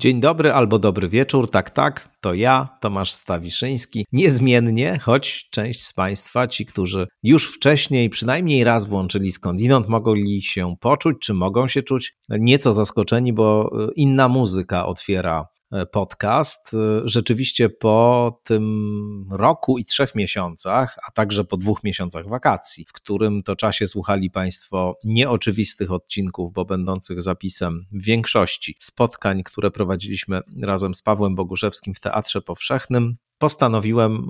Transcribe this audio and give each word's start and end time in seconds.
Dzień 0.00 0.20
dobry 0.20 0.52
albo 0.52 0.78
dobry 0.78 1.08
wieczór, 1.08 1.50
tak, 1.50 1.70
tak, 1.70 2.08
to 2.20 2.34
ja, 2.34 2.68
Tomasz 2.80 3.12
Stawiszyński. 3.12 4.06
Niezmiennie, 4.12 4.98
choć 4.98 5.48
część 5.50 5.84
z 5.84 5.92
Państwa, 5.92 6.46
ci, 6.48 6.66
którzy 6.66 7.06
już 7.22 7.54
wcześniej 7.54 8.10
przynajmniej 8.10 8.64
raz 8.64 8.86
włączyli 8.86 9.32
skądinąd, 9.32 9.88
mogli 9.88 10.42
się 10.42 10.74
poczuć, 10.80 11.16
czy 11.20 11.34
mogą 11.34 11.68
się 11.68 11.82
czuć 11.82 12.12
nieco 12.28 12.72
zaskoczeni, 12.72 13.32
bo 13.32 13.70
inna 13.96 14.28
muzyka 14.28 14.86
otwiera 14.86 15.46
E, 15.54 15.59
podcast. 15.92 16.74
E, 16.74 16.78
rzeczywiście 17.04 17.68
po 17.68 18.40
tym 18.44 19.28
roku 19.30 19.78
i 19.78 19.84
trzech 19.84 20.14
miesiącach, 20.14 20.96
a 21.08 21.10
także 21.10 21.44
po 21.44 21.56
dwóch 21.56 21.84
miesiącach 21.84 22.28
wakacji, 22.28 22.84
w 22.84 22.92
którym 22.92 23.42
to 23.42 23.56
czasie 23.56 23.86
słuchali 23.86 24.30
Państwo 24.30 24.98
nieoczywistych 25.04 25.92
odcinków, 25.92 26.52
bo 26.52 26.64
będących 26.64 27.22
zapisem 27.22 27.86
większości 27.92 28.76
spotkań, 28.78 29.42
które 29.42 29.70
prowadziliśmy 29.70 30.40
razem 30.62 30.94
z 30.94 31.02
Pawłem 31.02 31.34
Boguszewskim 31.34 31.94
w 31.94 32.00
Teatrze 32.00 32.42
Powszechnym, 32.42 33.16
postanowiłem 33.38 34.28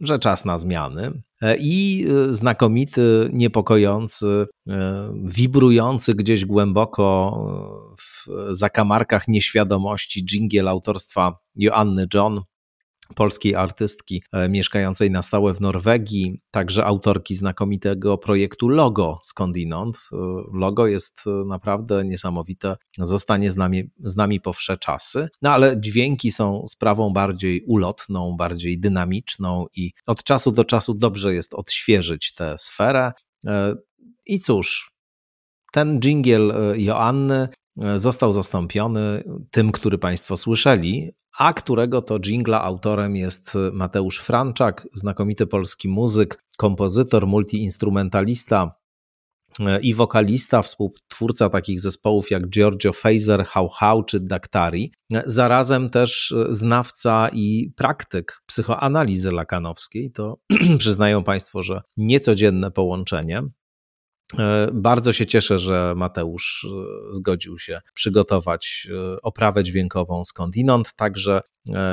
że 0.00 0.18
czas 0.18 0.44
na 0.44 0.58
zmiany. 0.58 1.22
E, 1.42 1.56
I 1.60 2.06
znakomity, 2.30 3.30
niepokojący, 3.32 4.46
wibrujący 5.24 6.14
gdzieś 6.14 6.44
głęboko 6.44 7.04
zakamarkach 8.50 9.28
nieświadomości 9.28 10.24
dżingiel 10.24 10.68
autorstwa 10.68 11.38
Joanny 11.54 12.06
John, 12.14 12.42
polskiej 13.14 13.54
artystki 13.54 14.22
e, 14.32 14.48
mieszkającej 14.48 15.10
na 15.10 15.22
stałe 15.22 15.54
w 15.54 15.60
Norwegii, 15.60 16.40
także 16.50 16.84
autorki 16.84 17.34
znakomitego 17.34 18.18
projektu 18.18 18.68
Logo 18.68 19.18
skądinąd. 19.22 19.96
E, 20.12 20.16
Logo 20.52 20.86
jest 20.86 21.24
e, 21.26 21.30
naprawdę 21.30 22.04
niesamowite, 22.04 22.76
zostanie 22.98 23.50
z 23.50 23.56
nami, 23.56 23.84
z 23.98 24.16
nami 24.16 24.40
po 24.40 24.52
wsze 24.52 24.76
czasy, 24.76 25.28
no 25.42 25.50
ale 25.50 25.80
dźwięki 25.80 26.32
są 26.32 26.64
sprawą 26.68 27.10
bardziej 27.10 27.62
ulotną, 27.66 28.36
bardziej 28.36 28.80
dynamiczną 28.80 29.66
i 29.76 29.92
od 30.06 30.24
czasu 30.24 30.52
do 30.52 30.64
czasu 30.64 30.94
dobrze 30.94 31.34
jest 31.34 31.54
odświeżyć 31.54 32.34
tę 32.34 32.58
sferę. 32.58 33.12
I 34.26 34.40
cóż, 34.40 34.92
ten 35.72 36.00
dżingiel 36.00 36.54
Joanny 36.76 37.48
został 37.96 38.32
zastąpiony 38.32 39.24
tym, 39.50 39.72
który 39.72 39.98
Państwo 39.98 40.36
słyszeli, 40.36 41.12
a 41.38 41.52
którego 41.52 42.02
to 42.02 42.20
jingla 42.20 42.62
autorem 42.62 43.16
jest 43.16 43.58
Mateusz 43.72 44.18
Franczak, 44.18 44.88
znakomity 44.92 45.46
polski 45.46 45.88
muzyk, 45.88 46.44
kompozytor, 46.56 47.26
multiinstrumentalista 47.26 48.74
e, 49.60 49.80
i 49.80 49.94
wokalista, 49.94 50.62
współtwórca 50.62 51.48
takich 51.48 51.80
zespołów 51.80 52.30
jak 52.30 52.48
Giorgio 52.48 52.92
Fazer, 52.92 53.44
How 53.44 53.68
How 53.68 54.04
czy 54.04 54.20
Daktari, 54.20 54.92
e, 55.12 55.22
zarazem 55.26 55.90
też 55.90 56.34
znawca 56.50 57.28
i 57.32 57.72
praktyk 57.76 58.42
psychoanalizy 58.46 59.32
lakanowskiej. 59.32 60.10
To 60.10 60.38
przyznają 60.78 61.24
Państwo, 61.24 61.62
że 61.62 61.82
niecodzienne 61.96 62.70
połączenie. 62.70 63.42
E, 64.38 64.68
bardzo 64.72 65.12
się 65.12 65.26
cieszę, 65.26 65.58
że 65.58 65.94
Mateusz 65.96 66.66
e, 66.70 67.14
zgodził 67.14 67.58
się 67.58 67.80
przygotować 67.94 68.88
e, 68.90 69.22
oprawę 69.22 69.64
dźwiękową 69.64 70.24
skądinąd, 70.24 70.94
także 70.94 71.40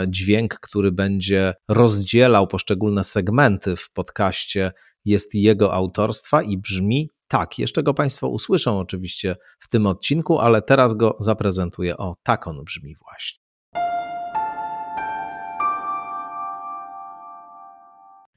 dźwięk, 0.07 0.59
który 0.59 0.91
będzie 0.91 1.53
rozdzielał 1.67 2.47
poszczególne 2.47 3.03
segmenty 3.03 3.75
w 3.75 3.91
podcaście, 3.91 4.71
jest 5.05 5.35
jego 5.35 5.73
autorstwa 5.73 6.41
i 6.41 6.57
brzmi 6.57 7.09
tak. 7.27 7.59
Jeszcze 7.59 7.83
go 7.83 7.93
Państwo 7.93 8.27
usłyszą 8.27 8.79
oczywiście 8.79 9.35
w 9.59 9.67
tym 9.67 9.87
odcinku, 9.87 10.39
ale 10.39 10.61
teraz 10.61 10.93
go 10.93 11.15
zaprezentuję. 11.19 11.97
O, 11.97 12.15
tak 12.23 12.47
on 12.47 12.63
brzmi 12.63 12.95
właśnie. 12.95 13.42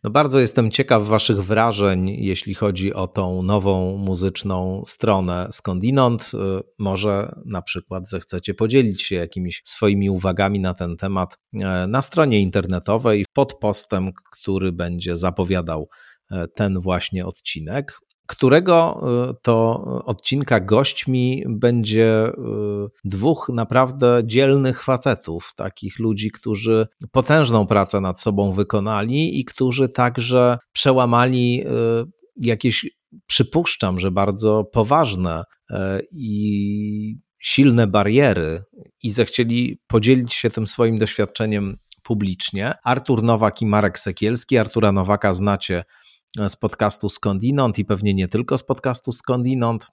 No 0.06 0.10
bardzo 0.10 0.40
jestem 0.40 0.70
ciekaw 0.70 1.06
Waszych 1.06 1.42
wrażeń, 1.42 2.10
jeśli 2.10 2.54
chodzi 2.54 2.94
o 2.94 3.06
tą 3.06 3.42
nową 3.42 3.96
muzyczną 3.96 4.82
stronę 4.84 5.48
skądinąd. 5.50 6.32
Y, 6.34 6.62
może 6.78 7.34
na 7.44 7.62
przykład 7.62 8.08
zechcecie 8.08 8.54
podzielić 8.54 9.02
się 9.02 9.16
jakimiś 9.16 9.62
swoimi 9.64 10.10
uwagami 10.10 10.60
na 10.60 10.74
ten 10.74 10.96
temat 10.96 11.38
e, 11.54 11.86
na 11.86 12.02
stronie 12.02 12.40
internetowej 12.40 13.26
pod 13.32 13.54
postem, 13.54 14.12
który 14.32 14.72
będzie 14.72 15.16
zapowiadał 15.16 15.88
e, 16.30 16.48
ten 16.48 16.80
właśnie 16.80 17.26
odcinek 17.26 18.00
którego 18.26 19.00
y, 19.30 19.34
to 19.42 19.82
odcinka 20.04 20.60
gośćmi 20.60 21.44
będzie 21.48 22.26
y, 22.28 22.32
dwóch 23.04 23.50
naprawdę 23.54 24.20
dzielnych 24.24 24.82
facetów, 24.82 25.52
takich 25.56 25.98
ludzi, 25.98 26.30
którzy 26.30 26.86
potężną 27.12 27.66
pracę 27.66 28.00
nad 28.00 28.20
sobą 28.20 28.52
wykonali 28.52 29.40
i 29.40 29.44
którzy 29.44 29.88
także 29.88 30.58
przełamali 30.72 31.64
y, 31.66 31.70
jakieś, 32.36 32.86
przypuszczam, 33.26 33.98
że 33.98 34.10
bardzo 34.10 34.64
poważne 34.64 35.44
i 36.12 37.16
silne 37.38 37.86
bariery 37.86 38.62
i 39.02 39.10
zechcieli 39.10 39.80
podzielić 39.86 40.34
się 40.34 40.50
tym 40.50 40.66
swoim 40.66 40.98
doświadczeniem 40.98 41.76
publicznie. 42.02 42.72
Artur 42.84 43.22
Nowak 43.22 43.62
i 43.62 43.66
Marek 43.66 43.98
Sekielski. 43.98 44.58
Artura 44.58 44.92
Nowaka 44.92 45.32
znacie 45.32 45.84
z 46.48 46.56
podcastu 46.56 47.08
Skądinąd 47.08 47.78
i 47.78 47.84
pewnie 47.84 48.14
nie 48.14 48.28
tylko 48.28 48.56
z 48.56 48.62
podcastu 48.62 49.12
Skądinąd. 49.12 49.90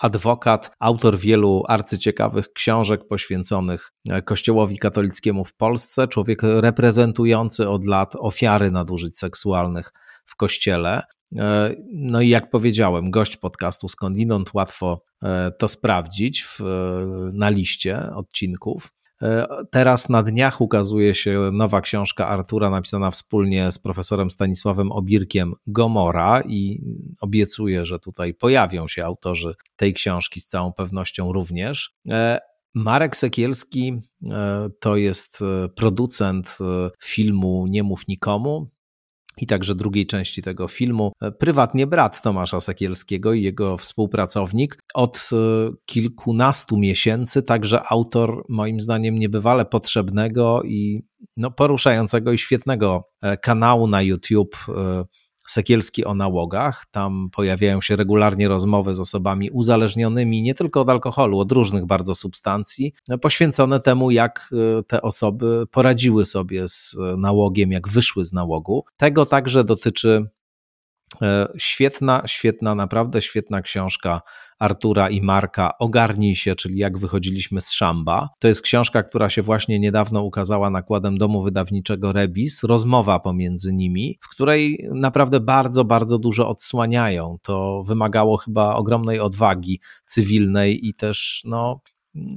Adwokat, 0.00 0.70
autor 0.80 1.18
wielu 1.18 1.64
arcyciekawych 1.68 2.52
książek 2.52 3.08
poświęconych 3.08 3.92
Kościołowi 4.24 4.78
katolickiemu 4.78 5.44
w 5.44 5.54
Polsce, 5.54 6.08
człowiek 6.08 6.42
reprezentujący 6.42 7.68
od 7.68 7.86
lat 7.86 8.16
ofiary 8.16 8.70
nadużyć 8.70 9.18
seksualnych 9.18 9.92
w 10.26 10.36
Kościele. 10.36 11.02
No 11.92 12.20
i 12.20 12.28
jak 12.28 12.50
powiedziałem, 12.50 13.10
gość 13.10 13.36
podcastu 13.36 13.88
Skądinąd, 13.88 14.54
łatwo 14.54 15.02
e, 15.22 15.50
to 15.58 15.68
sprawdzić 15.68 16.44
w, 16.44 16.60
na 17.32 17.48
liście 17.48 18.10
odcinków. 18.14 18.97
E, 19.22 19.46
teraz 19.70 20.08
na 20.08 20.22
dniach 20.22 20.60
ukazuje 20.60 21.14
się 21.14 21.50
nowa 21.52 21.80
książka 21.80 22.28
Artura, 22.28 22.70
napisana 22.70 23.10
wspólnie 23.10 23.72
z 23.72 23.78
profesorem 23.78 24.30
Stanisławem 24.30 24.92
Obirkiem 24.92 25.54
Gomora, 25.66 26.42
i 26.46 26.80
obiecuję, 27.20 27.84
że 27.84 27.98
tutaj 27.98 28.34
pojawią 28.34 28.88
się 28.88 29.04
autorzy 29.04 29.54
tej 29.76 29.94
książki 29.94 30.40
z 30.40 30.46
całą 30.46 30.72
pewnością 30.72 31.32
również. 31.32 31.96
E, 32.08 32.38
Marek 32.74 33.16
Sekielski 33.16 34.00
e, 34.30 34.68
to 34.80 34.96
jest 34.96 35.44
producent 35.76 36.58
filmu 37.02 37.66
Nie 37.68 37.82
mów 37.82 38.08
nikomu 38.08 38.70
i 39.42 39.46
także 39.46 39.74
drugiej 39.74 40.06
części 40.06 40.42
tego 40.42 40.68
filmu. 40.68 41.12
Prywatnie 41.38 41.86
brat 41.86 42.22
Tomasza 42.22 42.60
Sekielskiego 42.60 43.32
i 43.32 43.42
jego 43.42 43.76
współpracownik. 43.76 44.78
Od 44.94 45.30
e, 45.32 45.36
kilkunastu 45.86 46.76
miesięcy 46.76 47.42
także 47.42 47.82
autor, 47.90 48.44
moim 48.48 48.80
zdaniem, 48.80 49.18
niebywale 49.18 49.64
potrzebnego 49.64 50.62
i 50.62 51.02
no, 51.36 51.50
poruszającego 51.50 52.32
i 52.32 52.38
świetnego 52.38 53.04
e, 53.22 53.36
kanału 53.36 53.86
na 53.86 54.02
YouTube 54.02 54.56
e, 54.68 55.04
Sekielski 55.50 56.04
o 56.04 56.14
nałogach. 56.14 56.86
Tam 56.90 57.28
pojawiają 57.32 57.80
się 57.80 57.96
regularnie 57.96 58.48
rozmowy 58.48 58.94
z 58.94 59.00
osobami 59.00 59.50
uzależnionymi 59.50 60.42
nie 60.42 60.54
tylko 60.54 60.80
od 60.80 60.88
alkoholu, 60.88 61.38
od 61.38 61.52
różnych 61.52 61.86
bardzo 61.86 62.14
substancji, 62.14 62.94
poświęcone 63.22 63.80
temu, 63.80 64.10
jak 64.10 64.50
e, 64.78 64.82
te 64.82 65.02
osoby 65.02 65.64
poradziły 65.70 66.24
sobie 66.24 66.68
z 66.68 66.96
nałogiem, 67.18 67.72
jak 67.72 67.88
wyszły 67.88 68.24
z 68.24 68.32
nałogu. 68.32 68.84
Tego 68.96 69.26
także 69.26 69.64
dotyczy 69.64 70.28
E, 71.22 71.48
świetna, 71.58 72.22
świetna, 72.26 72.74
naprawdę 72.74 73.22
świetna 73.22 73.62
książka 73.62 74.20
Artura 74.58 75.10
i 75.10 75.22
Marka 75.22 75.78
Ogarnij 75.78 76.34
się, 76.34 76.54
czyli 76.56 76.78
jak 76.78 76.98
wychodziliśmy 76.98 77.60
z 77.60 77.72
szamba. 77.72 78.28
To 78.38 78.48
jest 78.48 78.62
książka, 78.62 79.02
która 79.02 79.30
się 79.30 79.42
właśnie 79.42 79.78
niedawno 79.78 80.22
ukazała 80.22 80.70
nakładem 80.70 81.18
domu 81.18 81.42
wydawniczego 81.42 82.12
Rebis, 82.12 82.62
rozmowa 82.62 83.18
pomiędzy 83.20 83.72
nimi, 83.72 84.18
w 84.22 84.28
której 84.28 84.88
naprawdę 84.94 85.40
bardzo, 85.40 85.84
bardzo 85.84 86.18
dużo 86.18 86.48
odsłaniają. 86.48 87.36
To 87.42 87.82
wymagało 87.86 88.36
chyba 88.36 88.74
ogromnej 88.74 89.20
odwagi 89.20 89.80
cywilnej 90.06 90.88
i 90.88 90.94
też 90.94 91.42
no, 91.44 91.80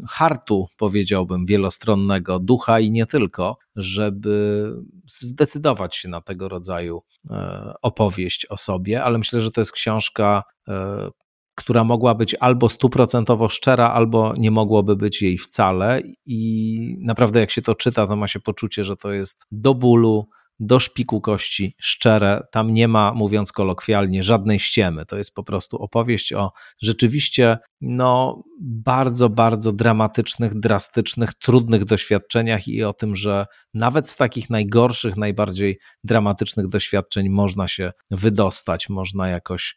hartu, 0.10 0.68
powiedziałbym, 0.78 1.46
wielostronnego, 1.46 2.40
ducha 2.40 2.80
i 2.80 2.92
nie 2.92 3.06
tylko, 3.06 3.58
żeby 3.76 4.66
zdecydować 5.06 5.96
się 5.96 6.10
na 6.10 6.22
tego 6.22 6.50
rodzaju 6.50 7.02
e, 7.30 7.74
opowieść 7.82 8.46
o 8.46 8.58
sobie, 8.58 9.04
ale 9.04 9.18
myślę, 9.18 9.42
że 9.42 9.52
to 9.52 9.62
jest 9.62 9.72
książka, 9.72 10.44
e, 10.68 11.10
która 11.56 11.84
mogła 11.84 12.16
być 12.16 12.36
albo 12.40 12.70
stuprocentowo 12.70 13.50
szczera, 13.50 13.92
albo 13.92 14.34
nie 14.38 14.52
mogłoby 14.52 14.96
być 14.96 15.22
jej 15.22 15.38
wcale. 15.38 16.02
I 16.26 16.98
naprawdę, 17.02 17.40
jak 17.40 17.52
się 17.52 17.62
to 17.62 17.76
czyta, 17.76 18.08
to 18.08 18.16
ma 18.16 18.28
się 18.28 18.40
poczucie, 18.40 18.84
że 18.84 18.98
to 18.98 19.12
jest 19.12 19.46
do 19.52 19.74
bólu 19.74 20.28
do 20.62 20.80
szpiku 20.80 21.22
kości, 21.22 21.76
szczere. 21.80 22.44
Tam 22.52 22.74
nie 22.74 22.88
ma, 22.88 23.14
mówiąc 23.14 23.52
kolokwialnie, 23.52 24.24
żadnej 24.24 24.60
ściemy. 24.60 25.06
To 25.06 25.18
jest 25.18 25.36
po 25.36 25.44
prostu 25.44 25.78
opowieść 25.78 26.34
o 26.34 26.52
rzeczywiście 26.82 27.58
no, 27.82 28.44
bardzo, 28.62 29.30
bardzo 29.30 29.72
dramatycznych, 29.72 30.60
drastycznych, 30.60 31.34
trudnych 31.34 31.86
doświadczeniach 31.86 32.68
i 32.68 32.84
o 32.84 32.94
tym, 32.94 33.16
że 33.16 33.46
nawet 33.74 34.10
z 34.10 34.16
takich 34.16 34.50
najgorszych, 34.50 35.18
najbardziej 35.18 35.80
dramatycznych 36.04 36.68
doświadczeń 36.68 37.30
można 37.30 37.68
się 37.68 37.92
wydostać, 38.12 38.90
można 38.90 39.30
jakoś 39.30 39.76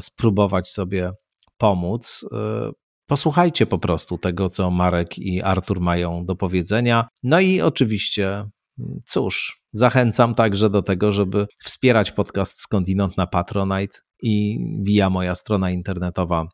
spróbować 0.00 0.68
sobie 0.68 1.12
pomóc. 1.58 2.28
E, 2.32 2.70
posłuchajcie 3.06 3.66
po 3.66 3.78
prostu 3.78 4.18
tego, 4.18 4.48
co 4.48 4.70
Marek 4.70 5.18
i 5.18 5.42
Artur 5.42 5.80
mają 5.80 6.24
do 6.24 6.36
powiedzenia. 6.36 7.08
No 7.22 7.40
i 7.40 7.60
oczywiście, 7.60 8.44
cóż, 9.06 9.60
zachęcam 9.72 10.34
także 10.34 10.70
do 10.70 10.82
tego, 10.82 11.12
żeby 11.12 11.46
wspierać 11.64 12.12
podcast 12.12 12.60
Skądinąd 12.60 13.16
na 13.16 13.26
Patronite 13.26 13.98
i 14.22 14.58
via 14.82 15.10
moja 15.10 15.34
strona 15.34 15.70
internetowa 15.70 16.46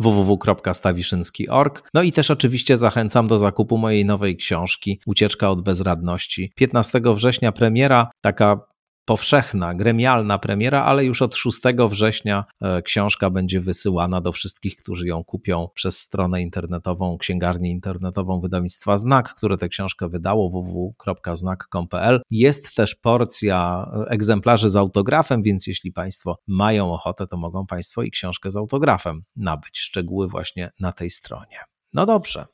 www.stawiszynski.org. 0.00 1.88
No 1.94 2.02
i 2.02 2.12
też 2.12 2.30
oczywiście 2.30 2.76
zachęcam 2.76 3.26
do 3.26 3.38
zakupu 3.38 3.78
mojej 3.78 4.04
nowej 4.04 4.36
książki 4.36 5.00
Ucieczka 5.06 5.50
od 5.50 5.62
bezradności. 5.62 6.52
15 6.56 7.00
września 7.14 7.52
premiera, 7.52 8.10
taka 8.20 8.60
powszechna, 9.06 9.74
gremialna 9.74 10.38
premiera, 10.38 10.84
ale 10.84 11.04
już 11.04 11.22
od 11.22 11.36
6 11.36 11.60
września 11.88 12.44
e, 12.60 12.82
książka 12.82 13.30
będzie 13.30 13.60
wysyłana 13.60 14.20
do 14.20 14.32
wszystkich, 14.32 14.76
którzy 14.76 15.06
ją 15.06 15.24
kupią 15.24 15.68
przez 15.74 15.98
stronę 15.98 16.42
internetową, 16.42 17.18
księgarnię 17.18 17.70
internetową 17.70 18.40
wydawnictwa 18.40 18.96
Znak, 18.96 19.34
które 19.34 19.56
tę 19.56 19.68
książkę 19.68 20.08
wydało 20.08 20.50
www.znak.pl. 20.50 22.20
Jest 22.30 22.74
też 22.74 22.94
porcja 22.94 23.86
e, 23.92 24.10
egzemplarzy 24.10 24.68
z 24.68 24.76
autografem, 24.76 25.42
więc 25.42 25.66
jeśli 25.66 25.92
Państwo 25.92 26.38
mają 26.46 26.92
ochotę, 26.92 27.26
to 27.26 27.36
mogą 27.36 27.66
Państwo 27.66 28.02
i 28.02 28.10
książkę 28.10 28.50
z 28.50 28.56
autografem 28.56 29.22
nabyć. 29.36 29.78
Szczegóły 29.78 30.28
właśnie 30.28 30.70
na 30.80 30.92
tej 30.92 31.10
stronie. 31.10 31.58
No 31.92 32.06
dobrze. 32.06 32.46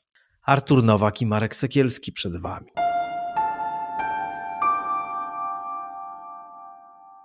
Artur 0.45 0.83
Nowak 0.83 1.21
i 1.21 1.25
Marek 1.25 1.55
Sekielski 1.55 2.11
przed 2.11 2.41
Wami. 2.41 2.82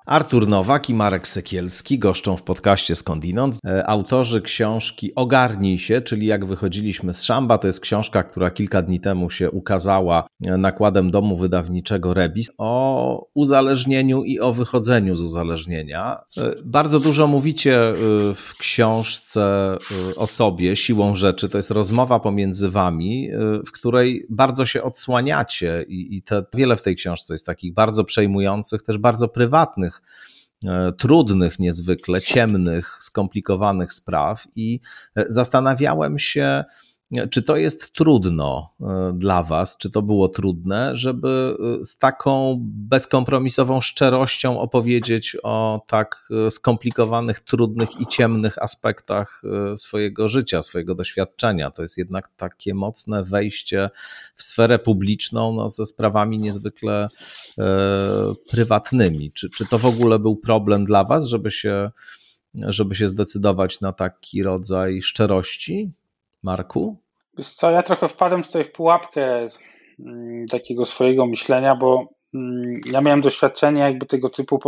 Artur 0.08 0.48
Nowak 0.48 0.90
i 0.90 0.94
Marek 0.94 1.28
Sekielski 1.28 1.98
goszczą 1.98 2.36
w 2.36 2.42
podcaście 2.42 2.96
Skądinąd. 2.96 3.58
E, 3.66 3.86
autorzy 3.86 4.42
książki 4.42 5.14
Ogarnij 5.14 5.78
się, 5.78 6.00
czyli 6.00 6.26
jak 6.26 6.46
wychodziliśmy 6.46 7.14
z 7.14 7.22
szamba. 7.24 7.58
To 7.58 7.66
jest 7.66 7.80
książka, 7.80 8.22
która 8.22 8.50
kilka 8.50 8.82
dni 8.82 9.00
temu 9.00 9.30
się 9.30 9.50
ukazała 9.50 10.26
e, 10.44 10.56
nakładem 10.56 11.10
domu 11.10 11.36
wydawniczego 11.36 12.14
Rebis 12.14 12.50
o 12.58 13.26
uzależnieniu 13.34 14.24
i 14.24 14.40
o 14.40 14.52
wychodzeniu 14.52 15.16
z 15.16 15.22
uzależnienia. 15.22 16.16
E, 16.38 16.54
bardzo 16.64 17.00
dużo 17.00 17.26
mówicie 17.26 17.80
w 18.34 18.52
książce 18.58 19.76
o 20.16 20.26
sobie, 20.26 20.76
siłą 20.76 21.14
rzeczy. 21.14 21.48
To 21.48 21.58
jest 21.58 21.70
rozmowa 21.70 22.20
pomiędzy 22.20 22.68
wami, 22.68 23.28
w 23.66 23.72
której 23.72 24.26
bardzo 24.30 24.66
się 24.66 24.82
odsłaniacie 24.82 25.84
i, 25.88 26.16
i 26.16 26.22
te, 26.22 26.44
wiele 26.54 26.76
w 26.76 26.82
tej 26.82 26.96
książce 26.96 27.34
jest 27.34 27.46
takich 27.46 27.74
bardzo 27.74 28.04
przejmujących, 28.04 28.82
też 28.82 28.98
bardzo 28.98 29.28
prywatnych 29.28 29.97
E, 30.64 30.92
trudnych, 30.92 31.58
niezwykle 31.58 32.20
ciemnych, 32.20 32.96
skomplikowanych 33.00 33.92
spraw 33.92 34.46
i 34.56 34.80
e, 35.16 35.24
zastanawiałem 35.28 36.18
się, 36.18 36.64
czy 37.30 37.42
to 37.42 37.56
jest 37.56 37.92
trudno 37.92 38.70
e, 38.80 39.12
dla 39.14 39.42
Was, 39.42 39.76
czy 39.78 39.90
to 39.90 40.02
było 40.02 40.28
trudne, 40.28 40.96
żeby 40.96 41.56
e, 41.80 41.84
z 41.84 41.98
taką 41.98 42.56
bezkompromisową 42.60 43.80
szczerością 43.80 44.60
opowiedzieć 44.60 45.36
o 45.42 45.82
tak 45.86 46.28
e, 46.46 46.50
skomplikowanych, 46.50 47.40
trudnych 47.40 48.00
i 48.00 48.06
ciemnych 48.06 48.62
aspektach 48.62 49.42
swojego 49.76 50.28
życia, 50.28 50.62
swojego 50.62 50.94
doświadczenia? 50.94 51.70
To 51.70 51.82
jest 51.82 51.98
jednak 51.98 52.28
takie 52.36 52.74
mocne 52.74 53.22
wejście 53.22 53.90
w 54.34 54.42
sferę 54.42 54.78
publiczną 54.78 55.52
no, 55.52 55.68
ze 55.68 55.86
sprawami 55.86 56.38
niezwykle 56.38 57.08
e, 57.58 58.34
prywatnymi. 58.50 59.32
Czy, 59.32 59.50
czy 59.50 59.66
to 59.66 59.78
w 59.78 59.86
ogóle 59.86 60.18
był 60.18 60.36
problem 60.36 60.84
dla 60.84 61.04
Was, 61.04 61.26
żeby 61.26 61.50
się, 61.50 61.90
żeby 62.54 62.94
się 62.94 63.08
zdecydować 63.08 63.80
na 63.80 63.92
taki 63.92 64.42
rodzaj 64.42 65.02
szczerości? 65.02 65.92
Marku? 66.42 66.96
Wiesz 67.38 67.54
co, 67.54 67.70
ja 67.70 67.82
trochę 67.82 68.08
wpadłem 68.08 68.42
tutaj 68.42 68.64
w 68.64 68.72
pułapkę 68.72 69.48
mm, 69.98 70.46
takiego 70.46 70.84
swojego 70.84 71.26
myślenia, 71.26 71.76
bo 71.76 72.08
mm, 72.34 72.80
ja 72.92 73.00
miałem 73.00 73.20
doświadczenie 73.20 73.80
jakby 73.80 74.06
tego 74.06 74.28
typu, 74.28 74.60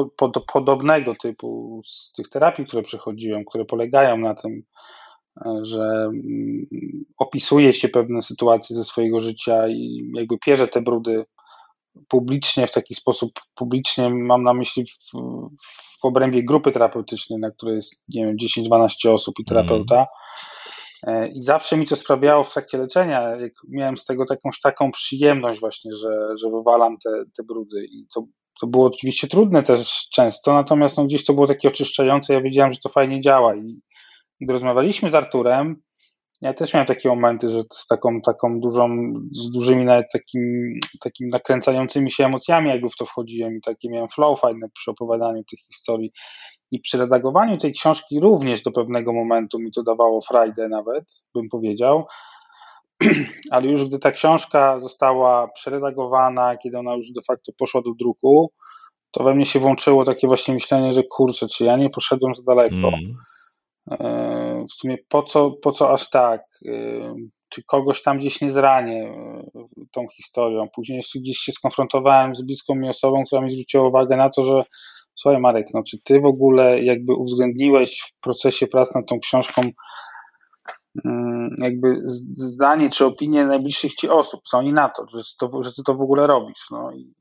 podobnego 0.52 1.14
typu 1.14 1.80
z 1.86 2.12
tych 2.12 2.28
terapii, 2.28 2.66
które 2.66 2.82
przechodziłem, 2.82 3.44
które 3.44 3.64
polegają 3.64 4.16
na 4.16 4.34
tym, 4.34 4.62
e, 5.46 5.60
że 5.62 5.82
mm, 5.82 6.66
opisuje 7.18 7.72
się 7.72 7.88
pewne 7.88 8.22
sytuacje 8.22 8.76
ze 8.76 8.84
swojego 8.84 9.20
życia 9.20 9.68
i 9.68 10.10
jakby 10.14 10.38
pierze 10.38 10.68
te 10.68 10.82
brudy 10.82 11.24
publicznie, 12.08 12.66
w 12.66 12.72
taki 12.72 12.94
sposób 12.94 13.32
publicznie, 13.54 14.10
mam 14.10 14.42
na 14.42 14.54
myśli 14.54 14.84
w, 14.86 15.18
w 16.02 16.04
obrębie 16.04 16.44
grupy 16.44 16.72
terapeutycznej, 16.72 17.38
na 17.38 17.50
której 17.50 17.76
jest, 17.76 18.04
nie 18.08 18.26
wiem, 18.26 18.36
10-12 18.36 19.10
osób 19.10 19.34
i 19.38 19.44
terapeuta. 19.44 20.06
E, 21.06 21.28
I 21.28 21.42
zawsze 21.42 21.76
mi 21.76 21.86
to 21.86 21.96
sprawiało 21.96 22.44
w 22.44 22.52
trakcie 22.52 22.78
leczenia, 22.78 23.36
jak 23.36 23.52
miałem 23.68 23.96
z 23.96 24.04
tego 24.04 24.24
takąś 24.26 24.60
taką 24.60 24.90
przyjemność 24.90 25.60
właśnie, 25.60 25.94
że, 25.94 26.36
że 26.36 26.50
wywalam 26.50 26.96
te, 27.04 27.10
te 27.36 27.42
brudy. 27.42 27.84
I 27.84 28.06
to, 28.14 28.24
to 28.60 28.66
było 28.66 28.86
oczywiście 28.86 29.28
trudne 29.28 29.62
też 29.62 30.08
często, 30.14 30.54
natomiast 30.54 30.96
no, 30.96 31.04
gdzieś 31.04 31.24
to 31.24 31.32
było 31.32 31.46
takie 31.46 31.68
oczyszczające, 31.68 32.34
ja 32.34 32.40
wiedziałem, 32.40 32.72
że 32.72 32.78
to 32.82 32.88
fajnie 32.88 33.20
działa. 33.20 33.56
I 33.56 33.80
gdy 34.40 34.52
rozmawialiśmy 34.52 35.10
z 35.10 35.14
Arturem, 35.14 35.82
ja 36.40 36.54
też 36.54 36.74
miałem 36.74 36.86
takie 36.86 37.08
momenty, 37.08 37.48
że 37.48 37.62
z 37.72 37.86
taką, 37.86 38.20
taką 38.20 38.60
dużą, 38.60 39.12
z 39.32 39.50
dużymi 39.50 39.84
nawet 39.84 40.06
takim, 40.12 40.74
takim 41.04 41.28
nakręcającymi 41.28 42.12
się 42.12 42.24
emocjami 42.24 42.68
jakby 42.68 42.90
w 42.90 42.96
to 42.96 43.06
wchodziłem 43.06 43.56
i 43.56 43.60
takie 43.60 43.90
miałem 43.90 44.08
flow 44.08 44.40
fajne 44.40 44.66
przy 44.74 44.90
opowiadaniu 44.90 45.44
tych 45.44 45.60
historii. 45.60 46.12
I 46.70 46.80
przy 46.80 46.98
redagowaniu 46.98 47.58
tej 47.58 47.72
książki 47.72 48.20
również 48.20 48.62
do 48.62 48.72
pewnego 48.72 49.12
momentu 49.12 49.58
mi 49.58 49.72
to 49.72 49.82
dawało 49.82 50.20
frajdę 50.20 50.68
nawet, 50.68 51.04
bym 51.34 51.48
powiedział. 51.48 52.06
Ale 53.50 53.66
już 53.66 53.84
gdy 53.84 53.98
ta 53.98 54.10
książka 54.10 54.80
została 54.80 55.48
przeredagowana, 55.48 56.56
kiedy 56.56 56.78
ona 56.78 56.94
już 56.94 57.12
de 57.12 57.22
facto 57.26 57.52
poszła 57.58 57.82
do 57.82 57.90
druku, 57.94 58.52
to 59.10 59.24
we 59.24 59.34
mnie 59.34 59.46
się 59.46 59.58
włączyło 59.58 60.04
takie 60.04 60.26
właśnie 60.26 60.54
myślenie, 60.54 60.92
że 60.92 61.02
kurczę, 61.02 61.46
czy 61.46 61.64
ja 61.64 61.76
nie 61.76 61.90
poszedłem 61.90 62.34
za 62.34 62.42
daleko. 62.42 62.76
Mm. 62.76 63.14
W 64.66 64.72
sumie 64.72 64.98
po 65.08 65.22
co, 65.22 65.50
po 65.50 65.72
co 65.72 65.92
aż 65.92 66.10
tak? 66.10 66.42
E, 66.66 66.72
czy 67.48 67.62
kogoś 67.64 68.02
tam 68.02 68.18
gdzieś 68.18 68.40
nie 68.40 68.50
zranię 68.50 69.04
e, 69.04 69.84
tą 69.92 70.06
historią? 70.16 70.68
Później 70.74 70.96
jeszcze 70.96 71.18
gdzieś 71.18 71.38
się 71.38 71.52
skonfrontowałem 71.52 72.34
z 72.34 72.42
bliską 72.42 72.74
mi 72.74 72.88
osobą, 72.88 73.24
która 73.24 73.42
mi 73.42 73.50
zwróciła 73.50 73.88
uwagę 73.88 74.16
na 74.16 74.30
to, 74.30 74.44
że 74.44 74.64
Słuchaj 75.20 75.40
Marek, 75.40 75.66
no 75.74 75.82
czy 75.82 75.98
ty 76.04 76.20
w 76.20 76.24
ogóle 76.24 76.82
jakby 76.82 77.14
uwzględniłeś 77.14 78.00
w 78.00 78.20
procesie 78.20 78.66
prac 78.66 78.94
nad 78.94 79.06
tą 79.08 79.20
książką 79.20 79.62
mm, 81.04 81.54
jakby 81.58 82.02
zdanie 82.34 82.90
czy 82.90 83.06
opinię 83.06 83.46
najbliższych 83.46 83.94
ci 83.94 84.08
osób, 84.08 84.40
co 84.44 84.58
oni 84.58 84.72
na 84.72 84.88
to, 84.88 85.06
że, 85.08 85.22
to, 85.38 85.62
że 85.62 85.72
ty 85.72 85.82
to 85.82 85.94
w 85.94 86.00
ogóle 86.00 86.26
robisz. 86.26 86.66
No 86.70 86.92
i 86.92 87.14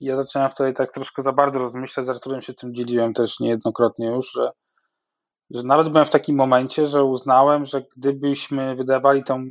ja 0.00 0.22
zacząłem 0.22 0.50
wtedy 0.50 0.72
tak 0.72 0.92
troszkę 0.92 1.22
za 1.22 1.32
bardzo 1.32 1.58
rozmyślać, 1.58 2.06
z 2.06 2.08
Arturem 2.08 2.42
się 2.42 2.54
tym 2.54 2.74
dzieliłem 2.74 3.14
też 3.14 3.40
niejednokrotnie 3.40 4.06
już, 4.06 4.32
że, 4.32 4.50
że 5.50 5.62
nawet 5.62 5.88
byłem 5.88 6.06
w 6.06 6.10
takim 6.10 6.36
momencie, 6.36 6.86
że 6.86 7.04
uznałem, 7.04 7.66
że 7.66 7.82
gdybyśmy 7.96 8.76
wydawali 8.76 9.24
tą 9.24 9.36
e, 9.36 9.46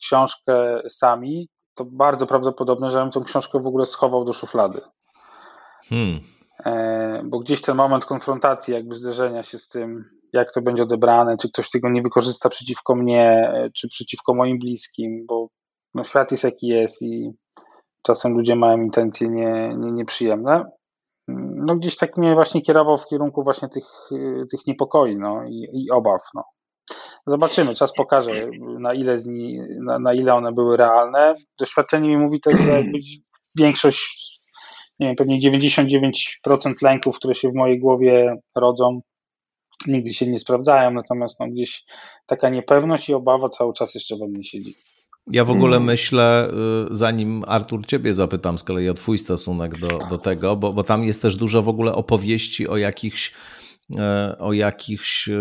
książkę 0.00 0.82
sami, 0.88 1.48
to 1.74 1.84
bardzo 1.84 2.26
prawdopodobne, 2.26 2.90
że 2.90 2.98
bym 2.98 3.10
tą 3.10 3.24
książkę 3.24 3.60
w 3.60 3.66
ogóle 3.66 3.86
schował 3.86 4.24
do 4.24 4.32
szuflady. 4.32 4.80
Hmm. 5.88 6.20
E, 6.64 7.22
bo 7.24 7.38
gdzieś 7.38 7.62
ten 7.62 7.76
moment 7.76 8.04
konfrontacji, 8.04 8.74
jakby 8.74 8.94
zderzenia 8.94 9.42
się 9.42 9.58
z 9.58 9.68
tym, 9.68 10.04
jak 10.32 10.52
to 10.52 10.62
będzie 10.62 10.82
odebrane, 10.82 11.36
czy 11.36 11.48
ktoś 11.48 11.70
tego 11.70 11.90
nie 11.90 12.02
wykorzysta 12.02 12.48
przeciwko 12.48 12.94
mnie, 12.94 13.52
e, 13.54 13.70
czy 13.74 13.88
przeciwko 13.88 14.34
moim 14.34 14.58
bliskim, 14.58 15.26
bo 15.26 15.48
no, 15.94 16.04
świat 16.04 16.30
jest 16.30 16.44
jaki 16.44 16.66
jest 16.66 17.02
i 17.02 17.30
czasem 18.02 18.32
ludzie 18.32 18.56
mają 18.56 18.80
intencje 18.80 19.28
nie, 19.28 19.74
nie, 19.76 19.92
nieprzyjemne. 19.92 20.64
No 21.68 21.76
gdzieś 21.76 21.96
tak 21.96 22.16
mnie 22.16 22.34
właśnie 22.34 22.62
kierował 22.62 22.98
w 22.98 23.06
kierunku 23.06 23.44
właśnie 23.44 23.68
tych, 23.68 23.84
tych 24.50 24.66
niepokoi 24.66 25.16
no, 25.16 25.44
i, 25.44 25.68
i 25.72 25.90
obaw. 25.90 26.22
No. 26.34 26.44
Zobaczymy, 27.26 27.74
czas 27.74 27.92
pokaże, 27.92 28.30
na 28.78 28.94
ile, 28.94 29.18
z 29.18 29.26
ni, 29.26 29.60
na, 29.84 29.98
na 29.98 30.14
ile 30.14 30.34
one 30.34 30.52
były 30.52 30.76
realne. 30.76 31.34
Doświadczenie 31.58 32.08
mi 32.08 32.16
mówi 32.16 32.40
też, 32.40 32.54
że 32.54 32.82
większość 33.58 34.28
nie 34.98 35.06
wiem, 35.06 35.16
pewnie 35.16 35.38
99% 35.40 36.74
lęków, 36.82 37.16
które 37.16 37.34
się 37.34 37.48
w 37.50 37.54
mojej 37.54 37.78
głowie 37.78 38.36
rodzą, 38.56 39.00
nigdy 39.86 40.12
się 40.12 40.26
nie 40.26 40.38
sprawdzają, 40.38 40.90
natomiast 40.90 41.40
no, 41.40 41.46
gdzieś 41.48 41.84
taka 42.26 42.48
niepewność 42.48 43.08
i 43.08 43.14
obawa 43.14 43.48
cały 43.48 43.72
czas 43.72 43.94
jeszcze 43.94 44.16
we 44.16 44.28
mnie 44.28 44.44
siedzi. 44.44 44.74
Ja 45.30 45.44
w 45.44 45.50
ogóle 45.50 45.72
hmm. 45.72 45.86
myślę, 45.86 46.50
y, 46.90 46.96
zanim 46.96 47.44
Artur 47.46 47.86
ciebie 47.86 48.14
zapytam 48.14 48.58
z 48.58 48.64
kolei 48.64 48.88
o 48.88 48.94
twój 48.94 49.18
stosunek 49.18 49.78
do, 49.78 49.98
do 50.10 50.18
tego, 50.18 50.56
bo, 50.56 50.72
bo 50.72 50.82
tam 50.82 51.04
jest 51.04 51.22
też 51.22 51.36
dużo 51.36 51.62
w 51.62 51.68
ogóle 51.68 51.94
opowieści 51.94 52.68
o 52.68 52.76
jakichś 52.76 53.32
e, 53.96 54.36
o 54.38 54.52
jakichś 54.52 55.28
e, 55.28 55.32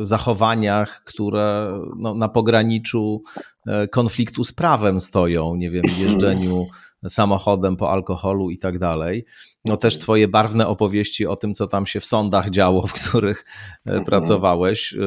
zachowaniach, 0.00 1.02
które 1.04 1.78
no, 1.96 2.14
na 2.14 2.28
pograniczu 2.28 3.22
e, 3.66 3.88
konfliktu 3.88 4.44
z 4.44 4.52
prawem 4.52 5.00
stoją, 5.00 5.56
nie 5.56 5.70
wiem, 5.70 5.84
jeżdżeniu 5.98 6.66
samochodem 7.08 7.76
po 7.76 7.90
alkoholu 7.90 8.50
i 8.50 8.58
tak 8.58 8.78
dalej. 8.78 9.24
No 9.64 9.76
też 9.76 9.98
twoje 9.98 10.28
barwne 10.28 10.66
opowieści 10.66 11.26
o 11.26 11.36
tym, 11.36 11.54
co 11.54 11.66
tam 11.66 11.86
się 11.86 12.00
w 12.00 12.06
sądach 12.06 12.50
działo, 12.50 12.86
w 12.86 12.92
których 12.92 13.44
e, 13.46 13.88
mhm. 13.88 14.04
pracowałeś. 14.04 14.94
E, 14.94 14.98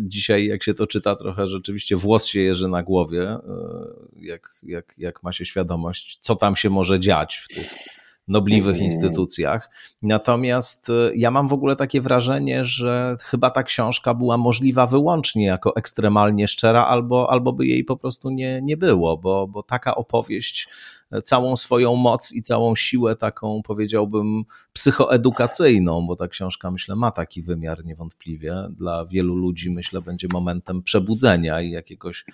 dzisiaj, 0.00 0.46
jak 0.46 0.62
się 0.62 0.74
to 0.74 0.86
czyta, 0.86 1.16
trochę 1.16 1.46
rzeczywiście 1.46 1.96
włos 1.96 2.26
się 2.26 2.40
jeży 2.40 2.68
na 2.68 2.82
głowie, 2.82 3.22
e, 3.22 3.40
jak, 4.16 4.50
jak, 4.62 4.94
jak 4.98 5.22
ma 5.22 5.32
się 5.32 5.44
świadomość, 5.44 6.18
co 6.18 6.36
tam 6.36 6.56
się 6.56 6.70
może 6.70 7.00
dziać 7.00 7.36
w 7.36 7.54
tych 7.54 7.74
nobliwych 8.28 8.74
mhm. 8.74 8.84
instytucjach. 8.84 9.70
Natomiast 10.02 10.88
ja 11.14 11.30
mam 11.30 11.48
w 11.48 11.52
ogóle 11.52 11.76
takie 11.76 12.00
wrażenie, 12.00 12.64
że 12.64 13.16
chyba 13.24 13.50
ta 13.50 13.62
książka 13.62 14.14
była 14.14 14.36
możliwa 14.36 14.86
wyłącznie 14.86 15.46
jako 15.46 15.76
ekstremalnie 15.76 16.48
szczera, 16.48 16.86
albo, 16.86 17.30
albo 17.30 17.52
by 17.52 17.66
jej 17.66 17.84
po 17.84 17.96
prostu 17.96 18.30
nie, 18.30 18.60
nie 18.62 18.76
było, 18.76 19.16
bo, 19.16 19.46
bo 19.46 19.62
taka 19.62 19.94
opowieść 19.94 20.68
całą 21.22 21.56
swoją 21.56 21.96
moc 21.96 22.32
i 22.32 22.42
całą 22.42 22.76
siłę 22.76 23.16
taką, 23.16 23.62
powiedziałbym, 23.62 24.44
psychoedukacyjną, 24.72 26.06
bo 26.06 26.16
ta 26.16 26.28
książka, 26.28 26.70
myślę, 26.70 26.96
ma 26.96 27.10
taki 27.10 27.42
wymiar 27.42 27.84
niewątpliwie. 27.84 28.54
Dla 28.70 29.06
wielu 29.06 29.34
ludzi, 29.34 29.70
myślę, 29.70 30.02
będzie 30.02 30.28
momentem 30.32 30.82
przebudzenia 30.82 31.60
i 31.60 31.70
jakiegoś 31.70 32.24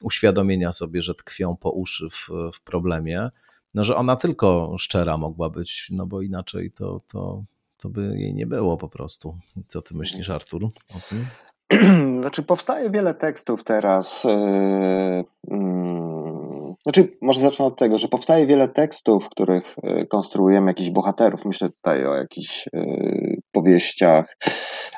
uświadomienia 0.00 0.72
sobie, 0.72 1.02
że 1.02 1.14
tkwią 1.14 1.56
po 1.56 1.70
uszy 1.70 2.08
w, 2.10 2.28
w 2.52 2.60
problemie. 2.60 3.30
No, 3.74 3.84
że 3.84 3.96
ona 3.96 4.16
tylko 4.16 4.76
szczera 4.78 5.18
mogła 5.18 5.50
być, 5.50 5.88
no 5.90 6.06
bo 6.06 6.22
inaczej 6.22 6.70
to, 6.70 7.00
to, 7.08 7.44
to 7.76 7.88
by 7.88 8.14
jej 8.18 8.34
nie 8.34 8.46
było 8.46 8.76
po 8.76 8.88
prostu. 8.88 9.38
Co 9.68 9.82
ty 9.82 9.94
myślisz, 9.94 10.30
Artur, 10.30 10.64
o 10.64 11.00
tym? 11.08 11.26
Znaczy, 12.20 12.42
powstaje 12.42 12.90
wiele 12.90 13.14
tekstów 13.14 13.64
teraz. 13.64 14.24
Yy, 14.24 15.24
yy, 15.48 16.45
znaczy, 16.86 17.16
może 17.22 17.40
zacznę 17.40 17.64
od 17.64 17.78
tego, 17.78 17.98
że 17.98 18.08
powstaje 18.08 18.46
wiele 18.46 18.68
tekstów, 18.68 19.24
w 19.24 19.28
których 19.28 19.74
yy, 19.82 20.06
konstruujemy 20.06 20.70
jakichś 20.70 20.90
bohaterów. 20.90 21.44
Myślę 21.44 21.68
tutaj 21.68 22.06
o 22.06 22.14
jakichś 22.14 22.68
yy, 22.72 23.36
powieściach, 23.52 24.36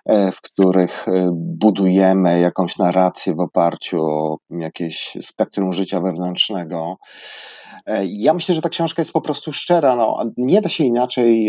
yy, 0.06 0.32
w 0.32 0.40
których 0.40 1.06
budujemy 1.32 2.40
jakąś 2.40 2.78
narrację 2.78 3.34
w 3.34 3.40
oparciu 3.40 4.02
o 4.02 4.38
jakieś 4.50 5.16
spektrum 5.20 5.72
życia 5.72 6.00
wewnętrznego. 6.00 6.96
Ja 8.04 8.34
myślę, 8.34 8.54
że 8.54 8.62
ta 8.62 8.68
książka 8.68 9.02
jest 9.02 9.12
po 9.12 9.20
prostu 9.20 9.52
szczera. 9.52 9.96
No, 9.96 10.24
nie 10.36 10.60
da 10.60 10.68
się 10.68 10.84
inaczej, 10.84 11.46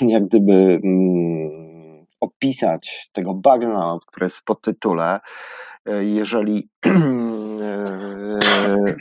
jak 0.00 0.26
gdyby 0.26 0.80
mm, 0.84 1.66
opisać 2.20 3.10
tego 3.12 3.34
bagna, 3.34 3.98
które 4.06 4.26
jest 4.26 4.36
w 4.36 4.44
podtytule, 4.44 5.20
e, 5.86 6.04
jeżeli 6.04 6.68
e, 6.86 6.90
e, 7.62 8.96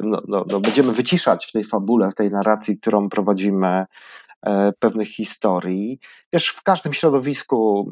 no, 0.00 0.22
no, 0.28 0.44
no, 0.48 0.60
będziemy 0.60 0.92
wyciszać 0.92 1.46
w 1.46 1.52
tej 1.52 1.64
fabule, 1.64 2.10
w 2.10 2.14
tej 2.14 2.30
narracji, 2.30 2.78
którą 2.78 3.08
prowadzimy, 3.08 3.86
pewnych 4.78 5.08
historii. 5.08 6.00
Wiesz, 6.32 6.48
w 6.48 6.62
każdym 6.62 6.94
środowisku, 6.94 7.90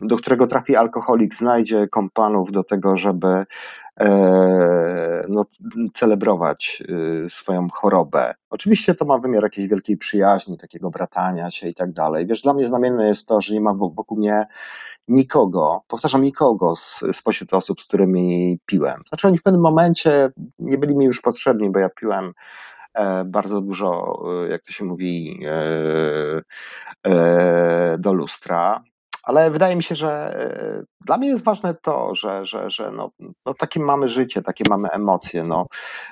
do 0.00 0.16
którego 0.16 0.46
trafi 0.46 0.76
alkoholik, 0.76 1.34
znajdzie 1.34 1.88
kompanów 1.88 2.52
do 2.52 2.64
tego, 2.64 2.96
żeby 2.96 3.46
E, 3.89 3.89
no, 5.28 5.44
celebrować 5.94 6.82
y, 7.26 7.30
swoją 7.30 7.68
chorobę. 7.68 8.34
Oczywiście 8.50 8.94
to 8.94 9.04
ma 9.04 9.18
wymiar 9.18 9.42
jakiejś 9.42 9.68
wielkiej 9.68 9.96
przyjaźni, 9.96 10.58
takiego 10.58 10.90
bratania 10.90 11.50
się 11.50 11.68
i 11.68 11.74
tak 11.74 11.92
dalej. 11.92 12.26
Wiesz, 12.26 12.42
dla 12.42 12.54
mnie 12.54 12.66
znamienne 12.66 13.06
jest 13.06 13.28
to, 13.28 13.40
że 13.40 13.54
nie 13.54 13.60
ma 13.60 13.74
wokół 13.74 14.18
mnie 14.18 14.46
nikogo, 15.08 15.82
powtarzam 15.88 16.22
nikogo 16.22 16.76
z, 16.76 17.04
spośród 17.12 17.54
osób, 17.54 17.80
z 17.80 17.86
którymi 17.86 18.58
piłem. 18.66 19.00
Znaczy 19.08 19.28
oni 19.28 19.38
w 19.38 19.42
pewnym 19.42 19.62
momencie 19.62 20.30
nie 20.58 20.78
byli 20.78 20.96
mi 20.96 21.04
już 21.04 21.20
potrzebni, 21.20 21.70
bo 21.70 21.78
ja 21.78 21.88
piłem 21.88 22.32
e, 22.94 23.24
bardzo 23.24 23.60
dużo, 23.60 24.20
e, 24.44 24.48
jak 24.48 24.62
to 24.62 24.72
się 24.72 24.84
mówi, 24.84 25.40
do 27.98 28.12
lustra 28.12 28.84
ale 29.22 29.50
wydaje 29.50 29.76
mi 29.76 29.82
się, 29.82 29.94
że 29.94 30.10
e, 30.10 30.84
dla 31.06 31.18
mnie 31.18 31.28
jest 31.28 31.44
ważne 31.44 31.74
to, 31.74 32.14
że, 32.14 32.46
że, 32.46 32.70
że 32.70 32.90
no, 32.90 33.10
no 33.46 33.54
takie 33.54 33.80
mamy 33.80 34.08
życie, 34.08 34.42
takie 34.42 34.64
mamy 34.68 34.88
emocje. 34.88 35.44
No. 35.44 35.66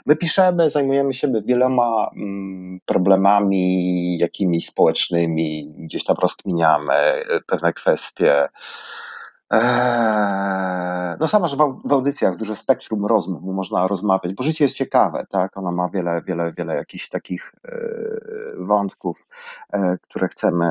My 0.07 0.17
piszemy, 0.17 0.71
zajmujemy 0.71 1.15
się 1.15 1.33
wieloma 1.47 2.11
mm, 2.17 2.81
problemami 2.85 4.19
jakimiś 4.19 4.67
społecznymi, 4.67 5.75
gdzieś 5.79 6.05
tam 6.05 6.17
rozkminiamy 6.23 6.95
e, 6.95 7.25
pewne 7.47 7.73
kwestie. 7.73 8.47
Eee, 9.51 11.17
no 11.21 11.29
sama, 11.29 11.49
że 11.49 11.57
w 11.85 11.93
audycjach 11.93 12.37
duże 12.37 12.57
spektrum 12.57 13.07
rozmów, 13.07 13.43
można 13.43 13.87
rozmawiać, 13.87 14.35
bo 14.35 14.43
życie 14.43 14.65
jest 14.65 14.77
ciekawe, 14.77 15.25
tak? 15.29 15.57
Ona 15.57 15.73
ma 15.73 15.89
wiele, 15.89 16.23
wiele, 16.27 16.53
wiele 16.59 16.75
jakichś 16.75 17.09
takich 17.09 17.53
e, 17.65 17.79
wątków, 18.59 19.27
e, 19.73 19.97
które 20.03 20.29
chcemy 20.29 20.65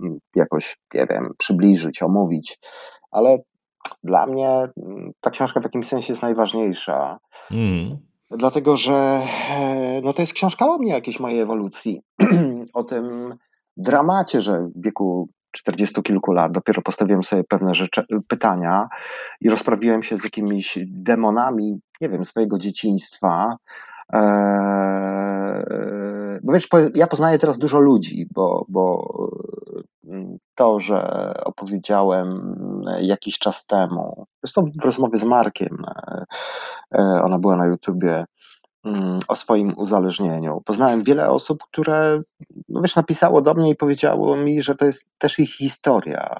mm, 0.00 0.18
jakoś, 0.34 0.78
nie 0.94 1.06
wiem, 1.06 1.34
przybliżyć, 1.38 2.02
omówić, 2.02 2.58
ale 3.10 3.38
dla 4.04 4.26
mnie 4.26 4.48
mm, 4.48 5.12
ta 5.20 5.30
książka 5.30 5.60
w 5.60 5.64
jakimś 5.64 5.88
sensie 5.88 6.12
jest 6.12 6.22
najważniejsza. 6.22 7.18
Mm. 7.50 7.98
Dlatego, 8.30 8.76
że 8.76 9.20
no 10.02 10.12
to 10.12 10.22
jest 10.22 10.32
książka 10.32 10.66
o 10.66 10.78
mnie, 10.78 10.92
jakiejś 10.92 11.20
mojej 11.20 11.40
ewolucji. 11.40 12.02
o 12.74 12.84
tym 12.84 13.34
dramacie, 13.76 14.42
że 14.42 14.68
w 14.76 14.82
wieku 14.84 15.28
czterdziestu 15.50 16.02
kilku 16.02 16.32
lat 16.32 16.52
dopiero 16.52 16.82
postawiłem 16.82 17.24
sobie 17.24 17.44
pewne 17.44 17.74
rzeczy, 17.74 18.02
pytania 18.28 18.88
i 19.40 19.50
rozprawiłem 19.50 20.02
się 20.02 20.18
z 20.18 20.24
jakimiś 20.24 20.78
demonami, 20.86 21.80
nie 22.00 22.08
wiem, 22.08 22.24
swojego 22.24 22.58
dzieciństwa. 22.58 23.56
Eee, 24.12 25.30
bo 26.42 26.52
wiesz, 26.52 26.68
ja 26.94 27.06
poznaję 27.06 27.38
teraz 27.38 27.58
dużo 27.58 27.78
ludzi, 27.78 28.28
bo, 28.34 28.64
bo 28.68 29.14
mm, 30.04 30.36
to, 30.54 30.80
że 30.80 31.32
opowiedziałem 31.44 32.56
jakiś 33.00 33.38
czas 33.38 33.66
temu, 33.66 34.26
zresztą 34.42 34.70
w 34.80 34.84
rozmowie 34.84 35.18
z 35.18 35.24
Markiem, 35.24 35.84
e, 35.86 36.24
e, 36.94 37.22
ona 37.22 37.38
była 37.38 37.56
na 37.56 37.66
YouTubie, 37.66 38.24
o 39.28 39.36
swoim 39.36 39.74
uzależnieniu. 39.76 40.62
Poznałem 40.64 41.04
wiele 41.04 41.30
osób, 41.30 41.64
które 41.70 42.22
no 42.68 42.80
wiesz, 42.80 42.96
napisało 42.96 43.42
do 43.42 43.54
mnie 43.54 43.70
i 43.70 43.76
powiedziało 43.76 44.36
mi, 44.36 44.62
że 44.62 44.74
to 44.74 44.86
jest 44.86 45.12
też 45.18 45.38
ich 45.38 45.56
historia. 45.56 46.36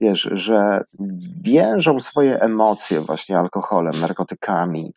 Wiesz, 0.00 0.28
że 0.32 0.80
wiążą 1.44 2.00
swoje 2.00 2.40
emocje 2.40 3.00
właśnie 3.00 3.38
alkoholem, 3.38 4.00
narkotykami, 4.00 4.92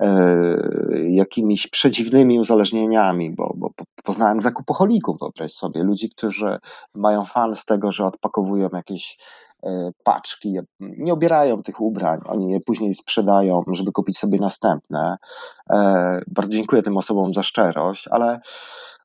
yy, 0.00 1.10
jakimiś 1.10 1.66
przedziwnymi 1.66 2.40
uzależnieniami, 2.40 3.34
bo, 3.34 3.52
bo 3.56 3.70
poznałem 4.04 4.40
zakupoholików, 4.40 5.18
wyobraź 5.20 5.52
sobie, 5.52 5.82
ludzi, 5.82 6.10
którzy 6.10 6.58
mają 6.94 7.24
fan 7.24 7.56
z 7.56 7.64
tego, 7.64 7.92
że 7.92 8.04
odpakowują 8.04 8.68
jakieś 8.72 9.18
paczki, 10.04 10.58
nie 10.80 11.12
obierają 11.12 11.62
tych 11.62 11.80
ubrań, 11.80 12.20
oni 12.26 12.50
je 12.50 12.60
później 12.60 12.94
sprzedają, 12.94 13.62
żeby 13.72 13.92
kupić 13.92 14.18
sobie 14.18 14.38
następne. 14.38 15.16
E, 15.70 16.20
bardzo 16.26 16.52
dziękuję 16.52 16.82
tym 16.82 16.96
osobom 16.96 17.34
za 17.34 17.42
szczerość, 17.42 18.08
ale 18.10 18.40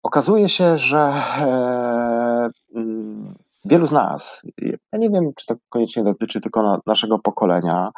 okazuje 0.04 0.50
się, 0.50 0.78
że 0.78 1.14
e, 1.42 2.50
mm, 2.76 3.36
wielu 3.66 3.88
z 3.88 3.92
nas, 3.92 4.42
ja 4.92 5.00
nie 5.00 5.10
wiem, 5.10 5.32
czy 5.36 5.46
to 5.46 5.56
koniecznie 5.70 6.04
dotyczy 6.04 6.42
tylko 6.42 6.82
naszego 6.86 7.20
pokolenia, 7.20 7.92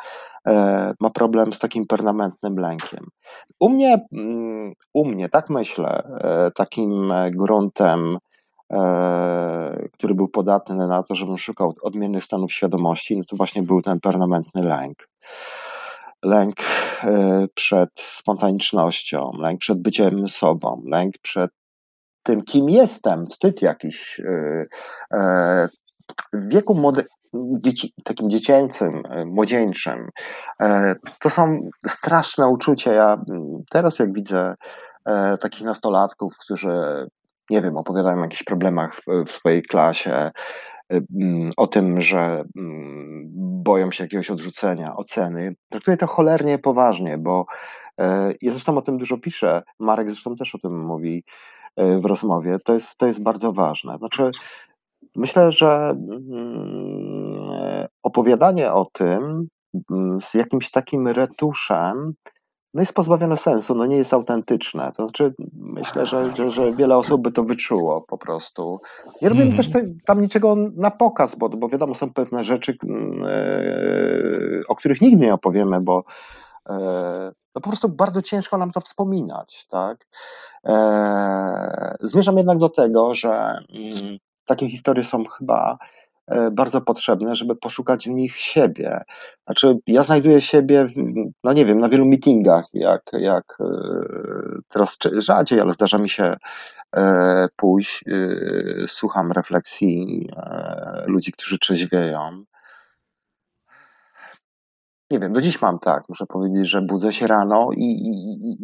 ma 1.00 1.10
problem 1.10 1.54
z 1.54 1.60
takim 1.60 1.88
permanentnym 1.88 2.56
lękiem. 2.56 3.08
U 3.60 3.70
mnie, 3.70 4.08
mm, 4.12 4.74
u 4.94 5.06
mnie, 5.06 5.30
tak 5.30 5.50
myślę, 5.50 6.04
takim 6.56 7.13
gruntem 7.32 8.18
E, 8.18 8.29
który 9.94 10.16
był 10.16 10.28
podatny 10.28 10.88
na 10.88 11.04
to, 11.04 11.16
żebym 11.16 11.38
szukał 11.38 11.74
odmiennych 11.82 12.24
stanów 12.24 12.54
świadomości, 12.54 13.18
no 13.18 13.24
to 13.30 13.36
właśnie 13.36 13.64
był 13.64 13.82
ten 13.82 14.00
permanentny 14.00 14.64
lęk. 14.64 15.10
Lęk 16.24 16.56
e, 17.04 17.48
przed 17.56 17.90
spontanicznością, 17.96 19.32
lęk 19.38 19.60
przed 19.60 19.82
byciem 19.82 20.30
sobą, 20.30 20.82
lęk 20.86 21.16
przed 21.22 21.52
tym, 22.24 22.42
kim 22.42 22.70
jestem, 22.70 23.26
wstyd 23.26 23.62
jakiś. 23.62 24.22
E, 25.14 25.68
w 26.34 26.50
wieku 26.50 26.94
dzieci, 27.34 27.94
takim 28.04 28.30
dziecięcym, 28.30 29.04
młodzieńczym, 29.26 30.10
to 31.20 31.30
są 31.30 31.70
straszne 31.88 32.48
uczucia. 32.48 32.94
Ja 32.94 33.18
teraz, 33.72 34.00
jak 34.00 34.14
widzę 34.14 34.56
takich 35.40 35.62
nastolatków, 35.62 36.38
którzy 36.38 37.08
nie 37.50 37.62
wiem, 37.62 37.77
opowiadają 37.77 38.18
o 38.18 38.24
jakichś 38.24 38.44
problemach 38.44 38.96
w, 38.96 39.25
w 39.25 39.32
swojej 39.32 39.63
klasie, 39.63 40.32
mm, 40.89 41.51
o 41.58 41.68
tym, 41.68 42.01
że 42.01 42.44
mm, 42.58 43.29
boją 43.63 43.91
się 43.91 44.03
jakiegoś 44.03 44.29
odrzucenia, 44.29 44.96
oceny. 44.96 45.56
Traktuję 45.70 45.98
to 45.98 46.08
cholernie 46.08 46.60
poważnie, 46.60 47.18
bo 47.18 47.46
e, 48.00 48.34
ja 48.41 48.51
zresztą 48.51 48.77
o 48.77 48.82
tym 48.82 48.98
dużo 48.98 49.18
piszę, 49.18 49.62
Marek 49.79 50.10
zresztą 50.10 50.36
też 50.36 50.56
o 50.56 50.58
tym 50.58 50.86
mówi 50.86 51.24
w 51.77 52.06
rozmowie. 52.06 52.58
To 52.65 52.74
jest, 52.74 52.98
to 52.98 53.08
jest 53.08 53.24
bardzo 53.24 53.51
ważne. 53.51 53.98
Znaczy, 53.98 54.32
myślę, 55.15 55.51
że 55.51 55.96
opowiadanie 58.03 58.72
o 58.72 58.86
tym 58.86 59.48
z 60.22 60.34
jakimś 60.34 60.72
takim 60.72 61.08
retuszem 61.08 62.13
no 62.74 62.82
jest 62.82 62.94
pozbawione 62.94 63.38
sensu, 63.38 63.76
no 63.76 63.86
nie 63.86 63.98
jest 63.98 64.14
autentyczne. 64.14 64.92
To 64.98 65.04
znaczy, 65.04 65.34
myślę, 65.54 66.06
że, 66.06 66.36
że, 66.36 66.52
że 66.52 66.74
wiele 66.74 66.98
osób 66.98 67.22
by 67.22 67.32
to 67.32 67.44
wyczuło 67.44 68.02
po 68.02 68.18
prostu. 68.18 68.82
Nie 69.22 69.30
robimy 69.30 69.46
mm. 69.46 69.58
też 69.58 69.70
te, 69.70 69.86
tam 70.06 70.22
niczego 70.22 70.56
na 70.76 70.92
pokaz, 70.92 71.36
bo, 71.36 71.50
bo 71.50 71.70
wiadomo, 71.70 71.94
są 71.94 72.14
pewne 72.14 72.44
rzeczy, 72.44 72.78
yy, 72.84 74.64
o 74.68 74.76
których 74.76 75.02
nigdy 75.02 75.26
nie 75.26 75.34
opowiemy, 75.34 75.82
bo 75.82 76.04
yy, 76.70 76.76
no 77.56 77.62
po 77.62 77.70
prostu 77.70 77.90
bardzo 77.90 78.22
ciężko 78.22 78.58
nam 78.58 78.72
to 78.72 78.82
wspominać, 78.82 79.66
tak? 79.68 80.08
Yy, 80.64 80.74
zmierzam 82.02 82.38
jednak 82.38 82.58
do 82.58 82.70
tego, 82.70 83.14
że 83.14 83.30
mm, 83.30 84.18
takie 84.46 84.70
historie 84.70 85.04
są 85.04 85.26
chyba 85.26 85.78
bardzo 86.52 86.82
potrzebne, 86.82 87.36
żeby 87.36 87.56
poszukać 87.56 88.08
w 88.08 88.12
nich 88.12 88.36
siebie. 88.36 89.02
Znaczy, 89.46 89.76
ja 89.88 90.04
znajduję 90.04 90.42
siebie, 90.42 90.88
no 91.44 91.54
nie 91.54 91.66
wiem, 91.66 91.80
na 91.80 91.90
wielu 91.90 92.06
meetingach, 92.06 92.66
jak, 92.74 93.02
jak 93.14 93.58
e, 93.60 93.66
teraz 94.68 94.98
rzadziej, 95.18 95.60
ale 95.60 95.74
zdarza 95.74 95.98
mi 95.98 96.10
się 96.10 96.36
e, 96.96 97.48
pójść, 97.56 98.04
słucham 98.88 99.32
refleksji 99.32 100.28
ludzi, 101.08 101.32
którzy 101.32 101.60
trzeźwieją. 101.60 102.44
Nie 105.12 105.20
wiem, 105.20 105.34
do 105.34 105.42
dziś 105.42 105.62
mam 105.62 105.80
tak, 105.80 106.04
muszę 106.10 106.25
powiedzieć, 106.25 106.70
że 106.70 106.82
budzę 106.82 107.13
się 107.13 107.28
rano 107.28 107.70
i, 107.75 107.84
i, 107.84 108.12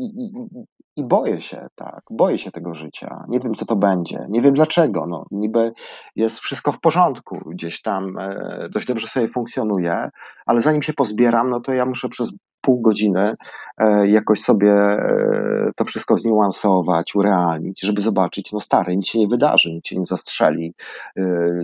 i, 0.05 0.65
i 0.97 1.03
boję 1.03 1.41
się, 1.41 1.67
tak, 1.75 2.01
boję 2.09 2.37
się 2.37 2.51
tego 2.51 2.73
życia. 2.73 3.23
Nie 3.27 3.39
wiem, 3.39 3.53
co 3.53 3.65
to 3.65 3.75
będzie, 3.75 4.25
nie 4.29 4.41
wiem 4.41 4.53
dlaczego. 4.53 5.07
No, 5.07 5.25
niby 5.31 5.71
jest 6.15 6.39
wszystko 6.39 6.71
w 6.71 6.79
porządku, 6.79 7.39
gdzieś 7.45 7.81
tam 7.81 8.17
e, 8.17 8.69
dość 8.71 8.87
dobrze 8.87 9.07
sobie 9.07 9.27
funkcjonuje, 9.27 10.09
ale 10.45 10.61
zanim 10.61 10.81
się 10.81 10.93
pozbieram, 10.93 11.49
no 11.49 11.59
to 11.59 11.73
ja 11.73 11.85
muszę 11.85 12.09
przez 12.09 12.31
pół 12.61 12.81
godziny 12.81 13.35
e, 13.77 14.07
jakoś 14.07 14.41
sobie 14.41 14.71
e, 14.71 15.71
to 15.75 15.85
wszystko 15.85 16.17
zniuansować, 16.17 17.15
urealnić, 17.15 17.81
żeby 17.81 18.01
zobaczyć, 18.01 18.51
no 18.51 18.61
stary, 18.61 18.95
nic 18.95 19.07
się 19.07 19.19
nie 19.19 19.27
wydarzy, 19.27 19.73
nic 19.73 19.87
się 19.87 19.97
nie 19.97 20.05
zastrzeli, 20.05 20.73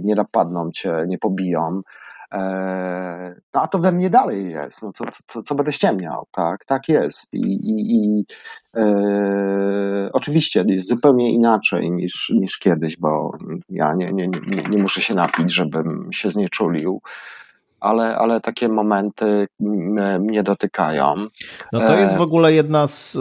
nie 0.04 0.16
napadną 0.16 0.72
cię, 0.72 0.94
nie 1.08 1.18
pobiją, 1.18 1.82
no 3.54 3.62
a 3.62 3.68
to 3.68 3.80
we 3.80 3.92
mnie 3.92 4.10
dalej 4.10 4.50
jest. 4.50 4.82
No, 4.82 4.92
co, 4.94 5.06
co, 5.28 5.42
co 5.42 5.56
będę 5.56 5.74
ściemniał, 5.74 6.28
tak? 6.32 6.66
Tak 6.66 6.90
jest. 6.90 7.34
I, 7.34 7.40
i, 7.40 7.96
i 7.96 8.26
e, 8.78 10.10
oczywiście 10.14 10.64
jest 10.68 10.88
zupełnie 10.88 11.32
inaczej 11.32 11.92
niż, 11.92 12.32
niż 12.36 12.58
kiedyś, 12.58 12.98
bo 12.98 13.38
ja 13.70 13.94
nie, 13.94 14.14
nie, 14.14 14.28
nie, 14.28 14.64
nie 14.70 14.82
muszę 14.82 15.02
się 15.02 15.14
napić, 15.14 15.54
żebym 15.54 16.10
się 16.14 16.32
znieczulił 16.32 17.02
ale, 17.82 18.16
ale 18.16 18.42
takie 18.42 18.70
momenty 18.70 19.48
mnie 20.20 20.44
dotykają. 20.44 21.16
No 21.74 21.80
to 21.80 21.96
jest 21.96 22.18
w 22.18 22.22
ogóle 22.22 22.54
jedna 22.54 22.88
z, 22.88 23.18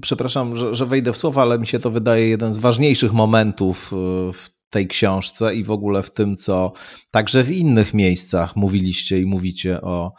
przepraszam, 0.00 0.56
że, 0.56 0.74
że 0.74 0.86
wejdę 0.86 1.12
w 1.12 1.16
słowa, 1.16 1.42
ale 1.42 1.58
mi 1.58 1.66
się 1.66 1.78
to 1.78 1.90
wydaje 1.90 2.28
jeden 2.28 2.52
z 2.52 2.58
ważniejszych 2.58 3.12
momentów 3.12 3.92
e, 3.92 4.32
w 4.32 4.53
tej 4.74 4.88
książce 4.88 5.54
i 5.54 5.64
w 5.64 5.70
ogóle 5.70 6.02
w 6.02 6.12
tym, 6.12 6.36
co 6.36 6.72
także 7.10 7.42
w 7.44 7.52
innych 7.52 7.94
miejscach 7.94 8.56
mówiliście 8.56 9.18
i 9.18 9.26
mówicie 9.26 9.80
o 9.80 10.12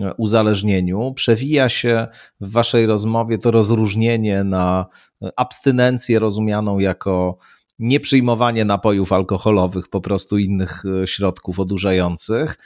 e, 0.00 0.14
uzależnieniu, 0.14 1.12
przewija 1.14 1.68
się 1.68 2.06
w 2.40 2.52
waszej 2.52 2.86
rozmowie 2.86 3.38
to 3.38 3.50
rozróżnienie 3.50 4.44
na 4.44 4.86
e, 5.22 5.30
abstynencję 5.36 6.18
rozumianą 6.18 6.78
jako 6.78 7.38
nieprzyjmowanie 7.78 8.64
napojów 8.64 9.12
alkoholowych, 9.12 9.88
po 9.88 10.00
prostu 10.00 10.38
innych 10.38 10.84
e, 11.02 11.06
środków 11.06 11.60
odurzających 11.60 12.58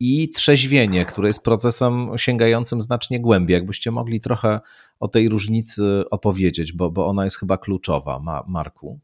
i 0.00 0.28
trzeźwienie, 0.28 1.04
które 1.04 1.28
jest 1.28 1.44
procesem 1.44 2.10
sięgającym 2.16 2.80
znacznie 2.80 3.20
głębiej. 3.20 3.54
Jakbyście 3.54 3.90
mogli 3.90 4.20
trochę 4.20 4.60
o 5.00 5.08
tej 5.08 5.28
różnicy 5.28 6.04
opowiedzieć, 6.10 6.72
bo, 6.72 6.90
bo 6.90 7.06
ona 7.06 7.24
jest 7.24 7.38
chyba 7.38 7.58
kluczowa, 7.58 8.44
Marku. 8.48 9.00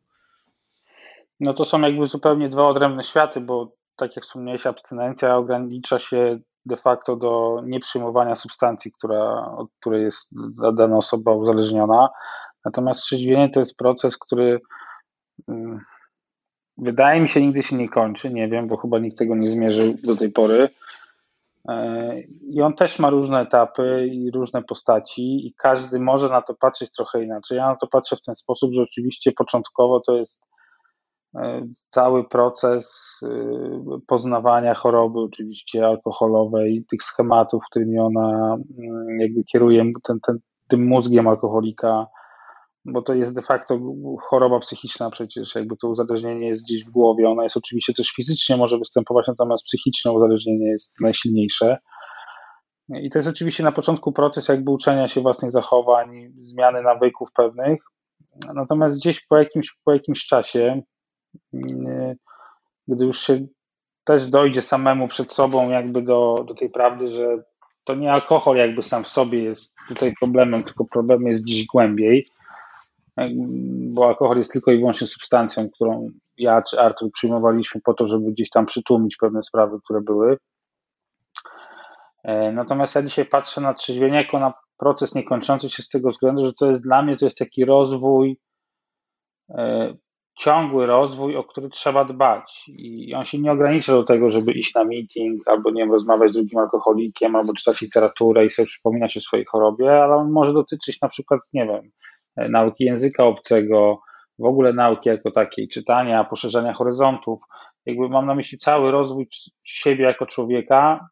No 1.40 1.55
to 1.55 1.64
są 1.64 1.81
jakby 1.81 2.07
zupełnie 2.07 2.49
dwa 2.49 2.68
odrębne 2.68 3.03
światy, 3.03 3.40
bo 3.40 3.72
tak 3.96 4.16
jak 4.16 4.25
wspomniałeś, 4.25 4.66
abstynencja 4.66 5.37
ogranicza 5.37 5.99
się 5.99 6.38
de 6.66 6.77
facto 6.77 7.16
do 7.16 7.62
nieprzyjmowania 7.64 8.37
substancji, 8.37 8.92
która, 8.92 9.53
od 9.57 9.68
której 9.81 10.05
jest 10.05 10.29
dana 10.75 10.96
osoba 10.96 11.33
uzależniona. 11.33 12.09
Natomiast 12.64 13.03
trzeźwienie 13.03 13.51
to 13.51 13.61
jest 13.61 13.77
proces, 13.77 14.18
który 14.18 14.61
mm, 15.49 15.81
wydaje 16.79 17.20
mi 17.20 17.29
się 17.29 17.40
nigdy 17.40 17.62
się 17.62 17.77
nie 17.77 17.88
kończy. 17.88 18.31
Nie 18.31 18.49
wiem, 18.49 18.68
bo 18.68 18.77
chyba 18.77 18.99
nikt 18.99 19.18
tego 19.18 19.37
nie 19.37 19.49
zmierzył 19.49 19.94
do 20.05 20.16
tej 20.16 20.33
pory. 20.33 20.68
E, 21.68 22.20
I 22.20 22.62
on 22.62 22.75
też 22.75 22.99
ma 22.99 23.11
różne 23.11 23.40
etapy 23.40 24.09
i 24.12 24.31
różne 24.31 24.62
postaci, 24.62 25.46
i 25.46 25.55
każdy 25.59 26.01
może 26.01 26.29
na 26.29 26.42
to 26.42 26.55
patrzeć 26.55 26.92
trochę 26.92 27.25
inaczej. 27.25 27.59
Ja 27.59 27.66
na 27.66 27.77
to 27.77 27.87
patrzę 27.87 28.16
w 28.16 28.22
ten 28.22 28.37
sposób, 28.37 28.72
że 28.72 28.83
oczywiście 28.83 29.33
początkowo 29.33 30.01
to 30.01 30.16
jest 30.16 30.42
cały 31.88 32.29
proces 32.29 33.01
e, 33.22 33.29
poznawania 34.07 34.75
choroby, 34.75 35.20
oczywiście 35.20 35.87
alkoholowej, 35.87 36.85
tych 36.90 37.03
schematów, 37.03 37.62
którymi 37.70 37.99
ona 37.99 38.57
mm, 38.79 39.20
jakby 39.20 39.44
kieruje 39.44 39.85
ten, 40.05 40.18
ten, 40.27 40.38
tym 40.68 40.87
mózgiem 40.87 41.29
alkoholika, 41.29 42.07
bo 42.85 43.03
to 43.03 43.14
jest 43.14 43.35
de 43.35 43.42
facto 43.42 43.79
choroba 44.22 44.61
psychiczna 44.61 45.11
przecież, 45.11 45.55
jakby 45.55 45.77
to 45.77 45.88
uzależnienie 45.88 46.49
jest 46.49 46.64
gdzieś 46.64 46.85
w 46.85 46.90
głowie. 46.90 47.29
Ona 47.29 47.42
jest 47.42 47.57
oczywiście 47.57 47.92
też 47.94 48.09
fizycznie 48.09 48.57
może 48.57 48.79
występować, 48.79 49.27
natomiast 49.29 49.64
psychiczne 49.64 50.12
uzależnienie 50.12 50.66
jest 50.70 51.01
najsilniejsze. 51.01 51.79
I 52.88 53.11
to 53.11 53.18
jest 53.18 53.29
oczywiście 53.29 53.62
na 53.62 53.72
początku 53.72 54.12
proces 54.12 54.49
jakby 54.49 54.70
uczenia 54.70 55.09
się 55.09 55.20
własnych 55.20 55.51
zachowań, 55.51 56.33
zmiany 56.42 56.83
nawyków 56.83 57.29
pewnych. 57.33 57.81
Natomiast 58.55 58.99
gdzieś 58.99 59.27
po 59.27 59.37
jakimś, 59.37 59.77
po 59.85 59.92
jakimś 59.92 60.27
czasie, 60.27 60.83
gdy 62.88 63.05
już 63.05 63.20
się 63.20 63.46
też 64.05 64.29
dojdzie 64.29 64.62
samemu 64.62 65.09
przed 65.09 65.33
sobą 65.33 65.70
jakby 65.70 66.03
do, 66.03 66.44
do 66.49 66.55
tej 66.55 66.70
prawdy, 66.70 67.09
że 67.09 67.42
to 67.85 67.94
nie 67.94 68.12
alkohol 68.12 68.57
jakby 68.57 68.83
sam 68.83 69.05
w 69.05 69.09
sobie 69.09 69.42
jest 69.42 69.75
tutaj 69.88 70.14
problemem, 70.20 70.64
tylko 70.64 70.85
problem 70.85 71.27
jest 71.27 71.44
gdzieś 71.44 71.66
głębiej, 71.66 72.27
bo 73.88 74.07
alkohol 74.07 74.38
jest 74.38 74.53
tylko 74.53 74.72
i 74.72 74.79
wyłącznie 74.79 75.07
substancją, 75.07 75.70
którą 75.70 76.11
ja 76.38 76.62
czy 76.62 76.81
Artur 76.81 77.12
przyjmowaliśmy 77.12 77.81
po 77.81 77.94
to, 77.94 78.07
żeby 78.07 78.33
gdzieś 78.33 78.51
tam 78.51 78.66
przytłumić 78.66 79.16
pewne 79.16 79.42
sprawy, 79.42 79.79
które 79.85 80.01
były. 80.01 80.38
E, 82.25 82.53
natomiast 82.53 82.94
ja 82.94 83.03
dzisiaj 83.03 83.25
patrzę 83.25 83.61
na 83.61 83.75
trzeźwienie 83.75 84.16
jako 84.16 84.38
na 84.38 84.53
proces 84.79 85.14
niekończący 85.14 85.70
się 85.70 85.83
z 85.83 85.88
tego 85.88 86.11
względu, 86.11 86.46
że 86.46 86.53
to 86.55 86.70
jest 86.70 86.83
dla 86.83 87.03
mnie 87.03 87.16
to 87.16 87.25
jest 87.25 87.38
taki 87.38 87.64
rozwój 87.64 88.38
e, 89.51 89.94
ciągły 90.37 90.87
rozwój, 90.87 91.37
o 91.37 91.44
który 91.44 91.68
trzeba 91.68 92.05
dbać. 92.05 92.64
I 92.68 93.14
on 93.14 93.25
się 93.25 93.38
nie 93.38 93.53
ogranicza 93.53 93.92
do 93.92 94.05
tego, 94.05 94.31
żeby 94.31 94.53
iść 94.53 94.75
na 94.75 94.85
meeting, 94.85 95.49
albo 95.49 95.70
nie 95.70 95.83
wiem, 95.83 95.92
rozmawiać 95.92 96.31
z 96.31 96.35
drugim 96.35 96.59
alkoholikiem, 96.59 97.37
albo 97.37 97.53
czytać 97.53 97.81
literaturę 97.81 98.46
i 98.46 98.51
sobie 98.51 98.66
przypominać 98.66 99.16
o 99.16 99.20
swojej 99.20 99.46
chorobie, 99.46 100.03
ale 100.03 100.14
on 100.14 100.31
może 100.31 100.53
dotyczyć 100.53 101.01
na 101.01 101.09
przykład, 101.09 101.40
nie 101.53 101.66
wiem, 101.66 101.90
nauki 102.51 102.85
języka 102.85 103.25
obcego, 103.25 104.01
w 104.38 104.44
ogóle 104.44 104.72
nauki 104.72 105.09
jako 105.09 105.31
takiej, 105.31 105.68
czytania, 105.68 106.25
poszerzania 106.25 106.72
horyzontów. 106.72 107.40
Jakby 107.87 108.09
mam 108.09 108.27
na 108.27 108.35
myśli 108.35 108.59
cały 108.59 108.90
rozwój 108.90 109.29
siebie 109.64 110.05
jako 110.05 110.27
człowieka 110.27 111.09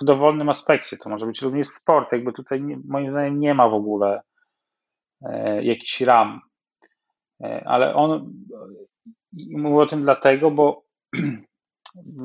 w 0.00 0.04
dowolnym 0.04 0.48
aspekcie. 0.48 0.96
To 0.96 1.10
może 1.10 1.26
być 1.26 1.42
również 1.42 1.68
sport. 1.68 2.12
Jakby 2.12 2.32
tutaj 2.32 2.62
moim 2.88 3.10
zdaniem 3.10 3.40
nie 3.40 3.54
ma 3.54 3.68
w 3.68 3.74
ogóle 3.74 4.20
e, 5.22 5.64
jakichś 5.64 6.00
ram 6.00 6.40
E, 6.40 6.49
ale 7.64 7.94
on 7.94 8.32
mówił 9.50 9.80
o 9.80 9.86
tym 9.86 10.02
dlatego, 10.02 10.50
bo 10.50 10.84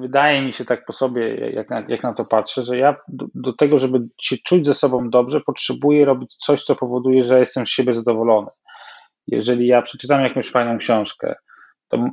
wydaje 0.01 0.41
mi 0.41 0.53
się 0.53 0.65
tak 0.65 0.85
po 0.85 0.93
sobie, 0.93 1.35
jak 1.35 1.69
na, 1.69 1.83
jak 1.87 2.03
na 2.03 2.13
to 2.13 2.25
patrzę, 2.25 2.63
że 2.63 2.77
ja 2.77 2.95
do, 3.07 3.25
do, 3.35 3.53
tego, 3.53 3.79
żeby 3.79 3.99
się 4.21 4.35
czuć 4.37 4.65
ze 4.65 4.75
sobą 4.75 5.09
dobrze, 5.09 5.41
potrzebuję 5.41 6.05
robić 6.05 6.35
coś, 6.35 6.63
co 6.63 6.75
powoduje, 6.75 7.23
że 7.23 7.39
jestem 7.39 7.67
z 7.67 7.69
siebie 7.69 7.93
zadowolony. 7.93 8.47
Jeżeli 9.27 9.67
ja 9.67 9.81
przeczytam 9.81 10.21
jakąś 10.21 10.49
fajną 10.49 10.77
książkę, 10.77 11.35
to 11.87 12.09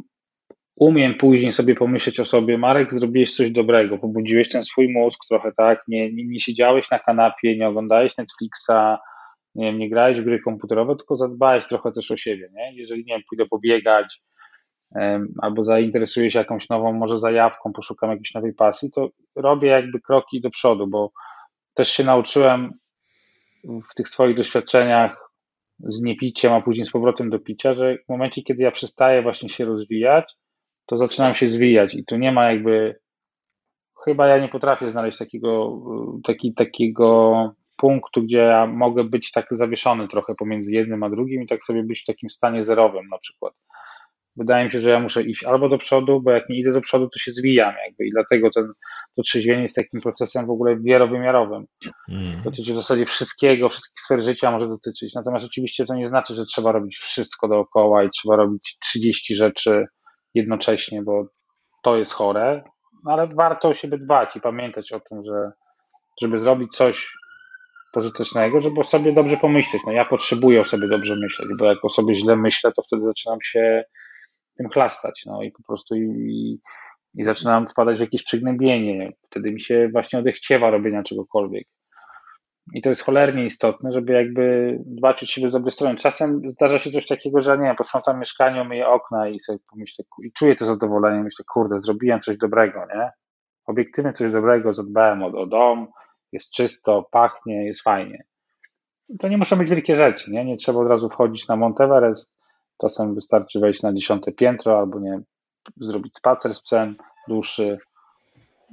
umiem 0.77 1.15
później 1.15 1.53
sobie 1.53 1.75
pomyśleć 1.75 2.21
o 2.21 2.25
sobie, 2.25 2.59
Marek, 2.59 2.93
zrobiłeś 2.93 3.37
coś 3.37 3.51
dobrego, 3.51 3.99
pobudziłeś 3.99 4.49
ten 4.49 4.63
swój 4.63 4.93
mózg 4.93 5.21
trochę, 5.29 5.53
tak, 5.57 5.83
nie, 5.89 6.13
nie, 6.13 6.25
nie 6.27 6.41
siedziałeś 6.41 6.91
na 6.91 6.99
kanapie, 6.99 7.59
nie 7.59 7.69
oglądałeś 7.69 8.17
Netflixa, 8.17 8.99
nie 9.55 9.67
wiem, 9.67 9.79
nie 9.79 9.91
grałeś 9.91 10.21
w 10.21 10.25
gry 10.25 10.41
komputerowe, 10.41 10.97
tylko 10.97 11.17
zadbałeś 11.17 11.69
trochę 11.69 11.93
też 11.93 12.11
o 12.11 12.17
siebie, 12.17 12.51
nie? 12.53 12.75
Jeżeli, 12.75 13.05
nie 13.05 13.15
wiem, 13.15 13.23
pójdę 13.29 13.47
pobiegać, 13.47 14.23
albo 15.43 15.65
zainteresuję 15.65 16.31
się 16.31 16.39
jakąś 16.39 16.69
nową, 16.69 16.93
może 16.93 17.19
zajawką, 17.19 17.73
poszukam 17.73 18.11
jakiejś 18.11 18.35
nowej 18.35 18.55
pasji, 18.55 18.91
to 18.91 19.09
robię 19.37 19.69
jakby 19.69 20.01
kroki 20.01 20.41
do 20.41 20.51
przodu, 20.51 20.87
bo 20.87 21.13
też 21.75 21.89
się 21.89 22.05
nauczyłem 22.05 22.73
w 23.65 23.95
tych 23.95 24.11
Twoich 24.11 24.37
doświadczeniach 24.37 25.31
z 25.79 26.03
niepiciem, 26.03 26.53
a 26.53 26.61
później 26.61 26.87
z 26.87 26.91
powrotem 26.91 27.31
do 27.31 27.39
picia, 27.39 27.75
że 27.75 27.97
w 28.07 28.09
momencie, 28.09 28.43
kiedy 28.43 28.63
ja 28.63 28.71
przestaję 28.71 29.23
właśnie 29.23 29.49
się 29.49 29.65
rozwijać, 29.65 30.35
to 30.87 30.97
zaczynam 30.97 31.35
się 31.35 31.51
zwijać 31.51 31.95
i 31.95 32.05
tu 32.05 32.17
nie 32.17 32.33
ma 32.33 32.53
jakby, 32.53 33.01
chyba 34.05 34.27
ja 34.27 34.39
nie 34.39 34.49
potrafię 34.49 34.91
znaleźć 34.91 35.19
takiego, 35.19 35.81
taki, 36.25 36.55
takiego 36.55 37.55
punktu, 37.83 38.23
gdzie 38.23 38.39
ja 38.39 38.67
mogę 38.67 39.05
być 39.05 39.33
tak 39.33 39.47
zawieszony 39.51 40.09
trochę 40.09 40.35
pomiędzy 40.35 40.73
jednym 40.73 41.03
a 41.03 41.11
drugim 41.11 41.43
i 41.43 41.47
tak 41.47 41.65
sobie 41.65 41.83
być 41.83 42.03
w 42.03 42.07
takim 42.07 42.31
stanie 42.31 42.65
zerowym 42.65 43.09
na 43.09 43.19
przykład. 43.19 43.55
Wydaje 44.37 44.65
mi 44.65 44.73
się, 44.73 44.81
że 44.81 44.91
ja 44.91 45.01
muszę 45.01 45.23
iść 45.23 45.45
albo 45.45 45.69
do 45.69 45.79
przodu, 45.79 46.21
bo 46.21 46.31
jak 46.31 46.49
nie 46.49 46.59
idę 46.59 46.73
do 46.73 46.81
przodu, 46.81 47.09
to 47.09 47.19
się 47.19 47.33
zwijam 47.33 47.75
jakby 47.87 48.07
i 48.07 48.11
dlatego 48.11 48.51
ten, 48.51 48.73
to 49.17 49.23
trzeźwienie 49.23 49.63
jest 49.63 49.77
takim 49.77 50.01
procesem 50.01 50.47
w 50.47 50.51
ogóle 50.51 50.77
wielowymiarowym. 50.77 51.67
Mm. 52.09 52.43
Dotyczy 52.45 52.73
w 52.73 52.77
zasadzie 52.77 53.07
wszystkiego, 53.07 53.69
wszystkich 53.69 54.01
sfer 54.01 54.23
życia 54.23 54.51
może 54.51 54.69
dotyczyć. 54.69 55.15
Natomiast 55.15 55.47
oczywiście 55.47 55.87
to 55.87 55.95
nie 55.95 56.09
znaczy, 56.09 56.35
że 56.35 56.47
trzeba 56.47 56.73
robić 56.73 56.99
wszystko 56.99 57.49
dookoła 57.49 58.05
i 58.05 58.11
trzeba 58.11 58.37
robić 58.37 58.77
30 58.81 59.35
rzeczy 59.35 59.87
jednocześnie, 60.35 61.03
bo 61.03 61.27
to 61.83 61.97
jest 61.97 62.13
chore, 62.13 62.63
ale 63.07 63.27
warto 63.27 63.69
o 63.69 63.75
siebie 63.75 63.99
dbać 63.99 64.37
i 64.37 64.41
pamiętać 64.41 64.93
o 64.93 65.01
tym, 65.01 65.25
że 65.25 65.53
żeby 66.23 66.43
zrobić 66.43 66.77
coś 66.77 67.13
pożytecznego, 67.93 68.61
żeby 68.61 68.81
o 68.81 68.85
sobie 68.85 69.13
dobrze 69.13 69.37
pomyśleć. 69.37 69.83
No 69.87 69.93
ja 69.93 70.05
potrzebuję 70.05 70.61
o 70.61 70.65
sobie 70.65 70.89
dobrze 70.89 71.17
myśleć, 71.17 71.49
bo 71.59 71.65
jak 71.65 71.85
o 71.85 71.89
sobie 71.89 72.15
źle 72.15 72.37
myślę, 72.37 72.73
to 72.73 72.83
wtedy 72.83 73.03
zaczynam 73.03 73.39
się 73.43 73.85
tym 74.57 74.69
chlastać, 74.69 75.23
no 75.27 75.43
i 75.43 75.51
po 75.51 75.63
prostu 75.63 75.95
i, 75.97 76.61
i 77.15 77.25
zaczynam 77.25 77.69
wpadać 77.69 77.97
w 77.97 78.01
jakieś 78.01 78.23
przygnębienie. 78.23 79.13
Wtedy 79.31 79.53
mi 79.53 79.61
się 79.61 79.89
właśnie 79.93 80.19
odechciewa 80.19 80.71
robienia 80.71 81.03
czegokolwiek. 81.03 81.67
I 82.75 82.83
to 82.83 82.89
jest 82.89 83.03
cholernie 83.03 83.45
istotne, 83.45 83.93
żeby 83.93 84.13
jakby 84.13 84.77
dbać 84.87 85.23
o 85.23 85.27
siebie 85.27 85.51
z 85.51 85.53
dobrej 85.53 85.73
strony. 85.73 85.97
Czasem 85.97 86.51
zdarza 86.51 86.79
się 86.79 86.91
coś 86.91 87.07
takiego, 87.07 87.43
że 87.43 87.59
nie 87.59 87.65
wiem, 87.65 87.77
posprzątam 87.77 88.19
mieszkanie, 88.19 88.65
myję 88.65 88.89
okna 88.89 89.29
i 89.29 89.41
sobie 89.41 89.59
pomyślę, 89.71 90.05
i 90.25 90.33
czuję 90.33 90.57
to 90.57 90.67
zadowolenie, 90.67 91.23
myślę, 91.23 91.45
kurde, 91.53 91.81
zrobiłem 91.81 92.21
coś 92.21 92.37
dobrego, 92.37 92.87
nie? 92.95 93.11
Obiektywnie 93.67 94.13
coś 94.13 94.33
dobrego, 94.33 94.75
zadbałem 94.75 95.23
o, 95.23 95.27
o 95.27 95.47
dom, 95.47 95.89
jest 96.33 96.53
czysto, 96.53 97.09
pachnie, 97.11 97.67
jest 97.67 97.83
fajnie. 97.83 98.25
To 99.19 99.29
nie 99.29 99.39
muszą 99.39 99.57
być 99.57 99.71
wielkie 99.71 99.97
rzeczy, 99.97 100.31
nie? 100.31 100.45
Nie 100.45 100.57
trzeba 100.57 100.81
od 100.81 100.89
razu 100.89 101.09
wchodzić 101.09 101.49
na 101.49 101.57
Monteverest, 101.57 102.35
czasem 102.81 103.15
wystarczy 103.15 103.61
wejść 103.61 103.83
na 103.83 103.93
dziesiąte 103.93 104.33
piętro 104.33 104.79
albo 104.79 105.01
nie 105.01 105.21
zrobić 105.77 106.17
spacer 106.17 106.55
z 106.55 106.63
psem 106.63 106.97
dłuższy 107.29 107.79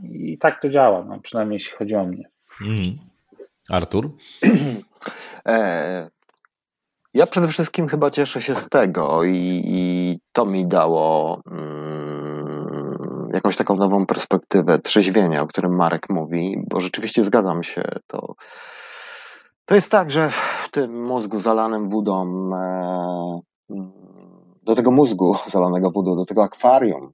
i 0.04 0.38
tak 0.38 0.62
to 0.62 0.70
działa, 0.70 1.04
no, 1.04 1.20
przynajmniej 1.20 1.58
jeśli 1.58 1.78
chodzi 1.78 1.96
o 1.96 2.06
mnie. 2.06 2.30
Mm. 2.62 2.98
Artur? 3.70 4.10
E, 5.46 6.10
ja 7.14 7.28
przede 7.28 7.48
wszystkim 7.48 7.88
chyba 7.88 8.12
cieszę 8.12 8.42
się 8.42 8.56
z 8.56 8.70
tego 8.70 9.24
i, 9.24 9.62
i 9.66 10.20
to 10.32 10.46
mi 10.46 10.68
dało 10.68 11.42
mm, 11.52 11.79
jakąś 13.34 13.56
taką 13.56 13.76
nową 13.76 14.06
perspektywę 14.06 14.80
trzeźwienia, 14.80 15.42
o 15.42 15.48
którym 15.48 15.76
Marek 15.76 16.10
mówi, 16.10 16.64
bo 16.68 16.82
rzeczywiście 16.82 17.24
zgadzam 17.24 17.64
się. 17.64 17.84
To, 18.08 18.36
to 19.66 19.76
jest 19.76 19.92
tak, 19.92 20.12
że 20.12 20.30
w 20.30 20.70
tym 20.72 21.06
mózgu 21.06 21.40
zalanym 21.40 21.90
wodą, 21.90 22.50
e, 22.56 23.42
do 24.64 24.76
tego 24.76 24.92
mózgu 24.92 25.36
zalanego 25.48 25.92
wodą, 25.92 26.16
do 26.16 26.26
tego 26.26 26.44
akwarium 26.44 27.12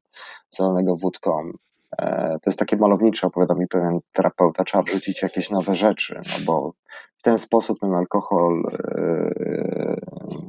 zalanego 0.50 0.96
wódką, 0.96 1.52
E, 1.98 2.38
to 2.42 2.50
jest 2.50 2.60
takie 2.60 2.78
malownicze, 2.78 3.28
opowiada 3.28 3.56
mi 3.56 3.68
pewien 3.68 4.00
terapeuta, 4.12 4.64
trzeba 4.64 4.84
wrzucić 4.84 5.22
jakieś 5.22 5.50
nowe 5.50 5.76
rzeczy, 5.76 6.22
no 6.26 6.46
bo 6.46 6.74
w 7.18 7.22
ten 7.22 7.38
sposób 7.38 7.80
ten 7.80 7.94
alkohol 7.94 8.64
e, 8.74 9.96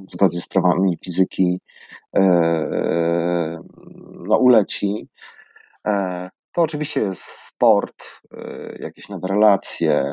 zgodnie 0.07 0.41
z 0.41 0.47
prawami 0.47 0.97
fizyki 1.05 1.61
no, 4.29 4.37
uleci. 4.37 5.09
To 6.53 6.63
oczywiście 6.63 7.01
jest 7.01 7.23
sport, 7.23 8.05
jakieś 8.81 9.09
nowe 9.09 9.29
relacje, 9.29 10.13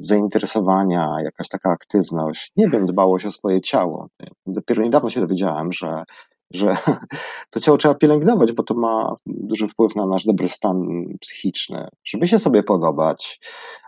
zainteresowania, 0.00 1.16
jakaś 1.24 1.48
taka 1.48 1.70
aktywność. 1.70 2.52
Nie 2.56 2.68
wiem, 2.68 2.86
dbałość 2.86 3.26
o 3.26 3.30
swoje 3.30 3.60
ciało. 3.60 4.06
Dopiero 4.46 4.82
niedawno 4.82 5.10
się 5.10 5.20
dowiedziałem, 5.20 5.72
że 5.72 6.02
że 6.54 6.76
to 7.50 7.60
ciało 7.60 7.78
trzeba 7.78 7.94
pielęgnować, 7.94 8.52
bo 8.52 8.62
to 8.62 8.74
ma 8.74 9.14
duży 9.26 9.68
wpływ 9.68 9.96
na 9.96 10.06
nasz 10.06 10.24
dobry 10.24 10.48
stan 10.48 11.04
psychiczny, 11.20 11.88
żeby 12.04 12.28
się 12.28 12.38
sobie 12.38 12.62
podobać. 12.62 13.40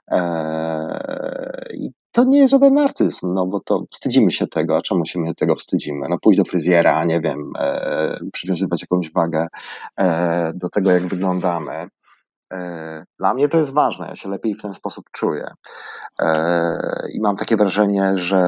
Eee, 0.08 1.76
I 1.76 1.90
to 2.12 2.24
nie 2.24 2.38
jest 2.38 2.50
żaden 2.50 2.74
narcyzm, 2.74 3.34
no 3.34 3.46
bo 3.46 3.60
to 3.60 3.84
wstydzimy 3.90 4.30
się 4.30 4.46
tego, 4.46 4.76
a 4.76 4.82
czemu 4.82 5.06
się 5.06 5.20
my 5.20 5.34
tego 5.34 5.54
wstydzimy? 5.54 6.06
No 6.08 6.18
pójść 6.18 6.38
do 6.38 6.44
fryzjera, 6.44 7.04
nie 7.04 7.20
wiem, 7.20 7.52
e, 7.58 8.18
przywiązywać 8.32 8.80
jakąś 8.80 9.12
wagę 9.12 9.46
e, 9.98 10.52
do 10.54 10.68
tego, 10.68 10.90
jak 10.90 11.06
wyglądamy. 11.06 11.88
Dla 13.18 13.34
mnie 13.34 13.48
to 13.48 13.58
jest 13.58 13.72
ważne, 13.72 14.06
ja 14.08 14.16
się 14.16 14.28
lepiej 14.28 14.54
w 14.54 14.62
ten 14.62 14.74
sposób 14.74 15.04
czuję. 15.12 15.50
I 17.12 17.20
mam 17.20 17.36
takie 17.36 17.56
wrażenie, 17.56 18.12
że 18.14 18.38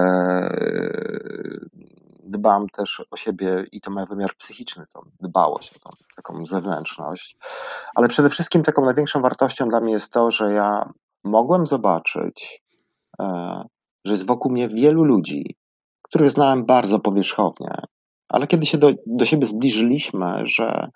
dbam 2.30 2.68
też 2.68 3.02
o 3.10 3.16
siebie 3.16 3.64
i 3.72 3.80
to 3.80 3.90
ma 3.90 4.06
wymiar 4.06 4.34
psychiczny, 4.36 4.84
tą 4.94 5.00
dbałość 5.20 5.76
o 5.76 5.78
tą 5.78 5.90
taką 6.16 6.46
zewnętrzność. 6.46 7.36
Ale 7.94 8.08
przede 8.08 8.30
wszystkim 8.30 8.62
taką 8.62 8.84
największą 8.84 9.20
wartością 9.20 9.68
dla 9.68 9.80
mnie 9.80 9.92
jest 9.92 10.12
to, 10.12 10.30
że 10.30 10.52
ja 10.52 10.92
mogłem 11.24 11.66
zobaczyć, 11.66 12.62
e, 13.20 13.62
że 14.04 14.12
jest 14.12 14.26
wokół 14.26 14.52
mnie 14.52 14.68
wielu 14.68 15.04
ludzi, 15.04 15.56
których 16.02 16.30
znałem 16.30 16.66
bardzo 16.66 16.98
powierzchownie, 16.98 17.74
ale 18.28 18.46
kiedy 18.46 18.66
się 18.66 18.78
do, 18.78 18.92
do 19.06 19.26
siebie 19.26 19.46
zbliżyliśmy, 19.46 20.42
że 20.44 20.88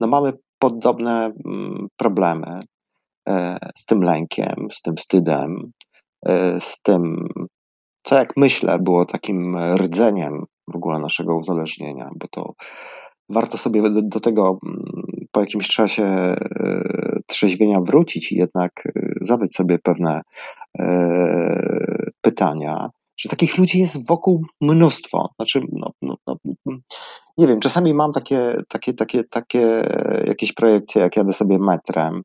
no 0.00 0.06
mamy 0.06 0.32
podobne 0.58 1.32
mm, 1.44 1.88
problemy 1.96 2.60
e, 3.28 3.58
z 3.76 3.84
tym 3.84 4.02
lękiem, 4.02 4.68
z 4.72 4.82
tym 4.82 4.96
wstydem, 4.96 5.72
e, 6.26 6.60
z 6.60 6.80
tym, 6.82 7.28
co 8.02 8.14
jak 8.14 8.36
myślę 8.36 8.78
było 8.78 9.04
takim 9.04 9.58
rdzeniem 9.76 10.44
w 10.72 10.76
ogóle 10.76 10.98
naszego 10.98 11.36
uzależnienia, 11.36 12.10
bo 12.16 12.28
to 12.28 12.54
warto 13.28 13.58
sobie 13.58 13.82
do 14.02 14.20
tego 14.20 14.58
mm, 14.66 15.08
po 15.32 15.40
jakimś 15.40 15.68
czasie 15.68 16.04
e, 16.04 16.36
trzeźwienia 17.26 17.80
wrócić 17.80 18.32
i 18.32 18.36
jednak 18.36 18.82
e, 18.86 19.12
zadać 19.20 19.54
sobie 19.54 19.78
pewne 19.78 20.22
e, 20.78 22.10
pytania, 22.20 22.90
że 23.16 23.28
takich 23.28 23.58
ludzi 23.58 23.78
jest 23.78 24.08
wokół 24.08 24.44
mnóstwo. 24.60 25.28
Znaczy, 25.36 25.60
no, 25.72 25.90
no, 26.02 26.16
no, 26.26 26.36
nie 27.38 27.46
wiem, 27.46 27.60
czasami 27.60 27.94
mam 27.94 28.12
takie, 28.12 28.54
takie, 28.68 28.94
takie, 28.94 29.24
takie 29.24 29.84
jakieś 30.26 30.52
projekcje, 30.52 31.02
jak 31.02 31.16
jadę 31.16 31.32
sobie 31.32 31.58
metrem, 31.58 32.22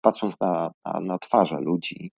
patrząc 0.00 0.40
na, 0.40 0.70
na, 0.84 1.00
na 1.00 1.18
twarze 1.18 1.60
ludzi, 1.60 2.10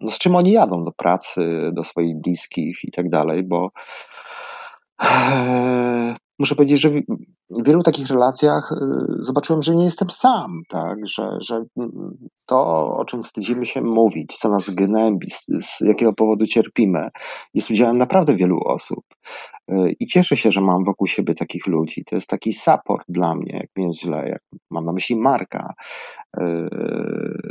no 0.00 0.10
z 0.10 0.18
czym 0.18 0.36
oni 0.36 0.52
jadą 0.52 0.84
do 0.84 0.92
pracy, 0.92 1.70
do 1.72 1.84
swoich 1.84 2.20
bliskich 2.20 2.78
i 2.84 2.90
tak 2.90 3.08
dalej, 3.08 3.42
bo 3.42 3.70
e, 5.02 6.16
muszę 6.40 6.54
powiedzieć, 6.54 6.80
że 6.80 6.88
w 6.90 7.66
wielu 7.66 7.82
takich 7.82 8.08
relacjach 8.08 8.72
e, 8.72 8.76
zobaczyłem, 9.08 9.62
że 9.62 9.76
nie 9.76 9.84
jestem 9.84 10.08
sam, 10.08 10.62
tak? 10.68 11.06
że, 11.06 11.38
że 11.40 11.64
to, 12.46 12.88
o 12.96 13.04
czym 13.04 13.22
wstydzimy 13.22 13.66
się 13.66 13.82
mówić, 13.82 14.38
co 14.38 14.48
nas 14.48 14.70
gnębi, 14.70 15.30
z, 15.60 15.80
jakiego 15.80 16.12
powodu 16.12 16.46
cierpimy, 16.46 17.08
jest 17.54 17.70
udziałem 17.70 17.98
naprawdę 17.98 18.34
wielu 18.34 18.60
osób. 18.64 19.04
I 20.00 20.06
cieszę 20.06 20.36
się, 20.36 20.50
że 20.50 20.60
mam 20.60 20.84
wokół 20.84 21.06
siebie 21.06 21.34
takich 21.34 21.66
ludzi. 21.66 22.04
To 22.04 22.16
jest 22.16 22.28
taki 22.28 22.52
support 22.52 23.04
dla 23.08 23.34
mnie, 23.34 23.52
jak 23.52 23.66
mi 23.76 23.84
jest 23.84 24.00
źle, 24.00 24.28
jak 24.28 24.42
mam 24.70 24.84
na 24.84 24.92
myśli 24.92 25.16
Marka, 25.16 25.74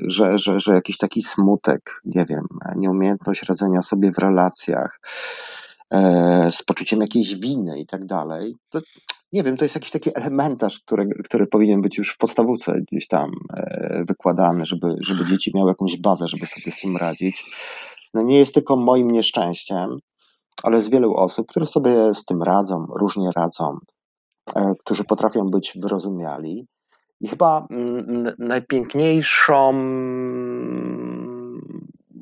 że, 0.08 0.40
że, 0.40 0.60
że 0.60 0.74
jakiś 0.74 0.98
taki 0.98 1.22
smutek, 1.22 2.02
nie 2.06 2.26
wiem, 2.26 2.44
nieumiejętność 2.76 3.44
radzenia 3.44 3.82
sobie 3.82 4.12
w 4.12 4.18
relacjach, 4.18 5.00
z 6.52 6.64
poczuciem 6.64 7.02
jakiejś 7.02 7.36
winy 7.36 7.80
i 7.80 7.86
tak 7.86 8.06
dalej. 8.06 8.56
To, 8.70 8.80
nie 9.34 9.44
wiem, 9.44 9.58
to 9.58 9.66
jest 9.66 9.76
jakiś 9.76 9.92
taki 9.92 10.10
elementarz, 10.16 10.80
który, 10.80 11.10
który 11.24 11.48
powinien 11.48 11.82
być 11.82 11.98
już 11.98 12.14
w 12.14 12.18
podstawówce 12.18 12.82
gdzieś 12.92 13.08
tam 13.08 13.32
e, 13.54 14.04
wykładany, 14.08 14.66
żeby, 14.66 14.96
żeby 15.00 15.26
dzieci 15.26 15.52
miały 15.56 15.72
jakąś 15.72 15.98
bazę, 15.98 16.28
żeby 16.28 16.46
sobie 16.46 16.72
z 16.72 16.80
tym 16.80 16.98
radzić. 16.98 17.46
No 18.14 18.22
nie 18.22 18.38
jest 18.38 18.54
tylko 18.54 18.76
moim 18.76 19.12
nieszczęściem, 19.12 20.00
ale 20.64 20.78
jest 20.78 20.92
wielu 20.92 21.14
osób, 21.14 21.48
które 21.48 21.66
sobie 21.66 22.14
z 22.14 22.26
tym 22.26 22.44
radzą, 22.44 22.86
różnie 23.00 23.30
radzą, 23.36 23.78
e, 24.56 24.74
którzy 24.80 25.04
potrafią 25.04 25.50
być 25.50 25.74
wyrozumiali. 25.76 26.68
I 27.22 27.28
chyba 27.28 27.68
mm, 27.72 28.34
najpiękniejszą 28.40 29.74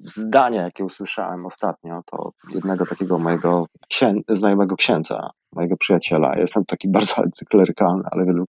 zdanie, 0.07 0.57
jakie 0.57 0.85
usłyszałem 0.85 1.45
ostatnio, 1.45 2.01
to 2.05 2.31
jednego 2.49 2.85
takiego 2.85 3.19
mojego 3.19 3.65
księ 3.89 4.13
znajomego 4.29 4.75
księdza, 4.75 5.29
mojego 5.53 5.77
przyjaciela. 5.77 6.35
Ja 6.35 6.41
jestem 6.41 6.65
taki 6.65 6.89
bardzo 6.97 7.17
antyklerykalny, 7.17 8.03
ale 8.11 8.25
wielu 8.25 8.45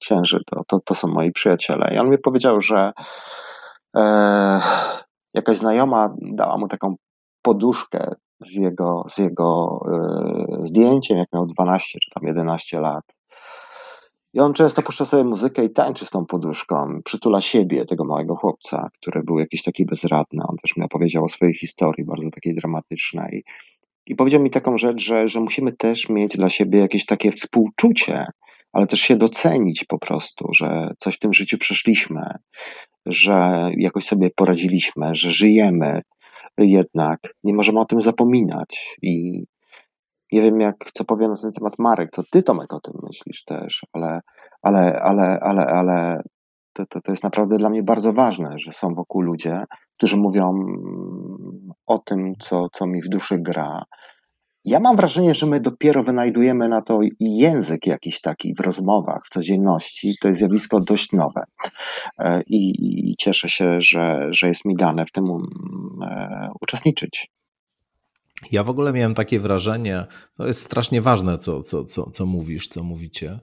księży 0.00 0.40
to, 0.46 0.62
to, 0.66 0.80
to 0.80 0.94
są 0.94 1.08
moi 1.08 1.32
przyjaciele. 1.32 1.94
I 1.94 1.98
on 1.98 2.10
mi 2.10 2.18
powiedział, 2.18 2.60
że 2.60 2.92
e, 3.96 4.60
jakaś 5.34 5.56
znajoma 5.56 6.14
dała 6.20 6.58
mu 6.58 6.68
taką 6.68 6.94
poduszkę 7.42 8.14
z 8.40 8.54
jego, 8.54 9.02
z 9.08 9.18
jego 9.18 9.80
e, 9.92 10.66
zdjęciem, 10.66 11.18
jak 11.18 11.28
miał 11.32 11.46
12 11.46 11.98
czy 12.02 12.10
tam 12.14 12.26
11 12.26 12.80
lat. 12.80 13.04
I 14.34 14.40
on 14.40 14.52
często 14.52 14.82
puszcza 14.82 15.04
sobie 15.04 15.24
muzykę 15.24 15.64
i 15.64 15.70
tańczy 15.70 16.06
z 16.06 16.10
tą 16.10 16.26
poduszką. 16.26 17.00
Przytula 17.04 17.40
siebie, 17.40 17.84
tego 17.84 18.04
małego 18.04 18.36
chłopca, 18.36 18.88
który 19.00 19.22
był 19.22 19.38
jakiś 19.38 19.62
taki 19.62 19.86
bezradny. 19.86 20.42
On 20.48 20.56
też 20.56 20.76
mi 20.76 20.84
opowiedział 20.84 21.24
o 21.24 21.28
swojej 21.28 21.54
historii, 21.54 22.04
bardzo 22.04 22.30
takiej 22.30 22.54
dramatycznej. 22.54 23.44
I 24.06 24.14
powiedział 24.14 24.42
mi 24.42 24.50
taką 24.50 24.78
rzecz, 24.78 25.02
że, 25.02 25.28
że 25.28 25.40
musimy 25.40 25.72
też 25.72 26.08
mieć 26.08 26.36
dla 26.36 26.50
siebie 26.50 26.78
jakieś 26.78 27.06
takie 27.06 27.32
współczucie, 27.32 28.26
ale 28.72 28.86
też 28.86 29.00
się 29.00 29.16
docenić 29.16 29.84
po 29.84 29.98
prostu, 29.98 30.48
że 30.54 30.90
coś 30.98 31.14
w 31.14 31.18
tym 31.18 31.32
życiu 31.32 31.58
przeszliśmy, 31.58 32.22
że 33.06 33.70
jakoś 33.76 34.04
sobie 34.04 34.30
poradziliśmy, 34.36 35.14
że 35.14 35.32
żyjemy 35.32 36.00
jednak. 36.58 37.20
Nie 37.44 37.54
możemy 37.54 37.80
o 37.80 37.84
tym 37.84 38.02
zapominać. 38.02 38.96
I 39.02 39.44
nie 40.32 40.42
wiem, 40.42 40.60
jak 40.60 40.76
co 40.94 41.04
powie 41.04 41.28
na 41.28 41.36
ten 41.36 41.52
temat 41.52 41.78
Marek, 41.78 42.10
co 42.10 42.22
ty 42.30 42.42
Tomek 42.42 42.72
o 42.72 42.80
tym 42.80 42.94
myślisz 43.02 43.44
też, 43.44 43.80
ale, 43.92 44.20
ale, 44.62 45.00
ale, 45.02 45.38
ale, 45.40 45.66
ale 45.66 46.22
to, 46.72 46.86
to, 46.86 47.00
to 47.00 47.12
jest 47.12 47.24
naprawdę 47.24 47.58
dla 47.58 47.70
mnie 47.70 47.82
bardzo 47.82 48.12
ważne, 48.12 48.54
że 48.56 48.72
są 48.72 48.94
wokół 48.94 49.22
ludzie, 49.22 49.64
którzy 49.96 50.16
mówią 50.16 50.66
o 51.86 51.98
tym, 51.98 52.34
co, 52.38 52.68
co 52.72 52.86
mi 52.86 53.02
w 53.02 53.08
duszy 53.08 53.38
gra. 53.38 53.82
Ja 54.64 54.80
mam 54.80 54.96
wrażenie, 54.96 55.34
że 55.34 55.46
my 55.46 55.60
dopiero 55.60 56.02
wynajdujemy 56.02 56.68
na 56.68 56.82
to 56.82 57.00
język 57.20 57.86
jakiś 57.86 58.20
taki 58.20 58.54
w 58.54 58.60
rozmowach, 58.60 59.22
w 59.24 59.28
codzienności. 59.28 60.14
To 60.20 60.28
jest 60.28 60.38
zjawisko 60.38 60.80
dość 60.80 61.12
nowe. 61.12 61.42
E, 62.18 62.42
I, 62.46 62.70
i 63.10 63.14
cieszę 63.18 63.48
się, 63.48 63.80
że, 63.80 64.28
że 64.30 64.48
jest 64.48 64.64
mi 64.64 64.74
dane 64.74 65.06
w 65.06 65.12
tym 65.12 65.24
um, 65.30 65.48
e, 66.02 66.48
uczestniczyć. 66.60 67.30
Ja 68.52 68.64
w 68.64 68.70
ogóle 68.70 68.92
miałem 68.92 69.14
takie 69.14 69.40
wrażenie, 69.40 70.06
to 70.36 70.46
jest 70.46 70.62
strasznie 70.62 71.02
ważne, 71.02 71.38
co, 71.38 71.62
co, 71.62 71.84
co, 71.84 72.10
co 72.10 72.26
mówisz, 72.26 72.68
co 72.68 72.82
mówicie, 72.82 73.38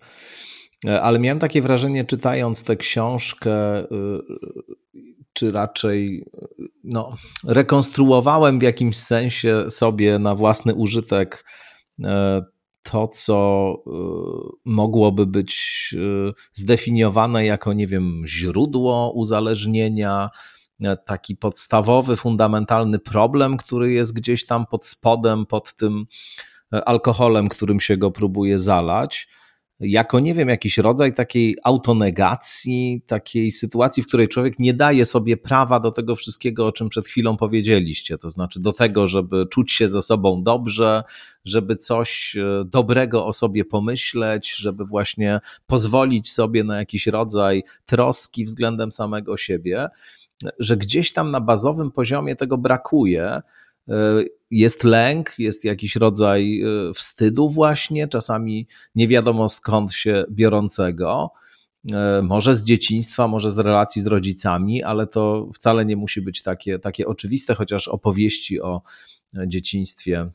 e, 0.86 1.02
ale 1.02 1.20
miałem 1.20 1.40
takie 1.40 1.62
wrażenie, 1.62 2.06
czytając 2.06 2.64
tę 2.64 2.76
książkę, 2.76 3.84
y, 3.84 3.88
czy 5.34 5.52
raczej 5.52 6.26
no, 6.84 7.16
rekonstruowałem 7.48 8.60
w 8.60 8.64
jakimś 8.64 8.98
sensie 8.98 9.70
sobie 9.70 10.20
na 10.20 10.36
własny 10.36 10.76
użytek 10.76 11.46
e, 12.04 12.42
to, 12.84 13.08
co 13.08 13.74
e, 13.88 13.92
mogłoby 14.66 15.26
być 15.26 15.78
zdefiniowane 16.54 17.46
jako, 17.46 17.74
nie 17.74 17.88
wiem, 17.88 18.22
źródło 18.26 19.12
uzależnienia, 19.16 20.30
E, 20.30 20.57
taki 21.06 21.36
podstawowy, 21.36 22.16
fundamentalny 22.16 23.00
problem, 23.00 23.58
który 23.58 23.92
jest 23.92 24.14
gdzieś 24.14 24.46
tam 24.46 24.66
pod 24.66 24.86
spodem, 24.86 25.46
pod 25.46 25.74
tym 25.74 26.06
e, 26.74 26.86
alkoholem, 26.86 27.48
którym 27.48 27.80
się 27.80 27.98
go 27.98 28.12
próbuje 28.12 28.60
zalać, 28.60 29.28
jako 29.80 30.20
nie 30.20 30.34
wiem, 30.34 30.50
jakiś 30.50 30.78
rodzaj 30.78 31.14
takiej 31.14 31.58
autonegacji, 31.64 33.02
takiej 33.08 33.52
sytuacji, 33.52 34.04
w 34.04 34.08
której 34.08 34.28
człowiek 34.28 34.60
nie 34.60 34.74
daje 34.74 35.06
sobie 35.06 35.38
prawa 35.38 35.80
do 35.80 35.92
tego 35.92 36.16
wszystkiego, 36.16 36.68
o 36.68 36.72
czym 36.72 36.90
przed 36.90 37.08
chwilą 37.08 37.38
powiedzieliście, 37.38 38.18
to 38.18 38.30
znaczy 38.30 38.60
do 38.60 38.74
tego, 38.74 39.08
żeby 39.08 39.46
czuć 39.52 39.72
się 39.72 39.88
ze 39.88 40.02
sobą 40.02 40.44
dobrze, 40.44 41.04
żeby 41.46 41.76
coś 41.76 42.36
e, 42.36 42.66
dobrego 42.66 43.26
o 43.26 43.34
sobie 43.34 43.66
pomyśleć, 43.66 44.56
żeby 44.56 44.86
właśnie 44.86 45.40
pozwolić 45.68 46.34
sobie 46.34 46.64
na 46.64 46.78
jakiś 46.78 47.08
rodzaj 47.08 47.64
troski 47.86 48.46
względem 48.46 48.92
samego 48.92 49.38
siebie 49.38 49.90
że 50.60 50.78
gdzieś 50.78 51.14
tam 51.14 51.32
na 51.32 51.42
bazowym 51.42 51.92
poziomie 51.92 52.36
tego 52.36 52.58
brakuje. 52.58 53.42
E, 53.90 54.24
jest 54.52 54.84
lęk, 54.84 55.40
jest 55.40 55.66
jakiś 55.66 55.96
rodzaj 55.96 56.62
e, 56.62 56.94
wstydu, 56.94 57.50
właśnie, 57.50 58.08
czasami 58.08 58.68
nie 58.96 59.08
wiadomo 59.08 59.50
skąd 59.50 59.94
się 59.94 60.26
biorącego. 60.32 61.32
E, 61.92 62.22
może 62.22 62.56
z 62.56 62.64
dzieciństwa, 62.64 63.28
może 63.28 63.52
z 63.52 63.58
relacji 63.58 64.02
z 64.02 64.08
rodzicami, 64.08 64.84
ale 64.84 65.08
to 65.08 65.50
wcale 65.54 65.86
nie 65.86 65.96
musi 65.96 66.22
być 66.22 66.44
takie, 66.44 66.80
takie 66.80 67.08
oczywiste, 67.08 67.56
chociaż 67.56 67.88
opowieści 67.88 68.62
o 68.62 68.82
dzieciństwie 69.48 70.30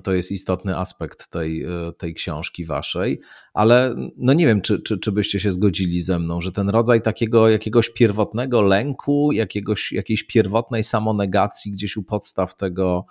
to 0.00 0.12
jest 0.12 0.32
istotny 0.32 0.78
aspekt 0.78 1.28
tej, 1.30 1.64
e, 1.64 1.92
tej 1.92 2.14
książki 2.14 2.64
waszej, 2.64 3.20
ale 3.54 3.94
no 4.16 4.32
nie 4.32 4.46
wiem, 4.46 4.60
czy, 4.60 4.82
czy, 4.82 4.98
czy 4.98 5.12
byście 5.12 5.40
się 5.40 5.50
zgodzili 5.50 6.00
ze 6.00 6.18
mną, 6.18 6.40
że 6.40 6.52
ten 6.52 6.68
rodzaj 6.68 7.02
takiego 7.02 7.48
jakiegoś 7.48 7.90
pierwotnego 7.90 8.62
lęku, 8.62 9.32
jakiegoś, 9.32 9.92
jakiejś 9.92 10.26
pierwotnej 10.26 10.84
samonegacji 10.84 11.72
gdzieś 11.72 11.96
u 11.96 12.02
podstaw 12.02 12.56
tego 12.56 13.06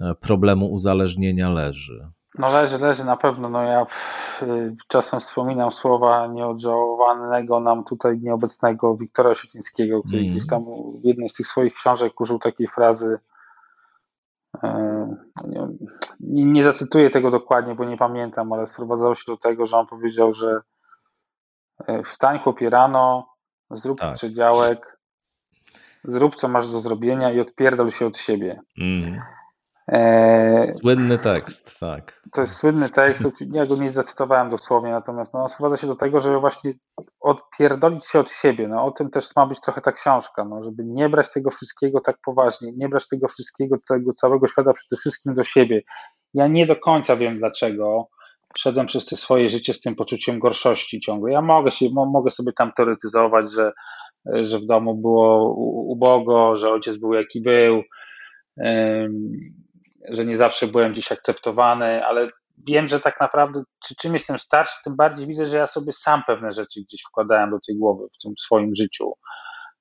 e, 0.00 0.14
problemu 0.14 0.72
uzależnienia 0.72 1.50
leży. 1.50 2.08
No 2.38 2.52
leży, 2.52 2.78
leży 2.78 3.04
na 3.04 3.16
pewno. 3.16 3.48
No 3.48 3.62
ja 3.62 3.86
y, 4.42 4.76
czasem 4.88 5.20
wspominam 5.20 5.70
słowa 5.70 6.26
nieodżałowanego 6.26 7.60
nam 7.60 7.84
tutaj 7.84 8.18
nieobecnego 8.18 8.96
Wiktora 8.96 9.30
Osiecińskiego, 9.30 10.02
który 10.02 10.20
mm. 10.20 10.32
gdzieś 10.32 10.46
tam 10.46 10.64
w 11.02 11.04
jednej 11.04 11.28
z 11.28 11.34
tych 11.34 11.48
swoich 11.48 11.74
książek 11.74 12.20
użył 12.20 12.38
takiej 12.38 12.68
frazy 12.68 13.18
E, 13.18 13.31
nie, 16.20 16.44
nie 16.44 16.62
zacytuję 16.62 17.10
tego 17.10 17.30
dokładnie, 17.30 17.74
bo 17.74 17.84
nie 17.84 17.96
pamiętam, 17.96 18.52
ale 18.52 18.66
sprowadzało 18.66 19.14
się 19.14 19.24
do 19.26 19.36
tego, 19.36 19.66
że 19.66 19.76
on 19.76 19.86
powiedział, 19.86 20.34
że 20.34 20.60
e, 21.86 22.02
wstań 22.02 22.38
chłopie 22.38 22.70
rano, 22.70 23.28
zrób 23.70 23.98
tak. 23.98 24.14
przedziałek, 24.14 24.98
zrób 26.04 26.36
co 26.36 26.48
masz 26.48 26.72
do 26.72 26.80
zrobienia 26.80 27.32
i 27.32 27.40
odpierdol 27.40 27.90
się 27.90 28.06
od 28.06 28.18
siebie. 28.18 28.60
Mm. 28.78 29.20
E, 29.88 30.66
słynny 30.68 31.18
tekst, 31.18 31.80
tak. 31.80 32.22
To 32.32 32.40
jest 32.40 32.56
słynny 32.56 32.90
tekst, 32.90 33.24
ja 33.52 33.66
go 33.66 33.76
nie 33.76 33.92
zacytowałem 33.92 34.50
dosłownie, 34.50 34.90
natomiast 34.90 35.34
no, 35.34 35.48
sprowadza 35.48 35.76
się 35.76 35.86
do 35.86 35.96
tego, 35.96 36.20
żeby 36.20 36.40
właśnie 36.40 36.72
odpierdolić 37.20 38.06
się 38.06 38.20
od 38.20 38.32
siebie. 38.32 38.68
No, 38.68 38.84
o 38.84 38.90
tym 38.90 39.10
też 39.10 39.36
ma 39.36 39.46
być 39.46 39.60
trochę 39.60 39.80
ta 39.80 39.92
książka, 39.92 40.44
no, 40.44 40.64
żeby 40.64 40.84
nie 40.84 41.08
brać 41.08 41.32
tego 41.32 41.50
wszystkiego 41.50 42.00
tak 42.00 42.16
poważnie, 42.24 42.72
nie 42.72 42.88
brać 42.88 43.08
tego 43.08 43.28
wszystkiego, 43.28 43.76
tego 43.88 44.12
całego 44.12 44.48
świata 44.48 44.72
przede 44.72 44.96
wszystkim 45.00 45.34
do 45.34 45.44
siebie. 45.44 45.82
Ja 46.34 46.46
nie 46.46 46.66
do 46.66 46.76
końca 46.76 47.16
wiem 47.16 47.38
dlaczego 47.38 48.08
szedłem 48.58 48.86
przez 48.86 49.06
te 49.06 49.16
swoje 49.16 49.50
życie 49.50 49.74
z 49.74 49.80
tym 49.80 49.94
poczuciem 49.94 50.38
gorszości 50.38 51.00
ciągle. 51.00 51.32
Ja 51.32 51.42
mogę, 51.42 51.72
się, 51.72 51.86
mogę 51.90 52.30
sobie 52.30 52.52
tam 52.52 52.72
teoretyzować, 52.76 53.52
że, 53.52 53.72
że 54.44 54.58
w 54.58 54.66
domu 54.66 54.94
było 54.94 55.54
ubogo, 55.86 56.58
że 56.58 56.70
ojciec 56.70 56.96
był 56.96 57.12
jaki 57.12 57.40
był, 57.40 57.82
że 60.08 60.24
nie 60.24 60.36
zawsze 60.36 60.66
byłem 60.66 60.92
gdzieś 60.92 61.12
akceptowany, 61.12 62.04
ale 62.04 62.28
wiem, 62.66 62.88
że 62.88 63.00
tak 63.00 63.20
naprawdę 63.20 63.62
czy 63.86 63.94
czym 63.94 64.14
jestem 64.14 64.38
starszy, 64.38 64.74
tym 64.84 64.96
bardziej 64.96 65.26
widzę, 65.26 65.46
że 65.46 65.56
ja 65.56 65.66
sobie 65.66 65.92
sam 65.92 66.22
pewne 66.26 66.52
rzeczy 66.52 66.80
gdzieś 66.80 67.02
wkładałem 67.02 67.50
do 67.50 67.58
tej 67.66 67.76
głowy 67.76 68.06
w 68.14 68.22
tym 68.22 68.32
swoim 68.38 68.74
życiu. 68.74 69.12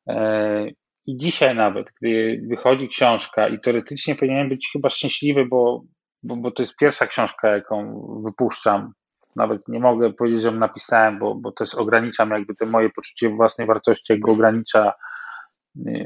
E, 0.07 0.67
I 1.05 1.17
dzisiaj 1.17 1.55
nawet, 1.55 1.87
gdy 2.01 2.41
wychodzi 2.49 2.89
książka 2.89 3.47
i 3.47 3.59
teoretycznie 3.59 4.15
powinienem 4.15 4.49
być 4.49 4.69
chyba 4.73 4.89
szczęśliwy, 4.89 5.45
bo, 5.45 5.83
bo, 6.23 6.35
bo 6.35 6.51
to 6.51 6.63
jest 6.63 6.75
pierwsza 6.75 7.07
książka, 7.07 7.47
jaką 7.47 8.03
wypuszczam. 8.25 8.93
Nawet 9.35 9.67
nie 9.67 9.79
mogę 9.79 10.13
powiedzieć, 10.13 10.41
że 10.41 10.47
ją 10.47 10.53
napisałem, 10.53 11.19
bo, 11.19 11.35
bo 11.35 11.51
też 11.51 11.75
ograniczam 11.75 12.31
jakby 12.31 12.55
to 12.55 12.65
moje 12.65 12.89
poczucie 12.89 13.29
własnej 13.29 13.67
wartości, 13.67 14.13
jakby 14.13 14.31
ogranicza 14.31 14.93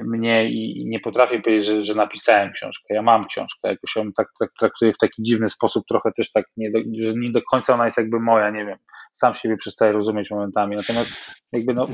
mnie 0.04 0.50
i 0.50 0.86
nie 0.86 1.00
potrafię 1.00 1.42
powiedzieć, 1.42 1.66
że, 1.66 1.84
że 1.84 1.96
napisałem 1.96 2.52
książkę. 2.52 2.94
Ja 2.94 3.02
mam 3.02 3.28
książkę, 3.28 3.70
jakoś 3.70 3.96
ją 3.96 4.14
tak, 4.14 4.28
tak 4.40 4.50
traktuję 4.60 4.94
w 4.94 4.98
taki 4.98 5.24
dziwny 5.24 5.50
sposób, 5.50 5.86
trochę 5.88 6.12
też 6.12 6.32
tak, 6.32 6.46
nie 6.58 6.72
do, 6.72 6.80
że 6.80 7.14
nie 7.14 7.32
do 7.32 7.42
końca 7.42 7.74
ona 7.74 7.86
jest 7.86 7.98
jakby 7.98 8.20
moja, 8.20 8.50
nie 8.50 8.66
wiem, 8.66 8.78
sam 9.14 9.36
siebie 9.36 9.58
przestaję 9.58 9.92
rozumieć 9.92 10.32
momentami. 10.32 10.76
Natomiast 10.76 11.42
jakby 11.52 11.74
no, 11.74 11.88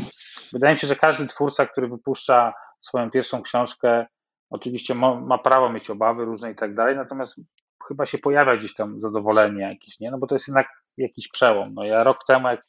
wydaje 0.53 0.73
mi 0.73 0.79
się, 0.79 0.88
że 0.88 0.95
każdy 0.95 1.27
twórca, 1.27 1.65
który 1.65 1.88
wypuszcza 1.88 2.53
swoją 2.81 3.12
pierwszą 3.12 3.41
książkę, 3.41 4.05
oczywiście 4.49 4.95
ma, 4.95 5.15
ma 5.15 5.38
prawo 5.38 5.69
mieć 5.69 5.89
obawy 5.89 6.25
różne 6.25 6.51
i 6.51 6.55
tak 6.55 6.75
dalej, 6.75 6.95
natomiast 6.95 7.41
chyba 7.88 8.05
się 8.05 8.17
pojawia 8.17 8.57
gdzieś 8.57 8.73
tam 8.73 9.01
zadowolenie 9.01 9.62
jakieś, 9.62 9.99
nie? 9.99 10.12
No 10.12 10.17
bo 10.17 10.27
to 10.27 10.36
jest 10.36 10.47
jednak 10.47 10.67
jakiś 10.97 11.27
przełom. 11.27 11.73
No 11.73 11.84
ja 11.84 12.03
rok 12.03 12.17
temu, 12.27 12.47
jak 12.47 12.65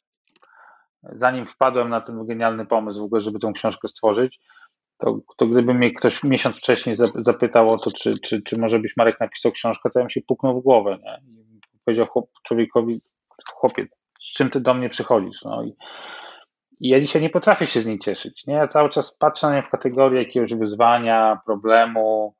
zanim 1.03 1.47
wpadłem 1.47 1.89
na 1.89 2.01
ten 2.01 2.25
genialny 2.25 2.65
pomysł 2.65 2.99
w 2.99 3.03
ogóle, 3.03 3.21
żeby 3.21 3.39
tą 3.39 3.53
książkę 3.53 3.87
stworzyć, 3.87 4.39
to, 5.03 5.19
to 5.37 5.47
gdyby 5.47 5.73
mnie 5.73 5.93
ktoś 5.93 6.23
miesiąc 6.23 6.57
wcześniej 6.57 6.95
zapytał 7.15 7.69
o 7.69 7.77
to, 7.77 7.91
czy, 7.91 8.19
czy, 8.19 8.41
czy 8.41 8.57
może 8.57 8.79
byś 8.79 8.97
Marek 8.97 9.19
napisał 9.19 9.51
książkę, 9.51 9.89
to 9.89 9.99
ja 9.99 10.03
bym 10.03 10.09
się 10.09 10.21
puknął 10.27 10.61
w 10.61 10.63
głowę. 10.63 10.97
Nie? 11.03 11.21
I 11.73 11.79
powiedział 11.85 12.07
chłop, 12.07 12.29
człowiekowi, 12.43 13.01
chłopie, 13.53 13.85
z 14.21 14.33
czym 14.33 14.49
ty 14.49 14.59
do 14.59 14.73
mnie 14.73 14.89
przychodzisz? 14.89 15.43
No 15.45 15.63
i, 15.63 15.75
i 16.79 16.89
ja 16.89 16.99
dzisiaj 16.99 17.21
nie 17.21 17.29
potrafię 17.29 17.67
się 17.67 17.81
z 17.81 17.87
niej 17.87 17.99
cieszyć. 17.99 18.45
Nie? 18.47 18.53
Ja 18.53 18.67
cały 18.67 18.89
czas 18.89 19.17
patrzę 19.17 19.47
na 19.47 19.55
nie 19.55 19.63
w 19.63 19.69
kategorii 19.69 20.19
jakiegoś 20.19 20.55
wyzwania, 20.55 21.39
problemu. 21.45 22.35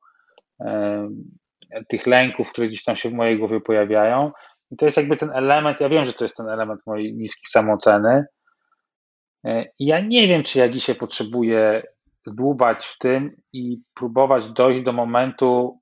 tych 1.88 2.06
lęków, 2.06 2.52
które 2.52 2.68
gdzieś 2.68 2.84
tam 2.84 2.96
się 2.96 3.10
w 3.10 3.12
mojej 3.12 3.38
głowie 3.38 3.60
pojawiają. 3.60 4.32
I 4.70 4.76
to 4.76 4.84
jest 4.84 4.96
jakby 4.96 5.16
ten 5.16 5.30
element, 5.30 5.80
ja 5.80 5.88
wiem, 5.88 6.04
że 6.04 6.12
to 6.12 6.24
jest 6.24 6.36
ten 6.36 6.48
element 6.48 6.80
mojej 6.86 7.14
niskiej 7.14 7.46
samooceny. 7.46 8.24
I 9.78 9.86
ja 9.86 10.00
nie 10.00 10.28
wiem, 10.28 10.42
czy 10.42 10.58
ja 10.58 10.68
dzisiaj 10.68 10.94
potrzebuję 10.94 11.82
dłubać 12.30 12.86
w 12.86 12.98
tym 12.98 13.36
i 13.52 13.82
próbować 13.94 14.50
dojść 14.50 14.82
do 14.82 14.92
momentu 14.92 15.80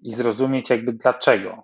i 0.00 0.12
zrozumieć 0.12 0.70
jakby 0.70 0.92
dlaczego. 0.92 1.62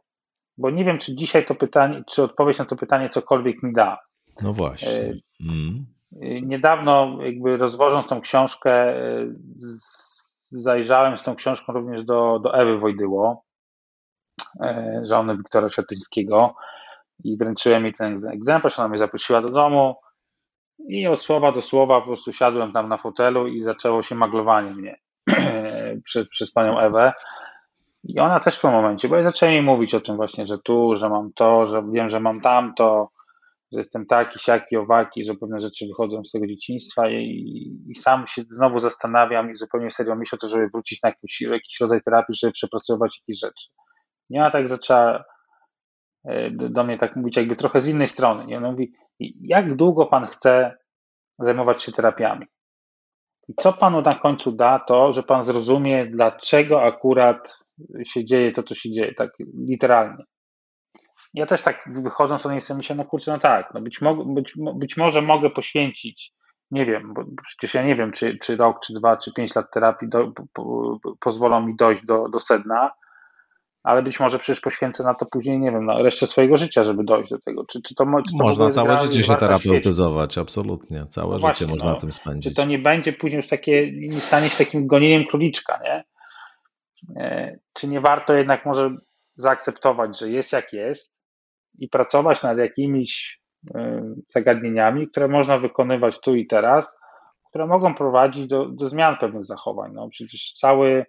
Bo 0.58 0.70
nie 0.70 0.84
wiem, 0.84 0.98
czy 0.98 1.16
dzisiaj 1.16 1.46
to 1.46 1.54
pytanie, 1.54 2.02
czy 2.10 2.22
odpowiedź 2.22 2.58
na 2.58 2.64
to 2.64 2.76
pytanie 2.76 3.10
cokolwiek 3.10 3.62
mi 3.62 3.72
da. 3.72 3.98
No 4.42 4.52
właśnie. 4.52 4.88
E, 4.88 5.12
mm. 5.40 5.86
Niedawno 6.42 7.18
jakby 7.22 7.56
rozwożąc 7.56 8.08
tą 8.08 8.20
książkę, 8.20 8.94
zajrzałem 10.50 11.18
z 11.18 11.22
tą 11.22 11.36
książką 11.36 11.72
również 11.72 12.04
do, 12.04 12.38
do 12.38 12.54
Ewy 12.54 12.78
Wojdyło, 12.78 13.44
e, 14.60 15.02
żony 15.04 15.36
Wiktora 15.36 15.68
Szatyńskiego 15.68 16.54
i 17.24 17.36
wręczyłem 17.36 17.84
jej 17.84 17.94
ten 17.94 18.28
egzemplarz, 18.28 18.78
ona 18.78 18.88
mnie 18.88 18.98
zaprosiła 18.98 19.40
do 19.40 19.48
domu 19.48 19.94
i 20.88 21.06
od 21.06 21.22
słowa 21.22 21.52
do 21.52 21.62
słowa 21.62 22.00
po 22.00 22.06
prostu 22.06 22.32
siadłem 22.32 22.72
tam 22.72 22.88
na 22.88 22.98
fotelu 22.98 23.46
i 23.46 23.62
zaczęło 23.62 24.02
się 24.02 24.14
maglowanie 24.14 24.70
mnie 24.70 24.96
przez, 26.04 26.28
przez 26.28 26.52
panią 26.52 26.78
Ewę. 26.78 27.12
I 28.04 28.20
ona 28.20 28.40
też 28.40 28.58
w 28.58 28.60
tym 28.60 28.70
momencie, 28.70 29.08
bo 29.08 29.16
ja 29.16 29.22
zaczęła 29.22 29.52
mi 29.52 29.62
mówić 29.62 29.94
o 29.94 30.00
tym 30.00 30.16
właśnie, 30.16 30.46
że 30.46 30.58
tu, 30.58 30.96
że 30.96 31.08
mam 31.08 31.32
to, 31.32 31.66
że 31.66 31.82
wiem, 31.92 32.10
że 32.10 32.20
mam 32.20 32.40
tamto, 32.40 33.10
że 33.72 33.78
jestem 33.78 34.06
taki, 34.06 34.38
siaki, 34.38 34.76
owaki, 34.76 35.24
że 35.24 35.34
pewne 35.34 35.60
rzeczy 35.60 35.86
wychodzą 35.86 36.24
z 36.24 36.30
tego 36.30 36.46
dzieciństwa 36.46 37.10
i, 37.10 37.76
i 37.88 37.94
sam 37.96 38.26
się 38.26 38.42
znowu 38.50 38.80
zastanawiam 38.80 39.50
i 39.50 39.56
zupełnie 39.56 39.90
serio 39.90 40.14
myślę 40.14 40.36
o 40.36 40.40
to, 40.40 40.48
żeby 40.48 40.68
wrócić 40.68 41.02
na 41.02 41.08
jakiś, 41.08 41.40
jakiś 41.40 41.80
rodzaj 41.80 42.02
terapii, 42.02 42.34
żeby 42.34 42.52
przepracować 42.52 43.20
jakieś 43.20 43.40
rzeczy. 43.40 43.68
Nie, 44.30 44.40
ona 44.40 44.50
tak 44.50 44.68
zaczęła 44.68 45.24
e, 46.24 46.50
do 46.50 46.84
mnie 46.84 46.98
tak 46.98 47.16
mówić 47.16 47.36
jakby 47.36 47.56
trochę 47.56 47.82
z 47.82 47.88
innej 47.88 48.08
strony. 48.08 48.46
Nie? 48.46 48.56
Ona 48.56 48.70
mówi, 48.70 48.92
jak 49.40 49.76
długo 49.76 50.06
pan 50.06 50.26
chce 50.26 50.76
zajmować 51.38 51.82
się 51.82 51.92
terapiami? 51.92 52.46
I 53.48 53.54
co 53.54 53.72
panu 53.72 54.02
na 54.02 54.14
końcu 54.14 54.52
da 54.52 54.78
to, 54.78 55.12
że 55.12 55.22
pan 55.22 55.44
zrozumie, 55.44 56.06
dlaczego 56.06 56.82
akurat 56.82 57.56
się 58.06 58.24
dzieje 58.24 58.52
to, 58.52 58.62
co 58.62 58.74
się 58.74 58.92
dzieje, 58.92 59.14
tak 59.14 59.30
literalnie 59.68 60.24
ja 61.34 61.46
też 61.46 61.62
tak 61.62 61.88
wychodząc 62.02 62.46
od 62.46 62.52
niej 62.52 62.60
myślę, 62.76 62.96
no 62.96 63.04
kurczę, 63.04 63.32
no 63.32 63.38
tak, 63.38 63.74
no 63.74 63.80
być, 63.80 64.00
mo 64.00 64.24
być, 64.24 64.52
być 64.74 64.96
może 64.96 65.22
mogę 65.22 65.50
poświęcić, 65.50 66.32
nie 66.70 66.86
wiem, 66.86 67.14
bo 67.14 67.24
przecież 67.46 67.74
ja 67.74 67.82
nie 67.82 67.96
wiem, 67.96 68.12
czy, 68.12 68.38
czy 68.38 68.56
rok, 68.56 68.80
czy 68.86 68.94
dwa, 68.94 69.16
czy 69.16 69.32
pięć 69.32 69.54
lat 69.54 69.72
terapii 69.72 70.08
do, 70.08 70.32
po, 70.52 70.98
pozwolą 71.20 71.66
mi 71.66 71.76
dojść 71.76 72.06
do, 72.06 72.28
do 72.28 72.40
sedna, 72.40 72.90
ale 73.82 74.02
być 74.02 74.20
może 74.20 74.38
przecież 74.38 74.60
poświęcę 74.60 75.04
na 75.04 75.14
to 75.14 75.26
później, 75.26 75.58
nie 75.58 75.70
wiem, 75.70 75.86
na 75.86 76.02
resztę 76.02 76.26
swojego 76.26 76.56
życia, 76.56 76.84
żeby 76.84 77.04
dojść 77.04 77.30
do 77.30 77.38
tego. 77.38 77.64
Czy, 77.64 77.82
czy 77.82 77.94
to, 77.94 78.04
czy 78.04 78.38
to 78.38 78.44
można 78.44 78.70
całe 78.70 78.98
życie 78.98 79.22
się 79.22 79.34
terapeutyzować, 79.34 80.38
absolutnie. 80.38 81.06
Całe 81.06 81.28
no 81.28 81.34
życie 81.34 81.40
właśnie, 81.40 81.66
można 81.66 81.92
no, 81.92 81.98
tym 81.98 82.12
spędzić. 82.12 82.54
Czy 82.54 82.62
to 82.62 82.68
nie 82.68 82.78
będzie 82.78 83.12
później 83.12 83.36
już 83.36 83.48
takie, 83.48 83.92
nie 83.92 84.20
stanie 84.20 84.48
się 84.50 84.64
takim 84.64 84.86
gonieniem 84.86 85.24
króliczka, 85.30 85.80
nie? 85.84 86.04
E, 87.16 87.58
czy 87.72 87.88
nie 87.88 88.00
warto 88.00 88.34
jednak 88.34 88.66
może 88.66 88.90
zaakceptować, 89.36 90.18
że 90.18 90.30
jest 90.30 90.52
jak 90.52 90.72
jest, 90.72 91.22
i 91.78 91.88
pracować 91.88 92.42
nad 92.42 92.58
jakimiś 92.58 93.40
y, 93.70 93.80
zagadnieniami, 94.28 95.08
które 95.08 95.28
można 95.28 95.58
wykonywać 95.58 96.20
tu 96.20 96.34
i 96.34 96.46
teraz, 96.46 96.96
które 97.48 97.66
mogą 97.66 97.94
prowadzić 97.94 98.46
do, 98.46 98.68
do 98.68 98.88
zmian 98.88 99.16
pewnych 99.16 99.44
zachowań. 99.44 99.92
No, 99.94 100.08
przecież 100.08 100.52
cały 100.60 101.06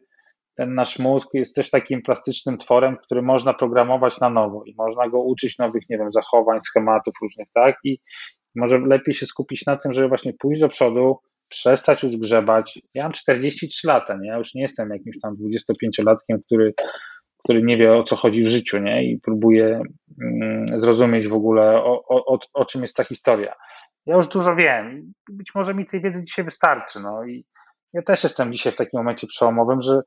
ten 0.55 0.75
nasz 0.75 0.99
mózg 0.99 1.29
jest 1.33 1.55
też 1.55 1.69
takim 1.69 2.01
plastycznym 2.01 2.57
tworem, 2.57 2.97
który 2.97 3.21
można 3.21 3.53
programować 3.53 4.19
na 4.19 4.29
nowo 4.29 4.63
i 4.65 4.75
można 4.77 5.09
go 5.09 5.23
uczyć 5.23 5.57
nowych, 5.57 5.83
nie 5.89 5.97
wiem, 5.97 6.11
zachowań, 6.11 6.61
schematów 6.61 7.13
różnych, 7.21 7.47
tak? 7.53 7.75
I 7.83 7.99
może 8.55 8.79
lepiej 8.79 9.15
się 9.15 9.25
skupić 9.25 9.65
na 9.65 9.77
tym, 9.77 9.93
żeby 9.93 10.07
właśnie 10.07 10.33
pójść 10.39 10.61
do 10.61 10.69
przodu, 10.69 11.19
przestać 11.49 12.03
już 12.03 12.17
grzebać. 12.17 12.79
Ja 12.93 13.03
mam 13.03 13.11
43 13.11 13.87
lata, 13.87 14.17
nie? 14.21 14.29
Ja 14.29 14.37
już 14.37 14.53
nie 14.53 14.61
jestem 14.61 14.89
jakimś 14.89 15.15
tam 15.21 15.35
25-latkiem, 15.35 16.37
który 16.45 16.73
który 17.43 17.63
nie 17.63 17.77
wie 17.77 17.95
o 17.95 18.03
co 18.03 18.15
chodzi 18.15 18.43
w 18.43 18.47
życiu, 18.47 18.79
nie? 18.79 19.11
I 19.11 19.19
próbuje 19.19 19.81
mm, 20.21 20.81
zrozumieć 20.81 21.27
w 21.27 21.33
ogóle 21.33 21.83
o, 21.83 22.03
o, 22.07 22.39
o 22.53 22.65
czym 22.65 22.81
jest 22.81 22.95
ta 22.95 23.03
historia. 23.03 23.55
Ja 24.05 24.15
już 24.15 24.27
dużo 24.27 24.55
wiem. 24.55 25.13
Być 25.29 25.55
może 25.55 25.73
mi 25.73 25.85
tej 25.85 26.01
wiedzy 26.01 26.23
dzisiaj 26.23 26.45
wystarczy. 26.45 26.99
No 26.99 27.25
i 27.25 27.45
ja 27.93 28.01
też 28.01 28.23
jestem 28.23 28.53
dzisiaj 28.53 28.73
w 28.73 28.75
takim 28.75 28.97
momencie 28.99 29.27
przełomowym, 29.27 29.81
że 29.81 30.01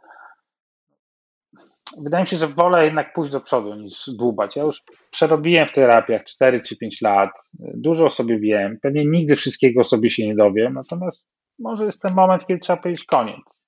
wydaje 2.04 2.24
mi 2.24 2.30
się, 2.30 2.36
że 2.36 2.48
wolę 2.48 2.84
jednak 2.84 3.12
pójść 3.12 3.32
do 3.32 3.40
przodu 3.40 3.74
niż 3.74 4.10
dłubać. 4.18 4.56
Ja 4.56 4.62
już 4.62 4.82
przerobiłem 5.10 5.68
w 5.68 5.72
terapiach 5.72 6.24
4 6.24 6.62
czy 6.62 6.76
5 6.76 7.02
lat, 7.02 7.30
dużo 7.58 8.04
o 8.06 8.10
sobie 8.10 8.38
wiem, 8.38 8.78
pewnie 8.82 9.04
nigdy 9.06 9.36
wszystkiego 9.36 9.80
o 9.80 9.84
sobie 9.84 10.10
się 10.10 10.26
nie 10.26 10.34
dowiem, 10.34 10.74
natomiast 10.74 11.30
może 11.58 11.84
jest 11.84 12.02
ten 12.02 12.14
moment, 12.14 12.46
kiedy 12.46 12.60
trzeba 12.60 12.82
powiedzieć 12.82 13.04
koniec. 13.04 13.64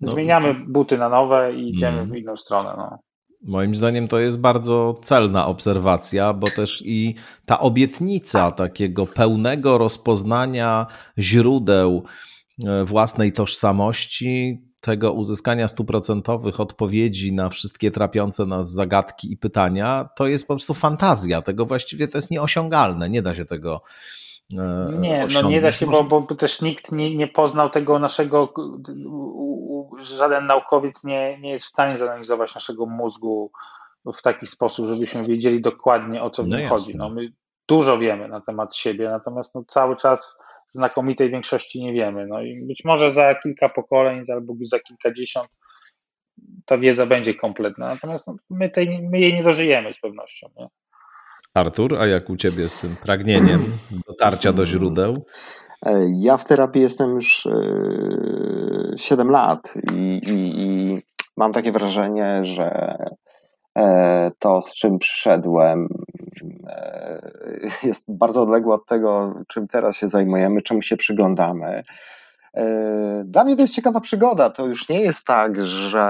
No, 0.00 0.10
Zmieniamy 0.10 0.54
buty 0.54 0.98
na 0.98 1.08
nowe 1.08 1.54
i 1.54 1.70
idziemy 1.70 1.98
mm. 1.98 2.10
w 2.10 2.16
inną 2.16 2.36
stronę. 2.36 2.74
No. 2.76 2.98
Moim 3.42 3.74
zdaniem 3.74 4.08
to 4.08 4.18
jest 4.18 4.40
bardzo 4.40 4.98
celna 5.02 5.46
obserwacja, 5.46 6.32
bo 6.32 6.46
też 6.56 6.82
i 6.86 7.14
ta 7.46 7.60
obietnica 7.60 8.50
takiego 8.50 9.06
pełnego 9.06 9.78
rozpoznania 9.78 10.86
źródeł 11.18 12.04
e, 12.66 12.84
własnej 12.84 13.32
tożsamości, 13.32 14.62
tego 14.88 15.12
uzyskania 15.12 15.68
stuprocentowych 15.68 16.60
odpowiedzi 16.60 17.32
na 17.32 17.48
wszystkie 17.48 17.90
trapiące 17.90 18.46
nas 18.46 18.72
zagadki 18.72 19.32
i 19.32 19.36
pytania, 19.36 20.08
to 20.16 20.26
jest 20.26 20.48
po 20.48 20.54
prostu 20.54 20.74
fantazja. 20.74 21.42
Tego 21.42 21.66
właściwie 21.66 22.08
to 22.08 22.18
jest 22.18 22.30
nieosiągalne. 22.30 23.10
Nie 23.10 23.22
da 23.22 23.34
się 23.34 23.44
tego 23.44 23.82
E, 24.56 24.92
nie, 24.98 25.26
no 25.34 25.48
nie 25.48 25.60
da 25.60 25.72
się, 25.72 25.86
bo, 25.86 26.04
bo 26.04 26.22
też 26.22 26.62
nikt 26.62 26.92
nie, 26.92 27.16
nie 27.16 27.28
poznał 27.28 27.70
tego 27.70 27.98
naszego, 27.98 28.54
żaden 30.02 30.46
naukowiec 30.46 31.04
nie, 31.04 31.38
nie 31.40 31.50
jest 31.50 31.66
w 31.66 31.68
stanie 31.68 31.96
zanalizować 31.96 32.54
naszego 32.54 32.86
mózgu 32.86 33.52
w 34.18 34.22
taki 34.22 34.46
sposób, 34.46 34.88
żebyśmy 34.88 35.24
wiedzieli 35.24 35.60
dokładnie 35.60 36.22
o 36.22 36.30
co 36.30 36.42
w 36.44 36.48
no 36.48 36.58
nim 36.58 36.68
chodzi. 36.68 36.96
No, 36.96 37.10
my 37.10 37.32
dużo 37.68 37.98
wiemy 37.98 38.28
na 38.28 38.40
temat 38.40 38.76
siebie, 38.76 39.08
natomiast 39.08 39.54
no, 39.54 39.64
cały 39.68 39.96
czas 39.96 40.36
znakomitej 40.74 41.30
większości 41.30 41.80
nie 41.82 41.92
wiemy. 41.92 42.26
No 42.26 42.42
i 42.42 42.66
być 42.66 42.84
może 42.84 43.10
za 43.10 43.34
kilka 43.34 43.68
pokoleń 43.68 44.24
albo 44.28 44.54
za 44.62 44.78
kilkadziesiąt 44.78 45.48
ta 46.66 46.78
wiedza 46.78 47.06
będzie 47.06 47.34
kompletna, 47.34 47.88
natomiast 47.88 48.26
no, 48.26 48.36
my, 48.50 48.70
tej, 48.70 49.02
my 49.02 49.20
jej 49.20 49.34
nie 49.34 49.42
dożyjemy 49.42 49.94
z 49.94 50.00
pewnością. 50.00 50.48
Nie? 50.56 50.66
Artur, 51.54 51.98
a 51.98 52.06
jak 52.06 52.30
u 52.30 52.36
ciebie 52.36 52.68
z 52.68 52.76
tym 52.76 52.96
pragnieniem 53.02 53.60
dotarcia 54.08 54.52
do 54.52 54.66
źródeł? 54.66 55.26
Ja 56.20 56.36
w 56.36 56.44
terapii 56.44 56.82
jestem 56.82 57.10
już 57.10 57.48
7 58.96 59.28
e, 59.28 59.32
lat 59.32 59.74
i, 59.92 60.20
i, 60.26 60.62
i 60.62 60.98
mam 61.36 61.52
takie 61.52 61.72
wrażenie, 61.72 62.44
że 62.44 62.96
e, 63.78 64.30
to, 64.38 64.62
z 64.62 64.74
czym 64.76 64.98
przyszedłem, 64.98 65.88
jest 67.82 68.04
bardzo 68.08 68.42
odległe 68.42 68.74
od 68.74 68.86
tego, 68.86 69.34
czym 69.46 69.68
teraz 69.68 69.96
się 69.96 70.08
zajmujemy, 70.08 70.62
czemu 70.62 70.82
się 70.82 70.96
przyglądamy. 70.96 71.84
E, 72.54 73.22
dla 73.24 73.44
mnie 73.44 73.56
to 73.56 73.62
jest 73.62 73.74
ciekawa 73.74 74.00
przygoda. 74.00 74.50
To 74.50 74.66
już 74.66 74.88
nie 74.88 75.00
jest 75.00 75.26
tak, 75.26 75.66
że 75.66 76.00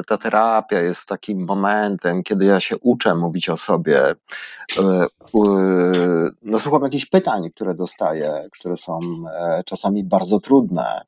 e, 0.00 0.04
ta 0.04 0.18
terapia 0.18 0.80
jest 0.80 1.08
takim 1.08 1.46
momentem, 1.46 2.22
kiedy 2.22 2.44
ja 2.44 2.60
się 2.60 2.76
uczę 2.78 3.14
mówić 3.14 3.48
o 3.48 3.56
sobie. 3.56 4.00
E, 4.00 4.14
no, 6.42 6.58
słucham 6.58 6.82
jakichś 6.82 7.06
pytań, 7.06 7.50
które 7.50 7.74
dostaję, 7.74 8.48
które 8.52 8.76
są 8.76 8.98
czasami 9.64 10.04
bardzo 10.04 10.40
trudne. 10.40 11.00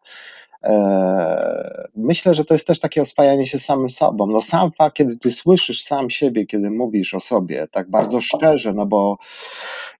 Myślę, 1.97 2.35
że 2.35 2.45
to 2.45 2.55
jest 2.55 2.67
też 2.67 2.81
takie 2.81 3.03
oswajanie 3.03 3.47
się 3.47 3.59
samym 3.59 3.91
sobą. 3.91 4.27
No 4.27 4.41
sam 4.41 4.71
fakt, 4.71 4.97
kiedy 4.97 5.17
ty 5.17 5.31
słyszysz 5.31 5.83
sam 5.83 6.11
siebie, 6.11 6.47
kiedy 6.47 6.71
mówisz 6.71 7.15
o 7.15 7.21
sobie 7.21 7.67
tak 7.71 7.91
bardzo 7.91 8.21
szczerze, 8.21 8.73
no 8.73 8.87
bo 8.87 9.19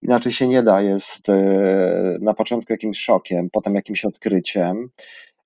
inaczej 0.03 0.33
się 0.33 0.49
nie 0.49 0.63
da, 0.63 0.83
jest 0.83 1.29
e, 1.29 1.43
na 2.21 2.35
początku 2.35 2.73
jakimś 2.73 2.99
szokiem, 2.99 3.51
potem 3.51 3.75
jakimś 3.75 4.05
odkryciem. 4.05 4.91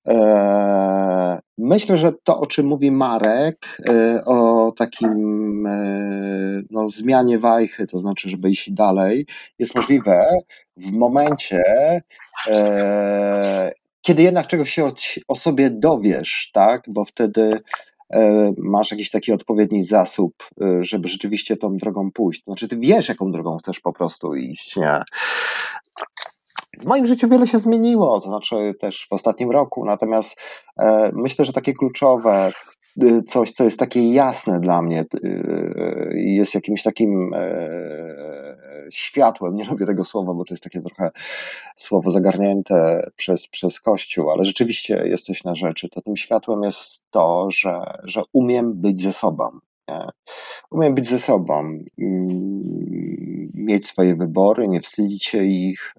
E, 0.09 1.41
myślę, 1.59 1.99
że 1.99 2.13
to, 2.25 2.41
o 2.41 2.47
czym 2.47 2.67
mówi 2.67 2.91
Marek, 2.91 3.79
e, 3.89 4.25
o 4.25 4.73
takim 4.77 5.69
no, 6.71 6.89
zmianie 6.89 7.39
wajchy, 7.39 7.87
to 7.87 7.99
znaczy, 7.99 8.31
żeby 8.31 8.51
iść 8.51 8.71
dalej, 8.71 9.27
jest 9.59 9.75
możliwe 9.75 10.25
w 10.77 10.93
momencie, 10.93 11.63
kiedy 14.05 14.23
jednak 14.23 14.47
czegoś 14.47 14.71
się 14.71 14.91
o, 15.29 15.37
sobie 15.37 15.71
dowiesz, 15.71 16.51
tak? 16.53 16.85
Bo 16.89 17.05
wtedy 17.05 17.61
e, 18.11 18.53
masz 18.59 18.91
jakiś 18.91 19.11
taki 19.11 19.33
odpowiedni 19.33 19.85
zasób, 19.85 20.35
e, 20.63 20.85
żeby 20.85 21.09
rzeczywiście 21.09 21.57
tą 21.57 21.77
drogą 21.77 22.11
pójść. 22.11 22.45
Znaczy, 22.45 22.69
ty 22.69 22.77
wiesz, 22.79 23.09
jaką 23.09 23.31
drogą 23.31 23.57
chcesz 23.57 23.81
po 23.81 23.93
prostu 23.93 24.35
iść, 24.35 24.77
nie? 24.77 25.03
W 26.81 26.85
moim 26.85 27.07
życiu 27.07 27.29
wiele 27.29 27.47
się 27.47 27.59
zmieniło, 27.59 28.21
to 28.21 28.29
znaczy 28.29 28.75
też 28.81 29.07
w 29.11 29.13
ostatnim 29.13 29.51
roku, 29.51 29.85
natomiast 29.85 30.41
e, 30.79 31.11
myślę, 31.15 31.45
że 31.45 31.53
takie 31.53 31.75
kluczowe 31.75 32.53
coś, 33.27 33.51
co 33.51 33.65
jest 33.65 33.79
takie 33.79 34.13
jasne 34.13 34.61
dla 34.61 34.83
mnie 34.83 35.05
i 36.15 36.35
jest 36.35 36.55
jakimś 36.55 36.83
takim 36.83 37.35
światłem, 38.91 39.55
nie 39.55 39.65
lubię 39.65 39.87
tego 39.87 40.05
słowa, 40.05 40.35
bo 40.35 40.45
to 40.45 40.55
jest 40.55 40.65
takie 40.65 40.81
trochę 40.81 41.11
słowo 41.77 42.11
zagarnięte 42.11 43.11
przez, 43.17 43.49
przez 43.49 43.81
Kościół, 43.81 44.31
ale 44.31 44.45
rzeczywiście 44.45 45.03
jest 45.07 45.27
coś 45.27 45.45
na 45.45 45.55
rzeczy, 45.55 45.89
to 45.89 46.01
tym 46.03 46.17
światłem 46.17 46.63
jest 46.63 47.05
to, 47.11 47.49
że, 47.51 47.99
że 48.03 48.23
umiem 48.33 48.75
być 48.75 49.01
ze 49.01 49.13
sobą. 49.13 49.45
Nie? 49.89 50.09
Umiem 50.71 50.95
być 50.95 51.07
ze 51.07 51.19
sobą, 51.19 51.55
mm, 51.99 53.51
mieć 53.55 53.87
swoje 53.87 54.17
wybory, 54.17 54.69
nie 54.69 54.81
wstydzić 54.81 55.25
się 55.25 55.45
ich. 55.45 55.95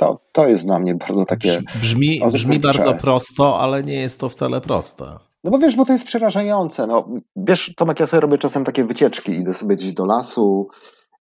To, 0.00 0.20
to 0.32 0.48
jest 0.48 0.66
dla 0.66 0.78
mnie 0.78 0.94
bardzo 0.94 1.24
takie. 1.24 1.62
Brzmi, 1.80 2.20
brzmi 2.32 2.58
bardzo 2.58 2.94
prosto, 2.94 3.60
ale 3.60 3.82
nie 3.84 3.94
jest 4.00 4.20
to 4.20 4.28
wcale 4.28 4.60
proste. 4.60 5.18
No 5.44 5.50
bo 5.50 5.58
wiesz, 5.58 5.76
bo 5.76 5.84
to 5.84 5.92
jest 5.92 6.04
przerażające. 6.04 6.86
No, 6.86 7.08
wiesz, 7.36 7.74
Tomek, 7.76 8.00
ja 8.00 8.06
sobie 8.06 8.20
robię 8.20 8.38
czasem 8.38 8.64
takie 8.64 8.84
wycieczki. 8.84 9.32
Idę 9.32 9.54
sobie 9.54 9.76
gdzieś 9.76 9.92
do 9.92 10.04
lasu 10.04 10.68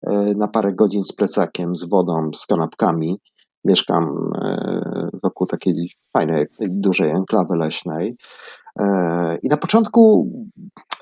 e, 0.06 0.12
na 0.36 0.48
parę 0.48 0.72
godzin 0.72 1.04
z 1.04 1.12
plecakiem, 1.12 1.76
z 1.76 1.88
wodą, 1.88 2.30
z 2.34 2.46
kanapkami. 2.46 3.20
Mieszkam 3.64 4.30
e, 4.42 5.08
wokół 5.22 5.46
takiej 5.46 5.90
fajnej, 6.12 6.46
dużej 6.60 7.10
enklawy 7.10 7.56
leśnej. 7.56 8.16
I 9.42 9.48
na 9.48 9.56
początku 9.56 10.30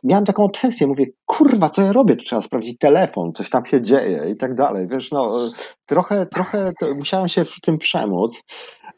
miałem 0.04 0.24
taką 0.24 0.44
obsesję, 0.44 0.86
mówię, 0.86 1.06
kurwa, 1.26 1.68
co 1.68 1.82
ja 1.82 1.92
robię, 1.92 2.16
tu 2.16 2.24
trzeba 2.24 2.42
sprawdzić 2.42 2.78
telefon, 2.78 3.32
coś 3.32 3.50
tam 3.50 3.66
się 3.66 3.82
dzieje 3.82 4.30
i 4.30 4.36
tak 4.36 4.54
dalej, 4.54 4.88
wiesz, 4.88 5.12
no, 5.12 5.50
trochę, 5.86 6.26
trochę 6.26 6.72
musiałem 6.96 7.28
się 7.28 7.44
w 7.44 7.60
tym 7.60 7.78
przemóc, 7.78 8.42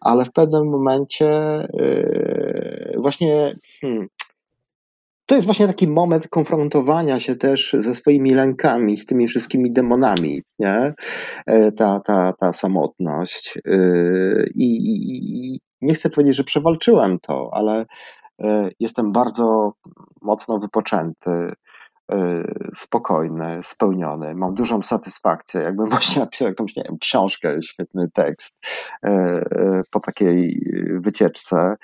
ale 0.01 0.25
w 0.25 0.33
pewnym 0.33 0.69
momencie 0.69 1.27
yy, 1.73 2.95
właśnie 2.99 3.57
hmm, 3.81 4.07
to 5.27 5.35
jest 5.35 5.47
właśnie 5.47 5.67
taki 5.67 5.89
moment 5.89 6.29
konfrontowania 6.29 7.21
się 7.21 7.37
też 7.37 7.77
ze 7.81 7.95
swoimi 7.95 8.35
lękami, 8.35 8.97
z 8.97 9.07
tymi 9.07 9.29
wszystkimi 9.29 9.71
demonami, 9.71 10.43
nie? 10.59 10.95
E, 11.47 11.73
ta, 11.73 12.01
ta, 12.01 12.33
ta 12.33 12.53
samotność. 12.53 13.59
I, 14.55 14.65
i, 14.65 15.55
i 15.55 15.61
nie 15.81 15.95
chcę 15.95 16.11
powiedzieć, 16.11 16.37
że 16.37 16.45
przewalczyłem 16.45 17.19
to, 17.19 17.51
ale 17.53 17.79
E, 17.81 17.87
jestem 18.81 19.13
bardzo 19.13 19.73
mocno 20.23 20.59
wypoczęty, 20.59 21.53
e, 22.13 22.45
spokojny, 22.75 23.59
spełniony. 23.63 24.35
Mam 24.35 24.55
dużą 24.55 24.83
satysfakcję, 24.83 25.61
jakby 25.61 25.87
właśnie 25.91 26.21
napisał 26.21 26.49
jakąś, 26.49 26.77
nie 26.77 26.83
wiem, 26.83 26.99
książkę, 26.99 27.63
świetny 27.63 28.09
tekst 28.15 28.59
e, 29.05 29.43
po 29.91 30.01
takiej 30.01 30.63
wycieczce. 31.01 31.77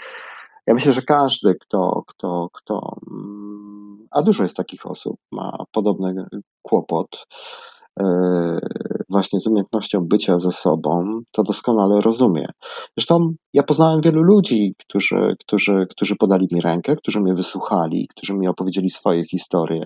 Ja 0.67 0.75
myślę, 0.75 0.93
że 0.93 1.03
każdy, 1.03 1.55
kto, 1.55 2.03
kto, 2.07 2.49
kto, 2.53 2.97
mm, 3.11 4.07
a 4.11 4.23
dużo 4.23 4.43
jest 4.43 4.57
takich 4.57 4.87
osób, 4.87 5.21
ma 5.33 5.65
podobny 5.73 6.27
kłopot, 6.63 7.27
E, 7.27 7.74
właśnie 9.11 9.40
z 9.40 9.47
umiejętnością 9.47 10.01
bycia 10.01 10.38
ze 10.38 10.53
sobą, 10.53 11.20
to 11.30 11.42
doskonale 11.42 12.01
rozumie. 12.01 12.47
Zresztą 12.97 13.34
ja 13.53 13.62
poznałem 13.62 14.01
wielu 14.01 14.22
ludzi, 14.22 14.74
którzy, 14.78 15.36
którzy, 15.40 15.86
którzy 15.90 16.16
podali 16.16 16.49
mi 16.53 16.61
rękę, 16.61 16.97
którzy 16.97 17.20
mnie 17.20 17.34
wysłuchali, 17.34 18.09
którzy 18.09 18.34
mi 18.34 18.49
opowiedzieli 18.49 18.90
swoje 18.90 19.24
historie. 19.24 19.84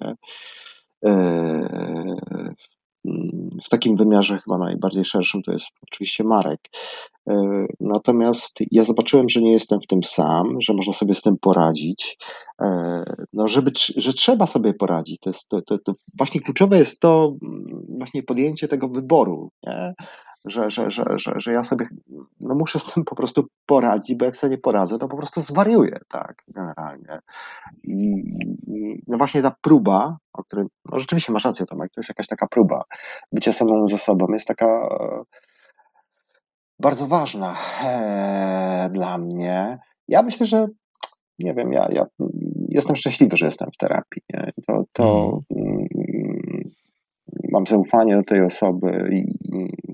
W 3.64 3.68
takim 3.68 3.96
wymiarze 3.96 4.38
chyba 4.38 4.58
najbardziej 4.58 5.04
szerszym 5.04 5.42
to 5.42 5.52
jest 5.52 5.68
oczywiście 5.82 6.24
Marek. 6.24 6.60
E, 7.28 7.66
natomiast 7.80 8.58
ja 8.70 8.84
zobaczyłem, 8.84 9.28
że 9.28 9.40
nie 9.40 9.52
jestem 9.52 9.80
w 9.80 9.86
tym 9.86 10.02
sam, 10.02 10.56
że 10.60 10.74
można 10.74 10.92
sobie 10.92 11.14
z 11.14 11.22
tym 11.22 11.38
poradzić. 11.38 12.18
E, 12.62 13.02
no, 13.32 13.48
żeby, 13.48 13.70
że 13.96 14.12
trzeba 14.12 14.46
sobie 14.46 14.74
poradzić. 14.74 15.20
To, 15.20 15.30
jest, 15.30 15.48
to, 15.48 15.62
to, 15.62 15.78
to 15.78 15.92
właśnie 16.18 16.40
kluczowe 16.40 16.78
jest 16.78 17.00
to 17.00 17.36
mm, 17.42 17.86
właśnie 17.98 18.22
podjęcie 18.22 18.68
tego 18.68 18.88
wyboru. 18.88 19.50
Nie? 19.66 19.94
Że, 20.50 20.70
że, 20.70 20.90
że, 20.90 21.04
że, 21.16 21.32
że 21.36 21.52
ja 21.52 21.62
sobie 21.62 21.86
no 22.40 22.54
muszę 22.54 22.78
z 22.78 22.84
tym 22.84 23.04
po 23.04 23.14
prostu 23.14 23.46
poradzić, 23.66 24.16
bo 24.16 24.24
jak 24.24 24.36
sobie 24.36 24.50
nie 24.50 24.58
poradzę, 24.58 24.98
to 24.98 25.08
po 25.08 25.16
prostu 25.16 25.40
zwariuję, 25.40 25.98
tak, 26.08 26.42
generalnie. 26.48 27.18
I, 27.84 28.22
i 28.66 29.02
no 29.06 29.18
właśnie 29.18 29.42
ta 29.42 29.56
próba, 29.60 30.16
o 30.32 30.44
której, 30.44 30.66
no 30.84 31.00
rzeczywiście 31.00 31.32
masz 31.32 31.44
rację, 31.44 31.66
Tomek, 31.66 31.92
to 31.94 32.00
jest 32.00 32.08
jakaś 32.08 32.26
taka 32.26 32.46
próba. 32.46 32.84
Bycie 33.32 33.52
samą 33.52 33.88
ze 33.88 33.98
sobą 33.98 34.26
jest 34.32 34.48
taka 34.48 34.88
bardzo 36.78 37.06
ważna 37.06 37.56
e, 37.84 38.90
dla 38.92 39.18
mnie. 39.18 39.78
Ja 40.08 40.22
myślę, 40.22 40.46
że 40.46 40.66
nie 41.38 41.54
wiem, 41.54 41.72
ja, 41.72 41.88
ja 41.92 42.06
jestem 42.68 42.96
szczęśliwy, 42.96 43.36
że 43.36 43.46
jestem 43.46 43.68
w 43.74 43.76
terapii. 43.76 44.22
Nie? 44.32 44.50
To, 44.66 44.84
to 44.92 45.38
mm. 45.50 45.86
mm 45.94 46.68
mam 47.52 47.66
zaufanie 47.66 48.16
do 48.16 48.22
tej 48.22 48.42
osoby 48.42 49.08
i, 49.12 49.16
i, 49.56 49.87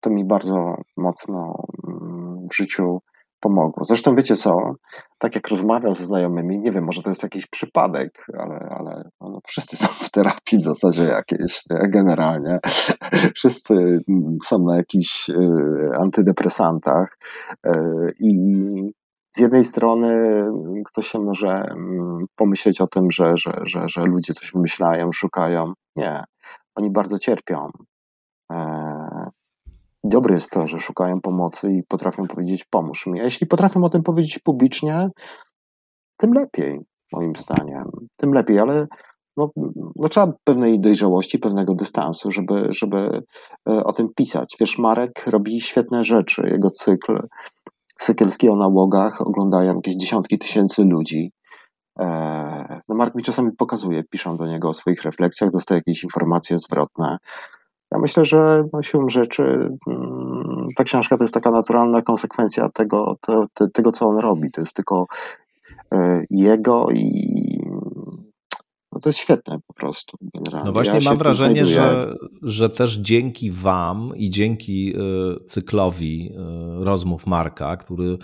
to 0.00 0.10
mi 0.10 0.24
bardzo 0.24 0.74
mocno 0.96 1.64
mm, 1.88 2.46
w 2.52 2.56
życiu 2.56 3.00
pomogło. 3.40 3.84
Zresztą 3.84 4.14
wiecie 4.14 4.36
co, 4.36 4.74
tak 5.18 5.34
jak 5.34 5.48
rozmawiam 5.48 5.94
ze 5.94 6.06
znajomymi, 6.06 6.58
nie 6.58 6.72
wiem, 6.72 6.84
może 6.84 7.02
to 7.02 7.08
jest 7.08 7.22
jakiś 7.22 7.46
przypadek, 7.46 8.26
ale, 8.38 8.56
ale 8.78 9.10
no, 9.20 9.40
wszyscy 9.46 9.76
są 9.76 9.86
w 9.86 10.10
terapii 10.10 10.58
w 10.58 10.62
zasadzie 10.62 11.02
jakieś, 11.02 11.62
generalnie. 11.70 12.58
Wszyscy 13.36 13.74
mm, 14.08 14.38
są 14.44 14.58
na 14.58 14.76
jakichś 14.76 15.28
y, 15.28 15.34
antydepresantach 15.98 17.18
y, 17.66 17.70
i 18.20 18.32
z 19.30 19.38
jednej 19.38 19.64
strony 19.64 20.42
ktoś 20.86 21.06
się 21.06 21.18
może 21.18 21.50
mm, 21.50 22.24
pomyśleć 22.36 22.80
o 22.80 22.86
tym, 22.86 23.10
że, 23.10 23.32
że, 23.36 23.52
że, 23.64 23.82
że 23.86 24.00
ludzie 24.00 24.34
coś 24.34 24.52
wymyślają, 24.52 25.12
szukają. 25.12 25.72
Nie, 25.96 26.24
oni 26.74 26.90
bardzo 26.90 27.18
cierpią. 27.18 27.70
Dobre 30.04 30.34
jest 30.34 30.50
to, 30.50 30.66
że 30.66 30.78
szukają 30.78 31.20
pomocy 31.20 31.72
i 31.72 31.82
potrafią 31.88 32.26
powiedzieć 32.26 32.64
pomóż 32.64 33.06
mi. 33.06 33.20
A 33.20 33.24
jeśli 33.24 33.46
potrafią 33.46 33.84
o 33.84 33.90
tym 33.90 34.02
powiedzieć 34.02 34.38
publicznie, 34.38 35.08
tym 36.16 36.32
lepiej, 36.32 36.80
moim 37.12 37.36
zdaniem. 37.36 37.84
Tym 38.16 38.32
lepiej, 38.32 38.58
ale 38.58 38.86
no, 39.36 39.50
no 39.96 40.08
trzeba 40.08 40.32
pewnej 40.44 40.80
dojrzałości, 40.80 41.38
pewnego 41.38 41.74
dystansu, 41.74 42.30
żeby, 42.30 42.66
żeby 42.70 43.22
e, 43.68 43.84
o 43.84 43.92
tym 43.92 44.08
pisać. 44.16 44.56
Wiesz, 44.60 44.78
Marek 44.78 45.26
robi 45.26 45.60
świetne 45.60 46.04
rzeczy. 46.04 46.42
Jego 46.50 46.70
cykl 46.70 47.28
Sykielski 48.00 48.48
o 48.48 48.56
nałogach 48.56 49.20
oglądają 49.20 49.74
jakieś 49.74 49.96
dziesiątki 49.96 50.38
tysięcy 50.38 50.84
ludzi. 50.84 51.32
E, 51.98 52.80
no 52.88 52.94
Mark 52.94 53.14
mi 53.14 53.22
czasami 53.22 53.52
pokazuje, 53.58 54.04
piszą 54.04 54.36
do 54.36 54.46
niego 54.46 54.68
o 54.68 54.74
swoich 54.74 55.02
refleksjach, 55.02 55.50
dostaje 55.50 55.78
jakieś 55.86 56.04
informacje 56.04 56.58
zwrotne. 56.58 57.18
Ja 57.92 57.98
myślę, 57.98 58.24
że 58.24 58.64
no, 58.72 58.82
siłą 58.82 59.08
rzeczy 59.08 59.42
mm, 59.86 60.68
ta 60.76 60.84
książka 60.84 61.16
to 61.16 61.24
jest 61.24 61.34
taka 61.34 61.50
naturalna 61.50 62.02
konsekwencja 62.02 62.68
tego, 62.68 63.16
to, 63.20 63.46
tego 63.72 63.92
co 63.92 64.06
on 64.06 64.18
robi. 64.18 64.50
To 64.50 64.60
jest 64.60 64.74
tylko 64.74 65.06
e, 65.94 66.24
jego 66.30 66.90
i 66.90 67.30
no 68.92 69.00
to 69.00 69.08
jest 69.08 69.18
świetne 69.18 69.58
po 69.66 69.74
prostu. 69.74 70.16
Generalnie. 70.34 70.66
No 70.66 70.72
właśnie 70.72 70.94
ja 70.94 71.00
mam 71.04 71.18
wrażenie, 71.18 71.66
że, 71.66 72.14
że 72.42 72.70
też 72.70 72.96
dzięki 72.96 73.50
Wam 73.50 74.12
i 74.16 74.30
dzięki 74.30 74.96
y, 74.96 75.44
cyklowi 75.44 76.32
y, 76.80 76.84
rozmów 76.84 77.26
Marka, 77.26 77.76
który 77.76 78.18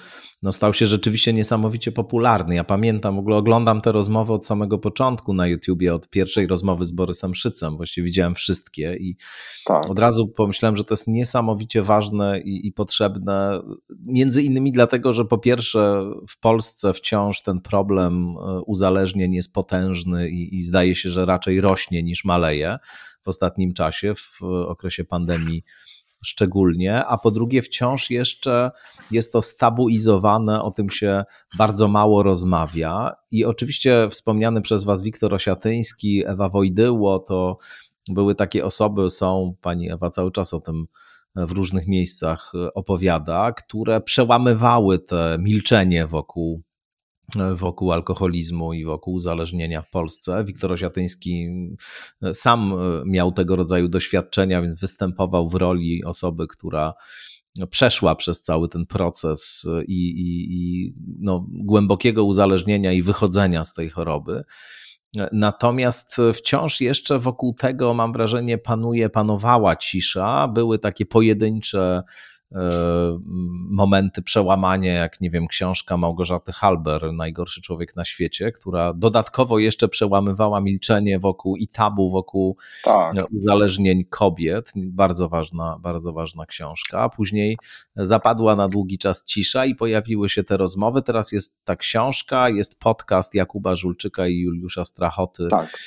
no, 0.46 0.52
stał 0.52 0.74
się 0.74 0.86
rzeczywiście 0.86 1.32
niesamowicie 1.32 1.92
popularny. 1.92 2.54
Ja 2.54 2.64
pamiętam, 2.64 3.16
w 3.16 3.18
ogóle 3.18 3.36
oglądam 3.36 3.80
te 3.80 3.92
rozmowy 3.92 4.32
od 4.32 4.46
samego 4.46 4.78
początku 4.78 5.34
na 5.34 5.46
YouTubie, 5.46 5.94
od 5.94 6.10
pierwszej 6.10 6.46
rozmowy 6.46 6.84
z 6.84 6.92
Borysem 6.92 7.34
Szycem. 7.34 7.76
Właściwie 7.76 8.04
widziałem 8.04 8.34
wszystkie 8.34 8.96
i 9.00 9.16
tak. 9.64 9.90
od 9.90 9.98
razu 9.98 10.28
pomyślałem, 10.36 10.76
że 10.76 10.84
to 10.84 10.92
jest 10.92 11.08
niesamowicie 11.08 11.82
ważne 11.82 12.40
i, 12.40 12.66
i 12.66 12.72
potrzebne. 12.72 13.60
Między 14.04 14.42
innymi 14.42 14.72
dlatego, 14.72 15.12
że 15.12 15.24
po 15.24 15.38
pierwsze 15.38 16.02
w 16.28 16.40
Polsce 16.40 16.92
wciąż 16.92 17.42
ten 17.42 17.60
problem 17.60 18.36
y, 18.36 18.62
uzależnień 18.66 19.34
jest 19.34 19.54
potężny 19.54 20.30
i, 20.30 20.56
i 20.56 20.62
zdaje 20.62 20.94
się, 20.94 21.08
że 21.08 21.26
raczej 21.26 21.60
rośnie 21.60 22.02
niż 22.02 22.24
maleje 22.24 22.78
w 23.22 23.28
ostatnim 23.28 23.74
czasie, 23.74 24.12
w 24.14 24.42
okresie 24.42 25.04
pandemii 25.04 25.62
szczególnie, 26.26 27.04
a 27.04 27.18
po 27.18 27.30
drugie 27.30 27.62
wciąż 27.62 28.10
jeszcze 28.10 28.70
jest 29.10 29.32
to 29.32 29.42
stabilizowane, 29.42 30.62
o 30.62 30.70
tym 30.70 30.90
się 30.90 31.24
bardzo 31.58 31.88
mało 31.88 32.22
rozmawia. 32.22 33.12
I 33.30 33.44
oczywiście 33.44 34.08
wspomniany 34.10 34.60
przez 34.60 34.84
Was 34.84 35.02
Wiktor 35.02 35.34
Osiatyński, 35.34 36.22
Ewa 36.26 36.48
Wojdyło, 36.48 37.18
to 37.18 37.56
były 38.08 38.34
takie 38.34 38.64
osoby, 38.64 39.10
są, 39.10 39.54
pani 39.60 39.92
Ewa 39.92 40.10
cały 40.10 40.32
czas 40.32 40.54
o 40.54 40.60
tym 40.60 40.86
w 41.36 41.52
różnych 41.52 41.88
miejscach 41.88 42.52
opowiada, 42.74 43.52
które 43.52 44.00
przełamywały 44.00 44.98
te 44.98 45.36
milczenie 45.40 46.06
wokół 46.06 46.62
wokół 47.54 47.92
alkoholizmu 47.92 48.72
i 48.72 48.84
wokół 48.84 49.14
uzależnienia 49.14 49.82
w 49.82 49.90
Polsce. 49.90 50.44
Wiktor 50.44 50.72
Osiatyński 50.72 51.48
e, 52.22 52.34
sam 52.34 52.72
e, 52.72 52.76
miał 53.06 53.32
tego 53.32 53.56
rodzaju 53.56 53.88
doświadczenia, 53.88 54.62
więc 54.62 54.80
występował 54.80 55.48
w 55.48 55.54
roli 55.54 56.04
osoby, 56.04 56.46
która 56.46 56.94
przeszła 57.70 58.14
przez 58.14 58.42
cały 58.42 58.68
ten 58.68 58.86
proces 58.86 59.66
i, 59.86 60.08
i, 60.08 60.54
i 60.54 60.94
no, 61.20 61.46
głębokiego 61.50 62.24
uzależnienia 62.24 62.92
i 62.92 63.02
wychodzenia 63.02 63.64
z 63.64 63.74
tej 63.74 63.90
choroby. 63.90 64.44
Natomiast 65.32 66.16
wciąż 66.34 66.80
jeszcze 66.80 67.18
wokół 67.18 67.54
tego, 67.54 67.94
mam 67.94 68.12
wrażenie, 68.12 68.58
panuje, 68.58 69.10
panowała 69.10 69.76
cisza. 69.76 70.48
Były 70.48 70.78
takie 70.78 71.06
pojedyncze 71.06 72.02
E, 72.02 72.02
momenty 73.70 74.22
przełamania, 74.22 74.92
jak 74.92 75.20
nie 75.20 75.30
wiem, 75.30 75.46
książka 75.46 75.96
Małgorzaty 75.96 76.52
Halber, 76.52 77.12
Najgorszy 77.12 77.60
człowiek 77.60 77.96
na 77.96 78.04
świecie, 78.04 78.52
która 78.52 78.92
dodatkowo 78.92 79.58
jeszcze 79.58 79.88
przełamywała 79.88 80.60
milczenie 80.60 81.18
wokół 81.18 81.56
i 81.56 81.68
tabu 81.68 82.10
wokół 82.10 82.56
tak. 82.84 83.14
uzależnień 83.32 84.04
kobiet. 84.04 84.72
Bardzo 84.76 85.28
ważna, 85.28 85.78
bardzo 85.80 86.12
ważna 86.12 86.46
książka. 86.46 87.08
Później 87.08 87.58
zapadła 87.96 88.56
na 88.56 88.66
długi 88.66 88.98
czas 88.98 89.24
cisza 89.24 89.66
i 89.66 89.74
pojawiły 89.74 90.28
się 90.28 90.44
te 90.44 90.56
rozmowy. 90.56 91.02
Teraz 91.02 91.32
jest 91.32 91.64
ta 91.64 91.76
książka, 91.76 92.48
jest 92.48 92.80
podcast 92.80 93.34
Jakuba 93.34 93.74
Żulczyka 93.74 94.26
i 94.26 94.38
Juliusza 94.38 94.84
Strachoty. 94.84 95.46
Tak 95.50 95.78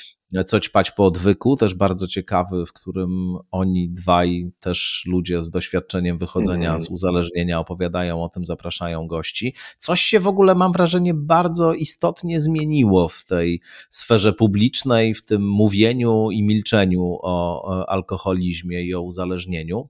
co 0.46 0.60
ćpać 0.60 0.90
po 0.90 1.04
odwyku, 1.04 1.56
też 1.56 1.74
bardzo 1.74 2.06
ciekawy, 2.06 2.66
w 2.66 2.72
którym 2.72 3.36
oni 3.50 3.90
dwaj, 3.90 4.52
też 4.60 5.02
ludzie 5.06 5.42
z 5.42 5.50
doświadczeniem 5.50 6.18
wychodzenia 6.18 6.68
mm. 6.68 6.80
z 6.80 6.88
uzależnienia 6.88 7.60
opowiadają 7.60 8.24
o 8.24 8.28
tym, 8.28 8.44
zapraszają 8.44 9.06
gości. 9.06 9.54
Coś 9.76 10.00
się 10.00 10.20
w 10.20 10.26
ogóle, 10.26 10.54
mam 10.54 10.72
wrażenie, 10.72 11.14
bardzo 11.14 11.74
istotnie 11.74 12.40
zmieniło 12.40 13.08
w 13.08 13.24
tej 13.24 13.60
sferze 13.90 14.32
publicznej, 14.32 15.14
w 15.14 15.24
tym 15.24 15.48
mówieniu 15.48 16.30
i 16.30 16.42
milczeniu 16.42 17.18
o 17.22 17.86
alkoholizmie 17.88 18.82
i 18.82 18.94
o 18.94 19.00
uzależnieniu. 19.00 19.88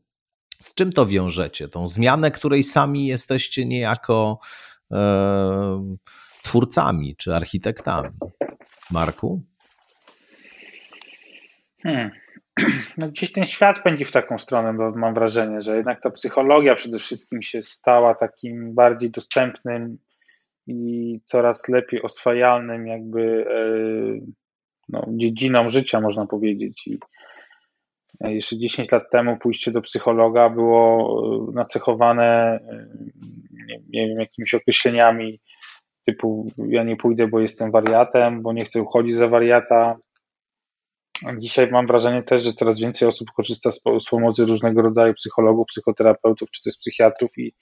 Z 0.61 0.74
czym 0.74 0.93
to 0.93 1.07
wiążecie? 1.07 1.68
Tą 1.68 1.88
zmianę, 1.88 2.30
której 2.30 2.62
sami 2.62 3.07
jesteście 3.07 3.64
niejako 3.64 4.38
e, 4.91 5.97
twórcami 6.43 7.16
czy 7.16 7.34
architektami. 7.34 8.09
Marku? 8.91 9.43
Hmm. 11.83 12.11
No 12.99 13.09
gdzieś 13.09 13.33
ten 13.33 13.47
świat 13.47 13.83
pędzi 13.83 14.05
w 14.05 14.12
taką 14.12 14.39
stronę, 14.39 14.74
bo 14.74 14.91
mam 14.91 15.14
wrażenie, 15.14 15.62
że 15.62 15.76
jednak 15.76 16.03
ta 16.03 16.11
psychologia 16.11 16.74
przede 16.74 16.99
wszystkim 16.99 17.43
się 17.43 17.62
stała 17.62 18.14
takim 18.14 18.74
bardziej 18.74 19.11
dostępnym 19.11 19.99
i 20.66 21.20
coraz 21.24 21.68
lepiej 21.68 22.03
oswajalnym 22.03 22.87
jakby 22.87 23.47
e, 23.51 23.62
no, 24.89 25.07
dziedziną 25.09 25.68
życia, 25.68 26.01
można 26.01 26.26
powiedzieć. 26.26 26.87
I 26.87 26.99
jeszcze 28.20 28.59
10 28.59 28.93
lat 28.93 29.11
temu 29.11 29.37
pójście 29.37 29.70
do 29.70 29.81
psychologa 29.81 30.49
było 30.49 31.53
nacechowane 31.55 32.59
e, 32.70 32.87
nie, 33.66 33.78
nie 33.89 34.09
wiem, 34.09 34.18
jakimiś 34.20 34.55
określeniami 34.55 35.41
typu 36.07 36.47
ja 36.68 36.85
nie 36.85 36.97
pójdę, 36.97 37.26
bo 37.26 37.41
jestem 37.41 37.70
wariatem, 37.70 38.43
bo 38.43 38.53
nie 38.53 38.64
chcę 38.64 38.83
uchodzić 38.83 39.16
za 39.16 39.28
wariata, 39.28 39.97
Dzisiaj 41.39 41.71
mam 41.71 41.87
wrażenie 41.87 42.23
też, 42.23 42.43
że 42.43 42.53
coraz 42.53 42.81
więcej 42.81 43.09
osób 43.09 43.29
korzysta 43.37 43.73
z, 43.73 43.81
pomocy 44.11 44.47
różnego 44.47 44.83
rodzaju 44.83 45.14
psychologów, 45.14 45.66
psychoterapeutów 45.66 46.51
czy 46.51 46.62
też 46.62 46.77
psychiatrów 46.77 47.31
i 47.39 47.55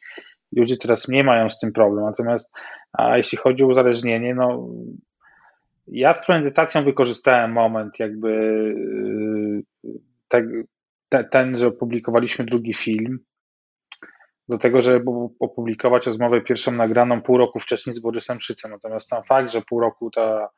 ludzie 0.56 0.76
coraz 0.76 1.08
mniej 1.08 1.24
mają 1.24 1.48
z 1.48 1.60
tym 1.60 1.72
problem. 1.72 2.04
Natomiast 2.04 2.56
a 2.92 3.16
jeśli 3.16 3.38
chodzi 3.38 3.64
o 3.64 3.66
uzależnienie, 3.66 4.34
no 4.34 4.68
ja 5.86 6.14
z 6.14 6.26
premedytacją 6.26 6.84
wykorzystałem 6.84 7.52
moment 7.52 7.98
jakby 7.98 8.74
te, 10.28 10.42
te, 11.08 11.24
ten, 11.24 11.56
że 11.56 11.66
opublikowaliśmy 11.66 12.44
drugi 12.44 12.74
film 12.74 13.18
do 14.48 14.58
tego, 14.58 14.82
żeby 14.82 15.10
opublikować 15.40 16.06
rozmowę 16.06 16.40
pierwszą 16.40 16.72
nagraną 16.72 17.22
pół 17.22 17.38
roku 17.38 17.58
wcześniej 17.58 17.94
z 17.94 18.00
Borysem 18.00 18.40
Szycem. 18.40 18.70
Natomiast 18.70 19.08
sam 19.08 19.22
fakt, 19.24 19.52
że 19.52 19.62
pół 19.62 19.80
roku 19.80 20.10
ta 20.10 20.48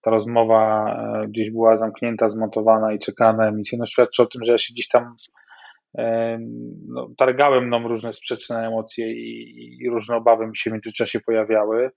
ta 0.00 0.10
rozmowa 0.10 0.92
e, 1.22 1.28
gdzieś 1.28 1.50
była 1.50 1.76
zamknięta, 1.76 2.28
zmontowana 2.28 2.92
i 2.92 2.98
czekała 2.98 3.32
na 3.32 3.48
emisję, 3.48 3.78
no 3.78 3.86
świadczy 3.86 4.22
o 4.22 4.26
tym, 4.26 4.44
że 4.44 4.52
ja 4.52 4.58
się 4.58 4.74
gdzieś 4.74 4.88
tam 4.88 5.14
e, 5.98 6.38
no, 6.88 7.08
targałem 7.18 7.66
mną 7.66 7.88
różne 7.88 8.12
sprzeczne 8.12 8.66
emocje 8.66 9.12
i, 9.12 9.76
i 9.80 9.90
różne 9.90 10.16
obawy 10.16 10.46
mi 10.46 10.56
się 10.56 10.70
w 10.70 10.72
międzyczasie 10.72 11.20
pojawiały. 11.20 11.90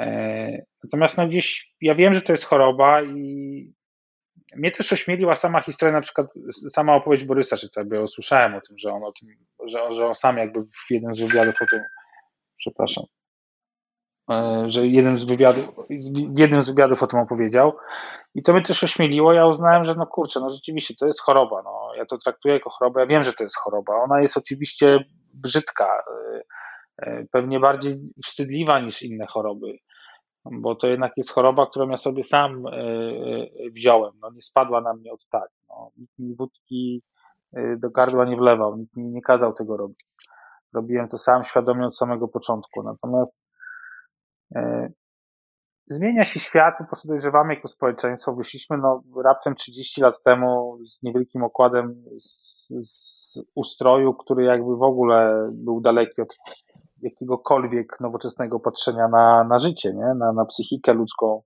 E, 0.00 0.62
natomiast 0.84 1.18
no 1.18 1.26
gdzieś 1.26 1.74
ja 1.80 1.94
wiem, 1.94 2.14
że 2.14 2.22
to 2.22 2.32
jest 2.32 2.44
choroba 2.44 3.02
i 3.02 3.72
mnie 4.56 4.70
też 4.70 4.92
ośmieliła 4.92 5.36
sama 5.36 5.60
historia, 5.60 5.92
na 5.92 6.00
przykład 6.00 6.26
sama 6.68 6.94
opowieść 6.94 7.24
Borysa 7.24 7.56
Szyca, 7.56 7.84
bo 7.84 7.94
ja 7.94 8.02
usłyszałem 8.02 8.54
o 8.54 8.60
tym, 8.60 8.78
że 8.78 8.92
on 8.92 9.04
o 9.04 9.12
tym, 9.12 9.28
że, 9.66 9.92
że 9.92 10.06
on 10.06 10.14
sam 10.14 10.38
jakby 10.38 10.60
w 10.60 10.90
jeden 10.90 11.14
z 11.14 11.20
wywiadów 11.20 11.54
o 11.62 11.66
tym, 11.70 11.80
przepraszam, 12.56 13.04
że 14.66 14.86
jeden 14.86 15.18
z 15.18 15.24
wywiadów, 15.24 15.64
w 16.34 16.38
jednym 16.38 16.62
z 16.62 16.70
wywiadów 16.70 17.02
o 17.02 17.06
tym 17.06 17.20
opowiedział 17.20 17.72
i 18.34 18.42
to 18.42 18.52
mnie 18.52 18.62
też 18.62 18.84
ośmieliło. 18.84 19.32
Ja 19.32 19.46
uznałem, 19.46 19.84
że 19.84 19.94
no 19.94 20.06
kurczę, 20.06 20.40
no 20.40 20.50
rzeczywiście 20.50 20.94
to 20.94 21.06
jest 21.06 21.20
choroba. 21.20 21.62
No, 21.64 21.94
ja 21.96 22.06
to 22.06 22.18
traktuję 22.18 22.54
jako 22.54 22.70
chorobę. 22.70 23.00
Ja 23.00 23.06
wiem, 23.06 23.22
że 23.22 23.32
to 23.32 23.44
jest 23.44 23.56
choroba. 23.56 23.96
Ona 23.96 24.20
jest 24.20 24.36
oczywiście 24.36 25.04
brzydka, 25.34 25.86
e, 25.86 26.42
e, 26.96 27.24
pewnie 27.32 27.60
bardziej 27.60 28.00
wstydliwa 28.24 28.80
niż 28.80 29.02
inne 29.02 29.26
choroby, 29.26 29.78
bo 30.44 30.74
to 30.74 30.86
jednak 30.86 31.12
jest 31.16 31.30
choroba, 31.30 31.66
którą 31.66 31.88
ja 31.88 31.96
sobie 31.96 32.22
sam 32.22 32.64
wziąłem. 33.72 34.12
No, 34.22 34.30
nie 34.30 34.42
spadła 34.42 34.80
na 34.80 34.94
mnie 34.94 35.12
od 35.12 35.26
tak. 35.30 35.48
No, 35.68 35.90
nikt 35.96 36.18
mi 36.18 36.34
wódki 36.34 37.02
do 37.76 37.90
gardła 37.90 38.24
nie 38.24 38.36
wlewał, 38.36 38.76
nikt 38.76 38.96
mi 38.96 39.04
nie 39.04 39.22
kazał 39.22 39.54
tego 39.54 39.76
robić. 39.76 40.00
Robiłem 40.72 41.08
to 41.08 41.18
sam 41.18 41.44
świadomie 41.44 41.86
od 41.86 41.96
samego 41.96 42.28
początku. 42.28 42.82
Natomiast 42.82 43.38
E, 43.38 43.47
zmienia 45.90 46.24
się 46.24 46.40
świat, 46.40 46.74
po 46.78 46.84
prostu 46.84 47.08
dojrzewamy 47.08 47.54
jako 47.54 47.68
społeczeństwo. 47.68 48.34
Wyszliśmy 48.34 48.78
no, 48.78 49.02
raptem 49.24 49.54
30 49.54 50.00
lat 50.00 50.14
temu 50.24 50.78
z 50.86 51.02
niewielkim 51.02 51.42
okładem 51.42 52.04
z, 52.18 52.68
z 52.68 53.38
ustroju, 53.54 54.14
który 54.14 54.44
jakby 54.44 54.76
w 54.76 54.82
ogóle 54.82 55.48
był 55.52 55.80
daleki 55.80 56.22
od 56.22 56.38
jakiegokolwiek 57.02 58.00
nowoczesnego 58.00 58.60
patrzenia 58.60 59.08
na, 59.08 59.44
na 59.44 59.58
życie, 59.58 59.94
nie? 59.94 60.14
Na, 60.14 60.32
na 60.32 60.44
psychikę 60.44 60.92
ludzką. 60.92 61.42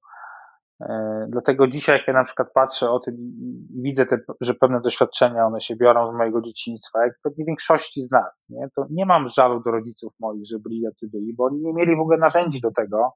E, 0.88 1.26
dlatego 1.28 1.66
dzisiaj, 1.66 1.98
jak 1.98 2.08
ja 2.08 2.14
na 2.14 2.24
przykład 2.24 2.52
patrzę 2.54 2.90
o 2.90 3.00
tym 3.00 3.14
i 3.18 3.82
widzę, 3.82 4.06
te, 4.06 4.18
że 4.40 4.54
pewne 4.54 4.80
doświadczenia 4.80 5.46
one 5.46 5.60
się 5.60 5.76
biorą 5.76 6.12
z 6.12 6.16
mojego 6.16 6.42
dzieciństwa, 6.42 7.04
jak 7.04 7.14
pewnie 7.22 7.44
większości 7.44 8.02
z 8.02 8.10
nas, 8.10 8.46
nie? 8.48 8.68
to 8.76 8.86
nie 8.90 9.06
mam 9.06 9.28
żalu 9.28 9.62
do 9.62 9.70
rodziców 9.70 10.12
moich, 10.20 10.46
że 10.46 10.58
byli 10.58 10.80
jacy 10.80 11.08
byli, 11.08 11.34
bo 11.34 11.44
oni 11.44 11.60
nie 11.60 11.72
mieli 11.72 11.96
w 11.96 12.00
ogóle 12.00 12.18
narzędzi 12.18 12.60
do 12.60 12.70
tego, 12.70 13.12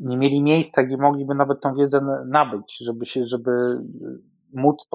nie 0.00 0.16
mieli 0.16 0.40
miejsca, 0.40 0.82
gdzie 0.82 0.96
mogliby 0.96 1.34
nawet 1.34 1.60
tą 1.60 1.74
wiedzę 1.74 2.00
nabyć, 2.26 2.78
żeby 2.80 3.06
się, 3.06 3.26
żeby 3.26 3.50
móc 4.52 4.88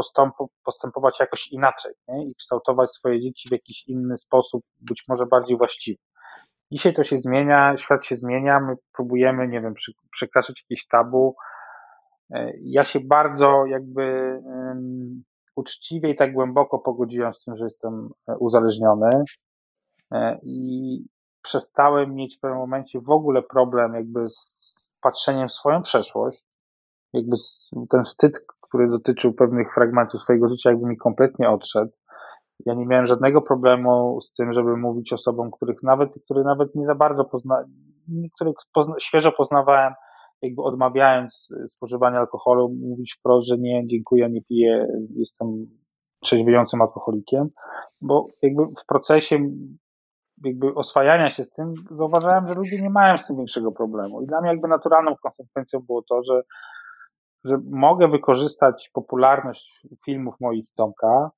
postępować 0.63 1.19
jakoś 1.19 1.51
inaczej 1.51 1.93
nie? 2.07 2.25
i 2.25 2.35
kształtować 2.35 2.91
swoje 2.91 3.21
dzieci 3.21 3.49
w 3.49 3.51
jakiś 3.51 3.87
inny 3.87 4.17
sposób, 4.17 4.63
być 4.79 5.03
może 5.07 5.25
bardziej 5.25 5.57
właściwy. 5.57 5.99
Dzisiaj 6.71 6.93
to 6.93 7.03
się 7.03 7.17
zmienia, 7.17 7.77
świat 7.77 8.05
się 8.05 8.15
zmienia, 8.15 8.59
my 8.59 8.75
próbujemy, 8.93 9.47
nie 9.47 9.61
wiem, 9.61 9.73
przekraczać 10.11 10.63
jakieś 10.63 10.87
tabu. 10.87 11.35
E, 12.33 12.51
ja 12.61 12.85
się 12.85 12.99
bardzo 12.99 13.65
jakby 13.65 14.01
um, 14.43 15.23
uczciwie 15.55 16.09
i 16.09 16.15
tak 16.15 16.33
głęboko 16.33 16.79
pogodziłem 16.79 17.33
z 17.33 17.43
tym, 17.43 17.57
że 17.57 17.63
jestem 17.63 18.09
e, 18.27 18.37
uzależniony 18.37 19.23
e, 20.11 20.39
i 20.43 21.05
przestałem 21.41 22.15
mieć 22.15 22.37
w 22.37 22.39
pewnym 22.39 22.59
momencie 22.59 22.99
w 23.01 23.09
ogóle 23.09 23.43
problem 23.43 23.93
jakby 23.93 24.29
z 24.29 24.91
patrzeniem 25.01 25.47
w 25.47 25.53
swoją 25.53 25.81
przeszłość. 25.81 26.43
Jakby 27.13 27.35
ten 27.89 28.03
wstyd, 28.03 28.45
który 28.61 28.89
dotyczył 28.89 29.33
pewnych 29.33 29.73
fragmentów 29.73 30.21
swojego 30.21 30.49
życia, 30.49 30.69
jakby 30.69 30.87
mi 30.87 30.97
kompletnie 30.97 31.49
odszedł. 31.49 31.91
Ja 32.65 32.73
nie 32.73 32.85
miałem 32.85 33.07
żadnego 33.07 33.41
problemu 33.41 34.21
z 34.21 34.33
tym, 34.33 34.53
żeby 34.53 34.77
mówić 34.77 35.13
osobom, 35.13 35.51
których 35.51 35.83
nawet, 35.83 36.09
które 36.25 36.43
nawet 36.43 36.75
nie 36.75 36.85
za 36.85 36.95
bardzo 36.95 37.25
pozna, 37.25 37.63
których 38.35 38.55
pozna, 38.73 38.95
świeżo 38.99 39.31
poznawałem, 39.31 39.93
jakby 40.41 40.61
odmawiając 40.61 41.53
spożywania 41.67 42.19
alkoholu, 42.19 42.69
mówić 42.69 43.15
wprost, 43.19 43.47
że 43.47 43.57
nie, 43.57 43.87
dziękuję, 43.87 44.29
nie 44.29 44.41
piję, 44.41 44.87
jestem 45.15 45.47
trzeźwiejącym 46.23 46.81
alkoholikiem, 46.81 47.49
bo 48.01 48.27
jakby 48.41 48.63
w 48.63 48.85
procesie 48.87 49.39
jakby 50.43 50.73
oswajania 50.73 51.31
się 51.31 51.43
z 51.43 51.51
tym 51.51 51.73
zauważyłem, 51.91 52.47
że 52.47 52.53
ludzie 52.53 52.81
nie 52.81 52.89
mają 52.89 53.17
z 53.17 53.27
tym 53.27 53.37
większego 53.37 53.71
problemu. 53.71 54.21
I 54.21 54.27
dla 54.27 54.41
mnie 54.41 54.49
jakby 54.49 54.67
naturalną 54.67 55.15
konsekwencją 55.23 55.79
było 55.79 56.01
to, 56.01 56.23
że, 56.23 56.41
że 57.43 57.57
mogę 57.71 58.07
wykorzystać 58.07 58.89
popularność 58.93 59.87
filmów 60.05 60.35
moich 60.39 60.65
Tomka, 60.75 61.31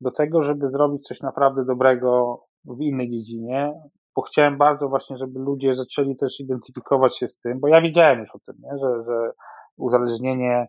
do 0.00 0.10
tego, 0.10 0.42
żeby 0.44 0.70
zrobić 0.70 1.06
coś 1.06 1.20
naprawdę 1.20 1.64
dobrego 1.64 2.40
w 2.64 2.80
innej 2.80 3.10
dziedzinie, 3.10 3.72
bo 4.16 4.22
chciałem 4.22 4.58
bardzo 4.58 4.88
właśnie, 4.88 5.16
żeby 5.16 5.40
ludzie 5.40 5.74
zaczęli 5.74 6.16
też 6.16 6.40
identyfikować 6.40 7.18
się 7.18 7.28
z 7.28 7.38
tym, 7.38 7.60
bo 7.60 7.68
ja 7.68 7.80
wiedziałem 7.80 8.18
już 8.18 8.34
o 8.34 8.38
tym, 8.38 8.54
nie? 8.62 8.78
Że, 8.78 9.04
że 9.04 9.30
uzależnienie 9.76 10.66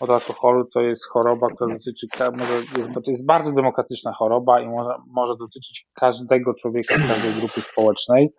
od 0.00 0.10
alkoholu 0.10 0.64
to 0.64 0.80
jest 0.80 1.08
choroba, 1.08 1.46
która 1.46 1.74
dotyczy, 1.74 2.06
może, 2.18 3.02
to 3.04 3.10
jest 3.10 3.26
bardzo 3.26 3.52
demokratyczna 3.52 4.12
choroba 4.12 4.60
i 4.60 4.68
może, 4.68 4.94
może 5.06 5.32
dotyczyć 5.38 5.86
każdego 5.94 6.54
człowieka 6.54 6.94
każdej 6.94 7.32
grupy 7.32 7.60
społecznej. 7.60 8.34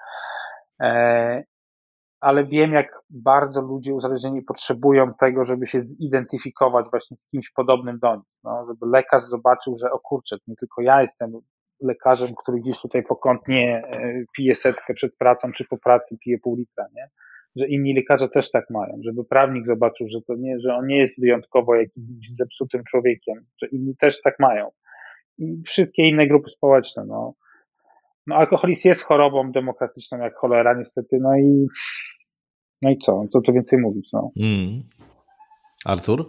Ale 2.23 2.45
wiem, 2.45 2.73
jak 2.73 2.99
bardzo 3.09 3.61
ludzie 3.61 3.93
uzależnieni 3.93 4.41
potrzebują 4.41 5.13
tego, 5.19 5.45
żeby 5.45 5.67
się 5.67 5.83
zidentyfikować 5.83 6.85
właśnie 6.91 7.17
z 7.17 7.27
kimś 7.27 7.51
podobnym 7.51 7.99
do 7.99 8.15
nich. 8.15 8.25
No, 8.43 8.65
żeby 8.67 8.91
lekarz 8.91 9.23
zobaczył, 9.23 9.77
że 9.79 9.91
o 9.91 9.99
kurczę, 9.99 10.37
nie 10.47 10.55
tylko 10.55 10.81
ja 10.81 11.01
jestem 11.01 11.31
lekarzem, 11.81 12.29
który 12.43 12.59
gdzieś 12.59 12.81
tutaj 12.81 13.03
pokątnie 13.03 13.83
e, 13.85 14.23
pije 14.35 14.55
setkę 14.55 14.93
przed 14.93 15.17
pracą, 15.17 15.51
czy 15.51 15.65
po 15.65 15.77
pracy 15.77 16.17
pije 16.23 16.39
pół 16.39 16.55
litra, 16.55 16.85
nie? 16.95 17.09
Że 17.55 17.67
inni 17.67 17.95
lekarze 17.95 18.29
też 18.29 18.51
tak 18.51 18.69
mają, 18.69 18.99
żeby 19.03 19.25
prawnik 19.25 19.65
zobaczył, 19.67 20.07
że 20.09 20.21
to 20.27 20.35
nie, 20.35 20.59
że 20.59 20.75
on 20.75 20.87
nie 20.87 20.99
jest 20.99 21.21
wyjątkowo 21.21 21.75
jakimś 21.75 22.29
zepsutym 22.29 22.83
człowiekiem, 22.83 23.45
że 23.61 23.67
inni 23.67 23.95
też 23.97 24.21
tak 24.21 24.39
mają. 24.39 24.69
I 25.37 25.63
wszystkie 25.67 26.09
inne 26.09 26.27
grupy 26.27 26.49
społeczne, 26.49 27.05
no. 27.05 27.33
No, 28.27 28.35
alkoholizm 28.35 28.87
jest 28.87 29.03
chorobą 29.03 29.51
demokratyczną 29.51 30.17
jak 30.17 30.35
cholera, 30.35 30.73
niestety, 30.73 31.17
no 31.21 31.37
i 31.37 31.67
no 32.83 32.89
i 32.89 32.97
co? 32.97 33.23
Co 33.29 33.41
tu 33.41 33.53
więcej 33.53 33.79
mówić? 33.79 34.09
No. 34.13 34.31
Mm. 34.39 34.83
Artur? 35.85 36.25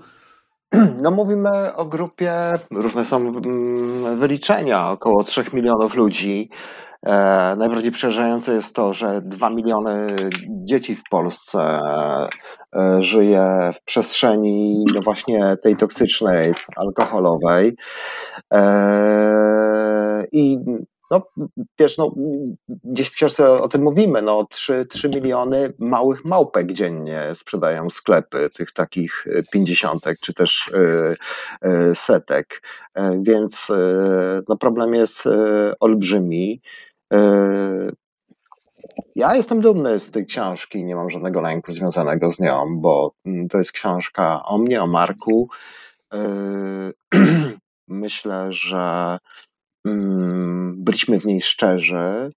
No 1.02 1.10
mówimy 1.10 1.74
o 1.76 1.84
grupie, 1.84 2.32
różne 2.70 3.04
są 3.04 3.16
mm, 3.16 4.18
wyliczenia, 4.18 4.90
około 4.90 5.24
3 5.24 5.44
milionów 5.52 5.94
ludzi. 5.94 6.50
E, 7.06 7.54
najbardziej 7.58 7.92
przerażające 7.92 8.54
jest 8.54 8.74
to, 8.74 8.92
że 8.92 9.22
2 9.24 9.50
miliony 9.50 10.06
dzieci 10.48 10.96
w 10.96 11.02
Polsce 11.10 11.80
e, 12.76 13.02
żyje 13.02 13.70
w 13.74 13.84
przestrzeni 13.84 14.84
no 14.94 15.00
właśnie 15.00 15.56
tej 15.62 15.76
toksycznej, 15.76 16.52
alkoholowej. 16.76 17.76
E, 18.52 20.24
I 20.32 20.58
no, 21.14 21.46
wiesz, 21.78 21.98
no, 21.98 22.14
gdzieś 22.84 23.08
w 23.08 23.14
książce 23.14 23.62
o 23.62 23.68
tym 23.68 23.82
mówimy, 23.82 24.22
no 24.22 24.46
3, 24.50 24.86
3 24.86 25.08
miliony 25.08 25.72
małych 25.78 26.24
małpek 26.24 26.72
dziennie 26.72 27.22
sprzedają 27.34 27.90
sklepy, 27.90 28.50
tych 28.54 28.72
takich 28.72 29.24
pięćdziesiątek 29.52 30.20
czy 30.20 30.34
też 30.34 30.68
y, 30.68 31.16
y, 31.68 31.94
setek, 31.94 32.62
e, 32.94 33.22
więc 33.22 33.72
no, 34.48 34.56
problem 34.56 34.94
jest 34.94 35.28
olbrzymi. 35.80 36.60
Ja 39.16 39.34
jestem 39.34 39.60
dumny 39.60 40.00
z 40.00 40.10
tej 40.10 40.26
książki, 40.26 40.84
nie 40.84 40.96
mam 40.96 41.10
żadnego 41.10 41.40
lęku 41.40 41.72
związanego 41.72 42.32
z 42.32 42.40
nią, 42.40 42.80
bo 42.80 43.14
mm, 43.26 43.48
to 43.48 43.58
jest 43.58 43.72
książka 43.72 44.44
o 44.44 44.58
mnie, 44.58 44.82
o 44.82 44.86
Marku. 44.86 45.48
Myślę, 47.88 48.52
że 48.52 49.18
byliśmy 50.74 51.20
w 51.20 51.24
niej 51.24 51.40
szczerzy. 51.40 52.30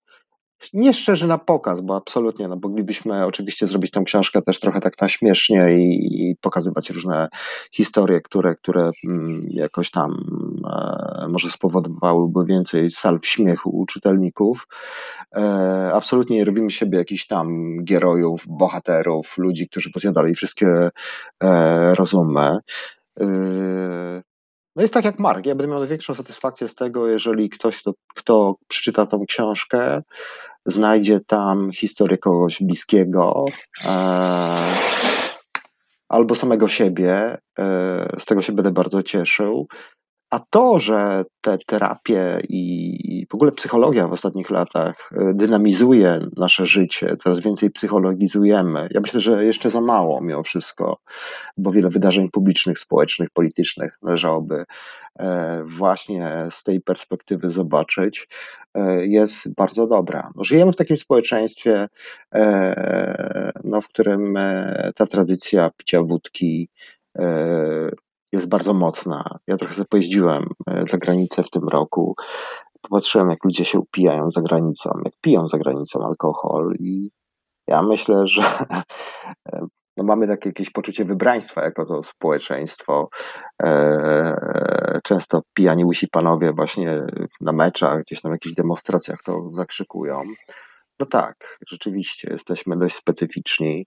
Nie 0.72 0.94
szczerzy 0.94 1.26
na 1.26 1.38
pokaz, 1.38 1.80
bo 1.80 1.96
absolutnie, 1.96 2.48
no 2.48 2.58
moglibyśmy 2.62 3.24
oczywiście 3.24 3.66
zrobić 3.66 3.90
tą 3.90 4.04
książkę 4.04 4.42
też 4.42 4.60
trochę 4.60 4.80
tak 4.80 5.00
na 5.00 5.08
śmiesznie 5.08 5.74
i, 5.78 6.30
i 6.30 6.36
pokazywać 6.40 6.90
różne 6.90 7.28
historie, 7.72 8.20
które, 8.20 8.54
które 8.54 8.90
mm, 9.04 9.46
jakoś 9.50 9.90
tam 9.90 10.12
e, 11.24 11.28
może 11.28 11.50
spowodowałyby 11.50 12.44
więcej 12.46 12.90
salw 12.90 13.26
śmiechu 13.26 13.70
u 13.70 13.86
czytelników. 13.86 14.66
E, 15.36 15.90
absolutnie 15.94 16.36
nie 16.36 16.44
robimy 16.44 16.70
siebie 16.70 16.98
jakichś 16.98 17.26
tam 17.26 17.76
gierojów, 17.84 18.44
bohaterów, 18.48 19.34
ludzi, 19.38 19.68
którzy 19.68 19.90
posiadali 19.90 20.34
wszystkie 20.34 20.90
e, 21.42 21.94
rozumy. 21.94 22.58
No 24.78 24.82
jest 24.82 24.94
tak 24.94 25.04
jak 25.04 25.18
Mark. 25.18 25.46
Ja 25.46 25.54
będę 25.54 25.70
miał 25.70 25.78
największą 25.80 26.14
satysfakcję 26.14 26.68
z 26.68 26.74
tego, 26.74 27.08
jeżeli 27.08 27.48
ktoś, 27.50 27.76
kto, 27.78 27.92
kto 28.14 28.54
przeczyta 28.68 29.06
tą 29.06 29.26
książkę, 29.26 30.02
znajdzie 30.66 31.20
tam 31.20 31.72
historię 31.72 32.18
kogoś 32.18 32.62
bliskiego 32.62 33.44
e, 33.84 34.74
albo 36.08 36.34
samego 36.34 36.68
siebie. 36.68 37.38
E, 37.58 38.16
z 38.18 38.24
tego 38.24 38.42
się 38.42 38.52
będę 38.52 38.70
bardzo 38.70 39.02
cieszył. 39.02 39.66
A 40.30 40.38
to, 40.38 40.80
że 40.80 41.24
te 41.40 41.58
terapie 41.66 42.40
i 42.48 43.26
w 43.30 43.34
ogóle 43.34 43.52
psychologia 43.52 44.08
w 44.08 44.12
ostatnich 44.12 44.50
latach 44.50 45.10
e, 45.12 45.34
dynamizuje 45.34 46.20
nasze 46.36 46.66
życie, 46.66 47.16
coraz 47.16 47.40
więcej 47.40 47.70
psychologizujemy, 47.70 48.88
ja 48.90 49.00
myślę, 49.00 49.20
że 49.20 49.44
jeszcze 49.44 49.70
za 49.70 49.80
mało 49.80 50.20
mimo 50.20 50.42
wszystko, 50.42 50.98
bo 51.56 51.72
wiele 51.72 51.88
wydarzeń 51.88 52.30
publicznych, 52.30 52.78
społecznych, 52.78 53.30
politycznych 53.30 53.98
należałoby 54.02 54.64
e, 55.18 55.62
właśnie 55.64 56.46
z 56.50 56.62
tej 56.62 56.80
perspektywy 56.80 57.50
zobaczyć, 57.50 58.28
e, 58.74 59.06
jest 59.06 59.54
bardzo 59.54 59.86
dobra. 59.86 60.30
No, 60.36 60.44
żyjemy 60.44 60.72
w 60.72 60.76
takim 60.76 60.96
społeczeństwie, 60.96 61.88
no, 63.64 63.80
w 63.80 63.88
którym 63.88 64.34
ta 64.94 65.06
tradycja 65.06 65.70
picia 65.76 66.02
wódki, 66.02 66.68
jest 68.32 68.48
bardzo 68.48 68.74
mocna. 68.74 69.38
Ja 69.46 69.56
trochę 69.56 69.74
sobie 69.74 69.86
pojeździłem 69.90 70.44
e, 70.70 70.86
za 70.86 70.98
granicę 70.98 71.42
w 71.42 71.50
tym 71.50 71.68
roku. 71.68 72.14
Popatrzyłem, 72.82 73.30
jak 73.30 73.44
ludzie 73.44 73.64
się 73.64 73.78
upijają 73.78 74.30
za 74.30 74.40
granicą, 74.40 74.90
jak 75.04 75.14
piją 75.20 75.46
za 75.46 75.58
granicą 75.58 76.04
alkohol 76.04 76.74
i 76.80 77.10
ja 77.68 77.82
myślę, 77.82 78.26
że 78.34 78.42
e, 79.52 79.66
no 79.96 80.04
mamy 80.04 80.26
takie 80.26 80.48
jakieś 80.48 80.70
poczucie 80.70 81.04
wybraństwa 81.04 81.62
jako 81.62 81.86
to 81.86 82.02
społeczeństwo. 82.02 83.08
E, 83.62 85.00
często 85.04 85.42
pijani 85.54 85.84
łysi 85.84 86.08
panowie 86.08 86.52
właśnie 86.52 87.06
na 87.40 87.52
meczach, 87.52 88.02
gdzieś 88.02 88.20
tam 88.20 88.32
jakichś 88.32 88.54
demonstracjach 88.54 89.22
to 89.22 89.50
zakrzykują. 89.50 90.22
No 91.00 91.06
tak, 91.06 91.58
rzeczywiście, 91.68 92.28
jesteśmy 92.30 92.76
dość 92.76 92.96
specyficzni. 92.96 93.86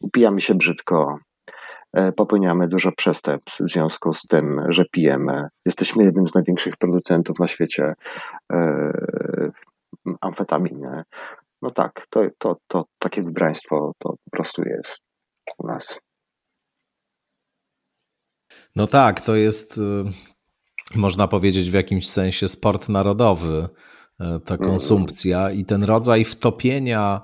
Upijamy 0.00 0.40
się 0.40 0.54
brzydko, 0.54 1.18
popełniamy 2.16 2.68
dużo 2.68 2.92
przestępstw 2.92 3.60
w 3.60 3.70
związku 3.70 4.14
z 4.14 4.22
tym, 4.22 4.60
że 4.68 4.84
pijemy. 4.90 5.48
Jesteśmy 5.66 6.04
jednym 6.04 6.28
z 6.28 6.34
największych 6.34 6.76
producentów 6.76 7.38
na 7.38 7.48
świecie 7.48 7.94
e, 8.52 8.92
amfetaminy. 10.20 11.02
No 11.62 11.70
tak, 11.70 12.06
to, 12.10 12.20
to, 12.38 12.56
to 12.66 12.84
takie 12.98 13.22
wybraństwo 13.22 13.92
to 13.98 14.08
po 14.08 14.30
prostu 14.30 14.62
jest 14.62 15.02
u 15.58 15.66
nas. 15.66 16.00
No 18.76 18.86
tak, 18.86 19.20
to 19.20 19.34
jest, 19.34 19.78
y, 19.78 20.04
można 20.94 21.28
powiedzieć, 21.28 21.70
w 21.70 21.74
jakimś 21.74 22.08
sensie 22.08 22.48
sport 22.48 22.88
narodowy, 22.88 23.68
e, 24.20 24.40
ta 24.44 24.54
mm. 24.54 24.68
konsumpcja 24.68 25.50
i 25.50 25.64
ten 25.64 25.84
rodzaj 25.84 26.24
wtopienia 26.24 27.20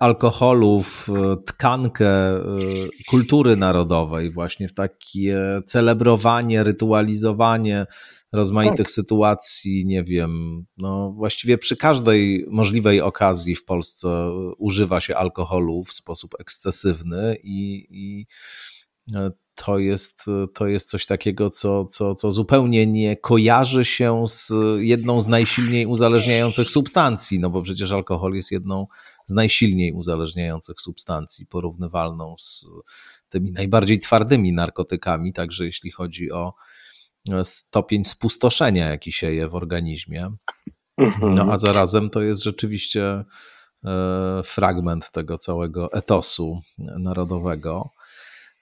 alkoholu 0.00 0.82
w 0.82 1.08
tkankę 1.46 2.08
e, 2.08 2.40
kultury 3.08 3.56
narodowej, 3.56 4.30
właśnie 4.30 4.68
w 4.68 4.74
takie 4.74 5.60
celebrowanie, 5.66 6.64
rytualizowanie 6.64 7.86
rozmaitych 8.32 8.86
tak. 8.86 8.90
sytuacji, 8.90 9.86
nie 9.86 10.04
wiem, 10.04 10.64
no 10.78 11.12
właściwie 11.12 11.58
przy 11.58 11.76
każdej 11.76 12.46
możliwej 12.50 13.00
okazji 13.00 13.56
w 13.56 13.64
Polsce 13.64 14.30
używa 14.58 15.00
się 15.00 15.16
alkoholu 15.16 15.84
w 15.84 15.92
sposób 15.92 16.30
ekscesywny 16.40 17.36
i, 17.42 17.86
i 17.90 18.26
e, 19.14 19.30
to 19.54 19.78
jest, 19.78 20.26
to 20.54 20.66
jest 20.66 20.90
coś 20.90 21.06
takiego, 21.06 21.50
co, 21.50 21.84
co, 21.84 22.14
co 22.14 22.30
zupełnie 22.30 22.86
nie 22.86 23.16
kojarzy 23.16 23.84
się 23.84 24.24
z 24.28 24.52
jedną 24.78 25.20
z 25.20 25.28
najsilniej 25.28 25.86
uzależniających 25.86 26.70
substancji, 26.70 27.40
no 27.40 27.50
bo 27.50 27.62
przecież 27.62 27.92
alkohol 27.92 28.34
jest 28.34 28.52
jedną 28.52 28.86
z 29.24 29.32
najsilniej 29.32 29.92
uzależniających 29.92 30.80
substancji, 30.80 31.46
porównywalną 31.46 32.34
z 32.38 32.66
tymi 33.28 33.52
najbardziej 33.52 33.98
twardymi 33.98 34.52
narkotykami, 34.52 35.32
także 35.32 35.64
jeśli 35.64 35.90
chodzi 35.90 36.32
o 36.32 36.54
stopień 37.42 38.04
spustoszenia, 38.04 38.90
jaki 38.90 39.12
się 39.12 39.32
je 39.32 39.48
w 39.48 39.54
organizmie. 39.54 40.30
No 41.20 41.52
a 41.52 41.58
zarazem 41.58 42.10
to 42.10 42.22
jest 42.22 42.42
rzeczywiście 42.42 43.24
e, 43.84 44.40
fragment 44.44 45.10
tego 45.10 45.38
całego 45.38 45.92
etosu 45.92 46.60
narodowego. 46.78 47.90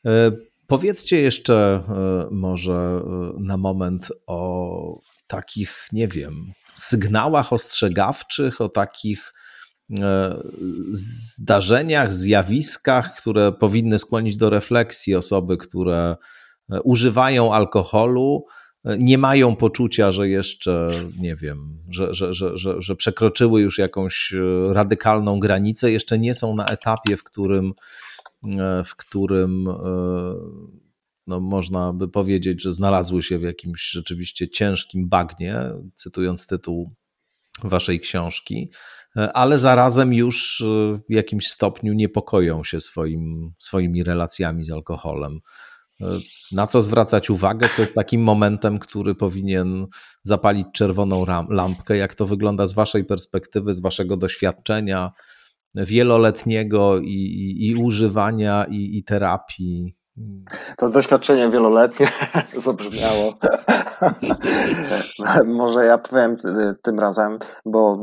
E, 0.06 0.32
powiedzcie 0.66 1.20
jeszcze 1.20 1.54
e, 1.54 2.28
może 2.30 3.02
na 3.38 3.56
moment 3.56 4.08
o 4.26 5.00
takich, 5.26 5.86
nie 5.92 6.08
wiem, 6.08 6.52
sygnałach 6.74 7.52
ostrzegawczych, 7.52 8.60
o 8.60 8.68
takich 8.68 9.32
E, 9.32 9.42
zdarzeniach, 10.90 12.14
zjawiskach, 12.14 13.16
które 13.16 13.52
powinny 13.52 13.98
skłonić 13.98 14.36
do 14.36 14.50
refleksji 14.50 15.14
osoby, 15.14 15.56
które 15.56 16.16
e, 16.72 16.82
używają 16.82 17.54
alkoholu, 17.54 18.44
e, 18.84 18.98
nie 18.98 19.18
mają 19.18 19.56
poczucia, 19.56 20.12
że 20.12 20.28
jeszcze, 20.28 20.90
nie 21.20 21.36
wiem, 21.36 21.78
że, 21.90 22.14
że, 22.14 22.34
że, 22.34 22.58
że, 22.58 22.82
że 22.82 22.96
przekroczyły 22.96 23.62
już 23.62 23.78
jakąś 23.78 24.34
radykalną 24.66 25.40
granicę, 25.40 25.92
jeszcze 25.92 26.18
nie 26.18 26.34
są 26.34 26.56
na 26.56 26.66
etapie, 26.66 27.16
w 27.16 27.24
którym 27.24 27.72
w 28.84 28.96
którym 28.96 29.68
no, 31.26 31.40
można 31.40 31.92
by 31.92 32.08
powiedzieć, 32.08 32.62
że 32.62 32.72
znalazły 32.72 33.22
się 33.22 33.38
w 33.38 33.42
jakimś 33.42 33.90
rzeczywiście 33.90 34.48
ciężkim 34.48 35.08
bagnie, 35.08 35.56
cytując 35.94 36.46
tytuł 36.46 36.90
waszej 37.64 38.00
książki, 38.00 38.70
ale 39.14 39.58
zarazem 39.58 40.12
już 40.12 40.64
w 41.08 41.12
jakimś 41.12 41.48
stopniu 41.48 41.92
niepokoją 41.92 42.64
się 42.64 42.80
swoim, 42.80 43.52
swoimi 43.58 44.04
relacjami 44.04 44.64
z 44.64 44.70
alkoholem. 44.70 45.40
Na 46.52 46.66
co 46.66 46.82
zwracać 46.82 47.30
uwagę, 47.30 47.68
co 47.68 47.82
jest 47.82 47.94
takim 47.94 48.22
momentem, 48.22 48.78
który 48.78 49.14
powinien 49.14 49.86
zapalić 50.22 50.66
czerwoną 50.74 51.24
lampkę? 51.50 51.96
Jak 51.96 52.14
to 52.14 52.26
wygląda 52.26 52.66
z 52.66 52.74
Waszej 52.74 53.04
perspektywy, 53.04 53.72
z 53.72 53.80
Waszego 53.80 54.16
doświadczenia 54.16 55.10
wieloletniego 55.74 56.98
i, 56.98 57.14
i, 57.14 57.68
i 57.68 57.76
używania, 57.76 58.64
i, 58.64 58.96
i 58.96 59.04
terapii? 59.04 59.96
To 60.76 60.88
doświadczenie 60.88 61.50
wieloletnie 61.50 62.08
zabrzmiało. 62.64 63.32
Może 65.46 65.84
ja 65.84 65.98
powiem 65.98 66.36
tym 66.82 67.00
razem, 67.00 67.38
bo 67.66 67.98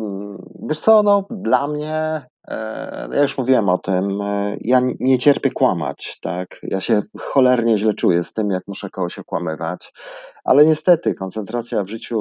wiesz 0.69 0.79
co, 0.79 1.03
no, 1.03 1.25
dla 1.29 1.67
mnie 1.67 2.21
E, 2.49 3.07
ja 3.11 3.21
już 3.21 3.37
mówiłem 3.37 3.69
o 3.69 3.77
tym, 3.77 4.21
e, 4.21 4.57
ja 4.61 4.81
nie 4.99 5.17
cierpię 5.17 5.51
kłamać, 5.51 6.17
tak? 6.21 6.59
Ja 6.63 6.81
się 6.81 7.01
cholernie 7.17 7.77
źle 7.77 7.93
czuję 7.93 8.23
z 8.23 8.33
tym, 8.33 8.51
jak 8.51 8.63
muszę 8.67 8.89
kogoś 8.89 9.19
okłamywać, 9.19 9.93
ale 10.43 10.65
niestety 10.65 11.13
koncentracja 11.13 11.83
w 11.83 11.87
życiu, 11.87 12.17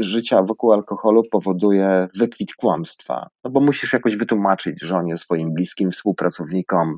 życia 0.00 0.42
wokół 0.42 0.72
alkoholu 0.72 1.22
powoduje 1.30 2.08
wykwit 2.14 2.54
kłamstwa, 2.54 3.28
no 3.44 3.50
bo 3.50 3.60
musisz 3.60 3.92
jakoś 3.92 4.16
wytłumaczyć 4.16 4.82
żonie, 4.82 5.18
swoim 5.18 5.52
bliskim 5.54 5.90
współpracownikom, 5.90 6.96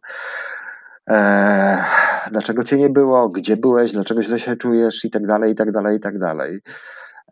e, 1.11 1.85
dlaczego 2.31 2.65
cię 2.65 2.77
nie 2.77 2.91
było, 2.91 3.29
gdzie 3.29 3.57
byłeś, 3.57 3.93
dlaczego 3.93 4.23
źle 4.23 4.39
się 4.39 4.57
czujesz 4.57 5.05
i 5.05 5.11
tak 5.11 5.27
dalej, 5.27 5.53
i 5.53 5.55
tak 5.55 5.73
dalej, 5.73 5.97
i 5.97 6.01
tak 6.01 6.19
dalej. 6.19 6.61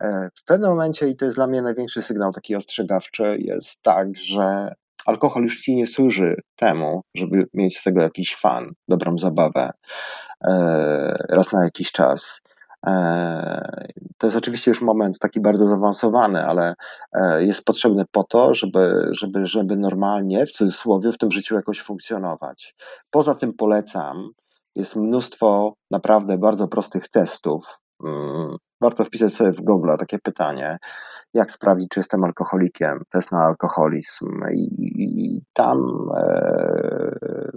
E, 0.01 0.29
w 0.35 0.43
pewnym 0.43 0.69
momencie, 0.69 1.07
i 1.07 1.15
to 1.15 1.25
jest 1.25 1.37
dla 1.37 1.47
mnie 1.47 1.61
największy 1.61 2.01
sygnał 2.01 2.31
taki 2.31 2.55
ostrzegawczy, 2.55 3.37
jest 3.39 3.83
tak, 3.83 4.07
że 4.15 4.73
alkohol 5.05 5.43
już 5.43 5.61
ci 5.61 5.75
nie 5.75 5.87
służy 5.87 6.35
temu, 6.55 7.01
żeby 7.15 7.45
mieć 7.53 7.77
z 7.77 7.83
tego 7.83 8.01
jakiś 8.01 8.35
fan, 8.35 8.71
dobrą 8.87 9.17
zabawę 9.17 9.71
e, 10.47 10.53
raz 11.29 11.51
na 11.51 11.63
jakiś 11.63 11.91
czas. 11.91 12.41
E, 12.85 13.89
to 14.17 14.27
jest 14.27 14.37
oczywiście 14.37 14.71
już 14.71 14.81
moment 14.81 15.19
taki 15.19 15.41
bardzo 15.41 15.65
zaawansowany, 15.65 16.45
ale 16.45 16.73
jest 17.39 17.65
potrzebny 17.65 18.03
po 18.11 18.23
to, 18.23 18.53
żeby, 18.53 19.09
żeby, 19.11 19.47
żeby 19.47 19.75
normalnie, 19.75 20.45
w 20.45 20.51
cudzysłowie, 20.51 21.11
w 21.11 21.17
tym 21.17 21.31
życiu 21.31 21.55
jakoś 21.55 21.81
funkcjonować. 21.81 22.75
Poza 23.11 23.35
tym 23.35 23.53
polecam, 23.53 24.29
jest 24.75 24.95
mnóstwo 24.95 25.73
naprawdę 25.91 26.37
bardzo 26.37 26.67
prostych 26.67 27.07
testów, 27.07 27.79
mm, 28.05 28.55
warto 28.81 29.05
wpisać 29.05 29.33
sobie 29.33 29.51
w 29.51 29.61
Google 29.61 29.89
takie 29.99 30.19
pytanie, 30.19 30.77
jak 31.33 31.51
sprawdzić, 31.51 31.89
czy 31.89 31.99
jestem 31.99 32.23
alkoholikiem, 32.23 33.03
test 33.09 33.31
na 33.31 33.39
alkoholizm 33.39 34.41
i, 34.53 34.67
i 34.97 35.41
tam 35.53 36.09
e, 36.15 37.51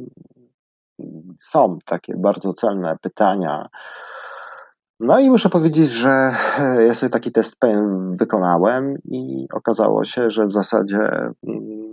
są 1.38 1.78
takie 1.84 2.14
bardzo 2.16 2.52
celne 2.52 2.96
pytania. 3.02 3.68
No 5.04 5.20
i 5.20 5.30
muszę 5.30 5.48
powiedzieć, 5.48 5.90
że 5.90 6.34
ja 6.86 6.94
sobie 6.94 7.10
taki 7.10 7.32
test 7.32 7.56
wykonałem 8.10 8.94
i 9.04 9.46
okazało 9.52 10.04
się, 10.04 10.30
że 10.30 10.46
w 10.46 10.52
zasadzie 10.52 10.98
mm, 10.98 11.92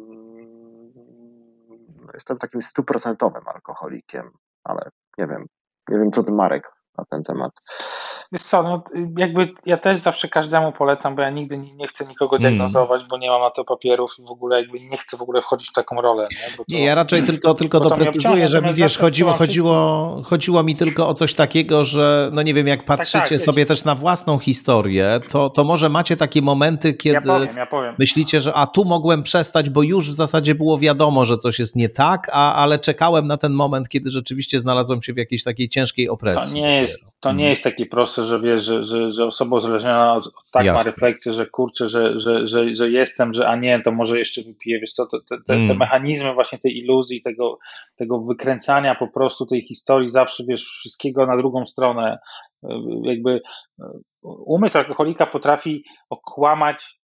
jestem 2.13 2.37
takim 2.37 2.61
stuprocentowym 2.61 3.41
alkoholikiem, 3.45 4.25
ale 4.63 4.79
nie 5.17 5.27
wiem, 5.27 5.45
nie 5.89 5.97
wiem 5.97 6.11
co 6.11 6.23
ty 6.23 6.31
Marek 6.31 6.71
na 6.99 7.05
ten 7.05 7.23
temat. 7.23 7.51
Wiesz 8.31 8.43
co, 8.43 8.63
no, 8.63 8.83
jakby 9.17 9.53
ja 9.65 9.77
też 9.77 10.01
zawsze 10.01 10.27
każdemu 10.27 10.71
polecam, 10.71 11.15
bo 11.15 11.21
ja 11.21 11.29
nigdy 11.29 11.57
nie, 11.57 11.73
nie 11.73 11.87
chcę 11.87 12.05
nikogo 12.05 12.37
hmm. 12.37 12.51
diagnozować, 12.51 12.99
mm. 12.99 13.09
bo 13.09 13.17
nie 13.17 13.29
mam 13.29 13.41
na 13.41 13.49
to 13.49 13.63
papierów 13.63 14.11
i 14.19 14.23
w 14.23 14.31
ogóle 14.31 14.61
jakby 14.61 14.79
nie 14.79 14.97
chcę 14.97 15.17
w 15.17 15.21
ogóle 15.21 15.41
wchodzić 15.41 15.69
w 15.69 15.73
taką 15.73 16.01
rolę. 16.01 16.27
Nie, 16.31 16.57
to, 16.57 16.63
nie 16.67 16.83
ja 16.83 16.95
raczej 16.95 17.23
tylko, 17.23 17.53
tylko 17.53 17.79
doprecyzuję, 17.79 18.47
żeby 18.47 18.73
wiesz, 18.73 18.97
chodziło, 18.97 19.33
chodziło, 19.33 20.21
chodziło 20.25 20.63
mi 20.63 20.75
tylko 20.75 21.07
o 21.07 21.13
coś 21.13 21.33
takiego, 21.33 21.85
że 21.85 22.29
no 22.33 22.41
nie 22.41 22.53
wiem, 22.53 22.67
jak 22.67 22.85
patrzycie 22.85 23.19
tak, 23.19 23.29
tak, 23.29 23.39
sobie 23.39 23.65
też 23.65 23.83
na 23.83 23.95
własną 23.95 24.39
historię, 24.39 25.19
to, 25.29 25.49
to 25.49 25.63
może 25.63 25.89
macie 25.89 26.17
takie 26.17 26.41
momenty, 26.41 26.93
kiedy 26.93 27.15
ja 27.15 27.21
powiem, 27.21 27.55
ja 27.57 27.65
powiem. 27.65 27.95
myślicie, 27.99 28.39
że 28.39 28.53
a 28.53 28.67
tu 28.67 28.85
mogłem 28.85 29.23
przestać, 29.23 29.69
bo 29.69 29.83
już 29.83 30.09
w 30.09 30.13
zasadzie 30.13 30.55
było 30.55 30.77
wiadomo, 30.77 31.25
że 31.25 31.37
coś 31.37 31.59
jest 31.59 31.75
nie 31.75 31.89
tak, 31.89 32.29
a, 32.33 32.55
ale 32.55 32.79
czekałem 32.79 33.27
na 33.27 33.37
ten 33.37 33.53
moment, 33.53 33.89
kiedy 33.89 34.09
rzeczywiście 34.09 34.59
znalazłem 34.59 35.01
się 35.01 35.13
w 35.13 35.17
jakiejś 35.17 35.43
takiej 35.43 35.69
ciężkiej 35.69 36.09
opresji. 36.09 36.61
To 36.61 36.67
nie 36.67 36.81
jest, 36.81 36.88
to 37.19 37.29
nie 37.29 37.33
mhm. 37.33 37.49
jest 37.49 37.63
takie 37.63 37.85
proste, 37.85 38.25
że 38.25 38.39
wiesz, 38.41 38.65
że, 38.65 38.85
że, 38.85 39.11
że 39.11 39.25
osoba 39.25 39.57
uzależniona 39.57 40.15
od, 40.15 40.31
tak 40.51 40.65
Jasne. 40.65 40.91
ma 40.91 40.95
refleksję, 40.95 41.33
że 41.33 41.45
kurczę, 41.45 41.89
że, 41.89 42.19
że, 42.19 42.47
że, 42.47 42.75
że 42.75 42.89
jestem, 42.89 43.33
że 43.33 43.47
a 43.47 43.55
nie, 43.55 43.81
to 43.81 43.91
może 43.91 44.19
jeszcze 44.19 44.43
wypiję, 44.43 44.79
wiesz 44.79 44.93
co, 44.93 45.05
te, 45.05 45.17
te, 45.29 45.43
te, 45.47 45.53
mm. 45.53 45.77
mechanizmy 45.77 46.33
właśnie 46.33 46.59
tej 46.59 46.77
iluzji, 46.77 47.21
tego, 47.21 47.59
tego 47.95 48.21
wykręcania 48.21 48.95
po 48.95 49.07
prostu 49.07 49.45
tej 49.45 49.61
historii 49.61 50.09
zawsze, 50.09 50.43
wiesz, 50.47 50.63
wszystkiego 50.63 51.25
na 51.25 51.37
drugą 51.37 51.65
stronę, 51.65 52.17
jakby 53.03 53.41
umysł 54.23 54.77
alkoholika 54.77 55.25
potrafi 55.25 55.83
okłamać 56.09 56.99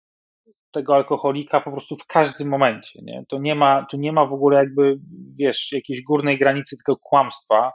tego 0.72 0.96
alkoholika 0.96 1.62
po 1.62 1.72
prostu 1.72 1.98
w 1.98 2.08
każdym 2.08 2.48
momencie, 2.48 3.00
nie? 3.04 3.24
To 3.30 3.40
nie 3.40 3.56
ma, 3.56 3.86
tu 3.92 3.98
nie 3.98 4.12
ma 4.12 4.26
w 4.26 4.34
ogóle 4.34 4.58
jakby, 4.58 5.00
wiesz, 5.38 5.72
jakiejś 5.72 6.04
górnej 6.04 6.40
granicy 6.40 6.78
tego 6.78 6.98
kłamstwa, 6.98 7.72
E, 7.72 7.74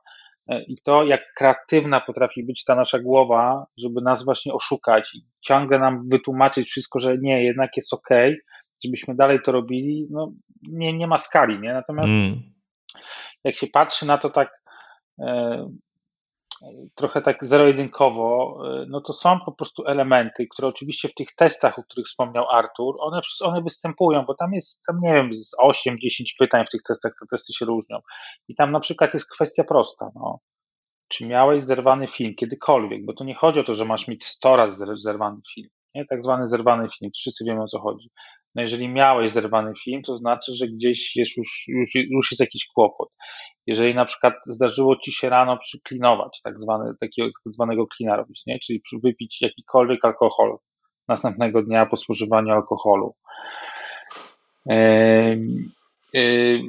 i 0.48 0.76
to, 0.82 1.04
jak 1.04 1.20
kreatywna 1.34 2.00
potrafi 2.00 2.44
być 2.44 2.64
ta 2.64 2.74
nasza 2.74 2.98
głowa, 2.98 3.66
żeby 3.78 4.00
nas 4.00 4.24
właśnie 4.24 4.52
oszukać 4.52 5.14
i 5.14 5.24
ciągle 5.40 5.78
nam 5.78 6.08
wytłumaczyć 6.08 6.68
wszystko, 6.70 7.00
że 7.00 7.18
nie, 7.18 7.44
jednak 7.44 7.76
jest 7.76 7.94
ok, 7.94 8.08
żebyśmy 8.84 9.14
dalej 9.14 9.38
to 9.44 9.52
robili, 9.52 10.06
no 10.10 10.32
nie, 10.62 10.92
nie 10.92 11.06
ma 11.06 11.18
skali, 11.18 11.60
nie? 11.60 11.72
Natomiast 11.72 12.08
mm. 12.08 12.42
jak 13.44 13.58
się 13.58 13.66
patrzy 13.66 14.06
na 14.06 14.18
to 14.18 14.30
tak 14.30 14.62
e, 15.20 15.68
trochę 16.94 17.22
tak 17.22 17.46
zero-jedynkowo, 17.46 18.58
e, 18.66 18.86
no 18.88 19.00
to 19.00 19.12
są 19.12 19.40
po 19.44 19.52
prostu 19.52 19.86
elementy, 19.86 20.46
które 20.50 20.68
oczywiście 20.68 21.08
w 21.08 21.14
tych 21.14 21.34
testach, 21.34 21.78
o 21.78 21.82
których 21.82 22.06
wspomniał 22.06 22.50
Artur, 22.50 22.96
one, 23.00 23.20
one 23.40 23.62
występują, 23.62 24.24
bo 24.24 24.34
tam 24.34 24.52
jest, 24.52 24.82
tam 24.86 25.00
nie 25.00 25.12
wiem, 25.12 25.34
z 25.34 25.56
8-10 25.60 26.34
pytań 26.38 26.66
w 26.66 26.70
tych 26.70 26.82
testach, 26.82 27.12
te 27.20 27.26
testy 27.26 27.52
się 27.52 27.66
różnią. 27.66 27.98
I 28.48 28.54
tam 28.54 28.72
na 28.72 28.80
przykład 28.80 29.14
jest 29.14 29.30
kwestia 29.30 29.64
prosta, 29.64 30.10
no. 30.14 30.38
Czy 31.08 31.26
miałeś 31.26 31.64
zerwany 31.64 32.08
film 32.08 32.34
kiedykolwiek? 32.34 33.04
Bo 33.06 33.12
to 33.12 33.24
nie 33.24 33.34
chodzi 33.34 33.60
o 33.60 33.64
to, 33.64 33.74
że 33.74 33.84
masz 33.84 34.08
mieć 34.08 34.24
100 34.24 34.56
razy 34.56 34.86
zerwany 34.96 35.40
film, 35.54 35.68
nie? 35.94 36.06
Tak 36.06 36.22
zwany 36.22 36.48
zerwany 36.48 36.88
film, 36.98 37.10
wszyscy 37.14 37.44
wiemy 37.44 37.62
o 37.62 37.66
co 37.66 37.80
chodzi. 37.80 38.10
No 38.58 38.62
jeżeli 38.62 38.88
miałeś 38.88 39.32
zerwany 39.32 39.72
film, 39.84 40.02
to 40.02 40.18
znaczy, 40.18 40.52
że 40.54 40.68
gdzieś 40.68 41.16
jest 41.16 41.36
już, 41.36 41.64
już, 41.68 41.94
już 41.94 42.30
jest 42.30 42.40
jakiś 42.40 42.66
kłopot. 42.66 43.08
Jeżeli 43.66 43.94
na 43.94 44.04
przykład 44.04 44.34
zdarzyło 44.46 44.96
ci 44.96 45.12
się 45.12 45.28
rano 45.28 45.56
przyklinować, 45.56 46.40
tak, 46.44 46.60
zwany, 46.60 46.92
takiego, 47.00 47.28
tak 47.44 47.52
zwanego 47.52 47.86
klina 47.86 48.16
robić, 48.16 48.42
nie? 48.46 48.58
czyli 48.58 48.82
wypić 49.02 49.42
jakikolwiek 49.42 50.04
alkohol 50.04 50.58
następnego 51.08 51.62
dnia 51.62 51.86
po 51.86 51.96
spożywaniu 51.96 52.52
alkoholu. 52.52 53.14
Yy, 54.66 54.76
yy, 56.12 56.60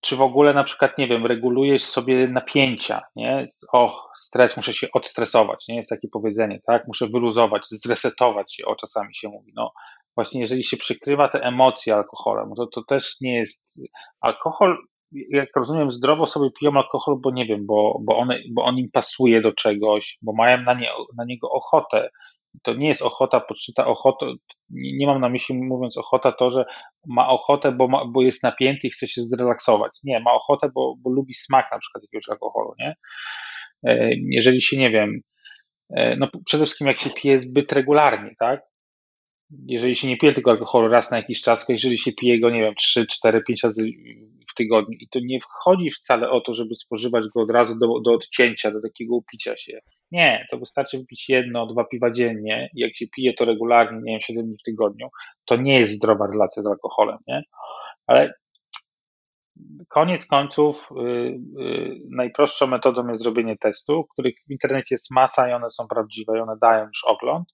czy 0.00 0.16
w 0.16 0.22
ogóle 0.22 0.54
na 0.54 0.64
przykład, 0.64 0.98
nie 0.98 1.08
wiem, 1.08 1.26
regulujesz 1.26 1.82
sobie 1.82 2.28
napięcia, 2.28 3.02
nie? 3.16 3.46
O, 3.72 4.10
stres, 4.16 4.56
muszę 4.56 4.72
się 4.72 4.86
odstresować, 4.92 5.68
nie? 5.68 5.76
Jest 5.76 5.90
takie 5.90 6.08
powiedzenie, 6.08 6.60
tak? 6.66 6.86
Muszę 6.86 7.06
wyluzować, 7.06 7.62
zresetować 7.68 8.54
się, 8.54 8.66
o 8.66 8.76
czasami 8.76 9.14
się 9.14 9.28
mówi, 9.28 9.52
no. 9.56 9.72
Właśnie 10.18 10.40
jeżeli 10.40 10.64
się 10.64 10.76
przykrywa 10.76 11.28
te 11.28 11.40
emocje 11.40 11.94
alkoholem, 11.94 12.50
to, 12.56 12.66
to 12.66 12.82
też 12.88 13.16
nie 13.20 13.34
jest, 13.34 13.80
alkohol, 14.20 14.76
jak 15.30 15.48
rozumiem, 15.56 15.90
zdrowo 15.90 16.26
sobie 16.26 16.50
piją 16.60 16.72
alkohol, 16.76 17.16
bo 17.22 17.30
nie 17.30 17.46
wiem, 17.46 17.66
bo, 17.66 17.98
bo, 18.04 18.16
one, 18.16 18.38
bo 18.54 18.64
on 18.64 18.78
im 18.78 18.90
pasuje 18.92 19.40
do 19.40 19.52
czegoś, 19.52 20.18
bo 20.22 20.32
mają 20.32 20.62
na, 20.62 20.74
nie, 20.74 20.90
na 21.16 21.24
niego 21.24 21.50
ochotę, 21.50 22.08
to 22.62 22.74
nie 22.74 22.88
jest 22.88 23.02
ochota, 23.02 23.40
poczyta 23.40 23.86
ochotę, 23.86 24.26
nie, 24.70 24.96
nie 24.96 25.06
mam 25.06 25.20
na 25.20 25.28
myśli 25.28 25.54
mówiąc 25.54 25.96
ochota 25.96 26.32
to, 26.32 26.50
że 26.50 26.64
ma 27.06 27.28
ochotę, 27.28 27.72
bo, 27.72 27.88
ma, 27.88 28.04
bo 28.04 28.22
jest 28.22 28.42
napięty 28.42 28.86
i 28.86 28.90
chce 28.90 29.08
się 29.08 29.22
zrelaksować. 29.22 29.92
Nie, 30.04 30.20
ma 30.20 30.32
ochotę, 30.32 30.68
bo, 30.74 30.94
bo 30.98 31.10
lubi 31.10 31.34
smak 31.34 31.66
na 31.72 31.78
przykład 31.78 32.02
jakiegoś 32.02 32.28
alkoholu, 32.28 32.74
nie? 32.78 32.94
E, 33.86 34.10
jeżeli 34.30 34.62
się, 34.62 34.76
nie 34.76 34.90
wiem, 34.90 35.20
e, 35.90 36.16
no 36.16 36.28
przede 36.46 36.64
wszystkim 36.64 36.86
jak 36.86 36.98
się 36.98 37.10
pije 37.10 37.40
zbyt 37.40 37.72
regularnie, 37.72 38.30
tak? 38.38 38.60
Jeżeli 39.66 39.96
się 39.96 40.08
nie 40.08 40.16
pije 40.16 40.32
tylko 40.32 40.50
alkoholu 40.50 40.88
raz 40.88 41.10
na 41.10 41.16
jakiś 41.16 41.42
czas, 41.42 41.66
to 41.66 41.72
jeżeli 41.72 41.98
się 41.98 42.12
pije 42.12 42.40
go, 42.40 42.50
nie 42.50 42.60
wiem, 42.60 42.74
3, 42.74 43.06
4, 43.06 43.42
5 43.42 43.64
razy 43.64 43.86
w 44.50 44.54
tygodniu 44.54 44.98
i 45.00 45.08
to 45.08 45.18
nie 45.22 45.40
wchodzi 45.40 45.90
wcale 45.90 46.30
o 46.30 46.40
to, 46.40 46.54
żeby 46.54 46.74
spożywać 46.74 47.24
go 47.34 47.42
od 47.42 47.50
razu 47.50 47.78
do, 47.78 48.00
do 48.00 48.12
odcięcia, 48.12 48.70
do 48.70 48.80
takiego 48.80 49.16
upicia 49.16 49.56
się 49.56 49.80
nie, 50.12 50.46
to 50.50 50.58
wystarczy 50.58 50.98
wypić 50.98 51.28
jedno, 51.28 51.66
dwa 51.66 51.84
piwa 51.84 52.10
dziennie. 52.10 52.70
Jak 52.74 52.96
się 52.96 53.06
pije 53.06 53.34
to 53.34 53.44
regularnie, 53.44 54.00
nie 54.02 54.12
wiem, 54.12 54.20
7 54.20 54.46
dni 54.46 54.56
w 54.58 54.62
tygodniu, 54.62 55.08
to 55.44 55.56
nie 55.56 55.80
jest 55.80 55.94
zdrowa 55.94 56.26
relacja 56.26 56.62
z 56.62 56.66
alkoholem, 56.66 57.18
nie? 57.26 57.42
Ale 58.06 58.34
koniec 59.88 60.26
końców 60.26 60.88
y, 60.92 61.04
y, 61.62 62.00
najprostszą 62.10 62.66
metodą 62.66 63.08
jest 63.08 63.22
zrobienie 63.22 63.56
testu, 63.56 64.04
których 64.12 64.34
w 64.48 64.50
internecie 64.50 64.94
jest 64.94 65.10
masa 65.10 65.50
i 65.50 65.52
one 65.52 65.70
są 65.70 65.88
prawdziwe 65.88 66.38
i 66.38 66.40
one 66.40 66.56
dają 66.60 66.86
już 66.86 67.04
ogląd. 67.04 67.48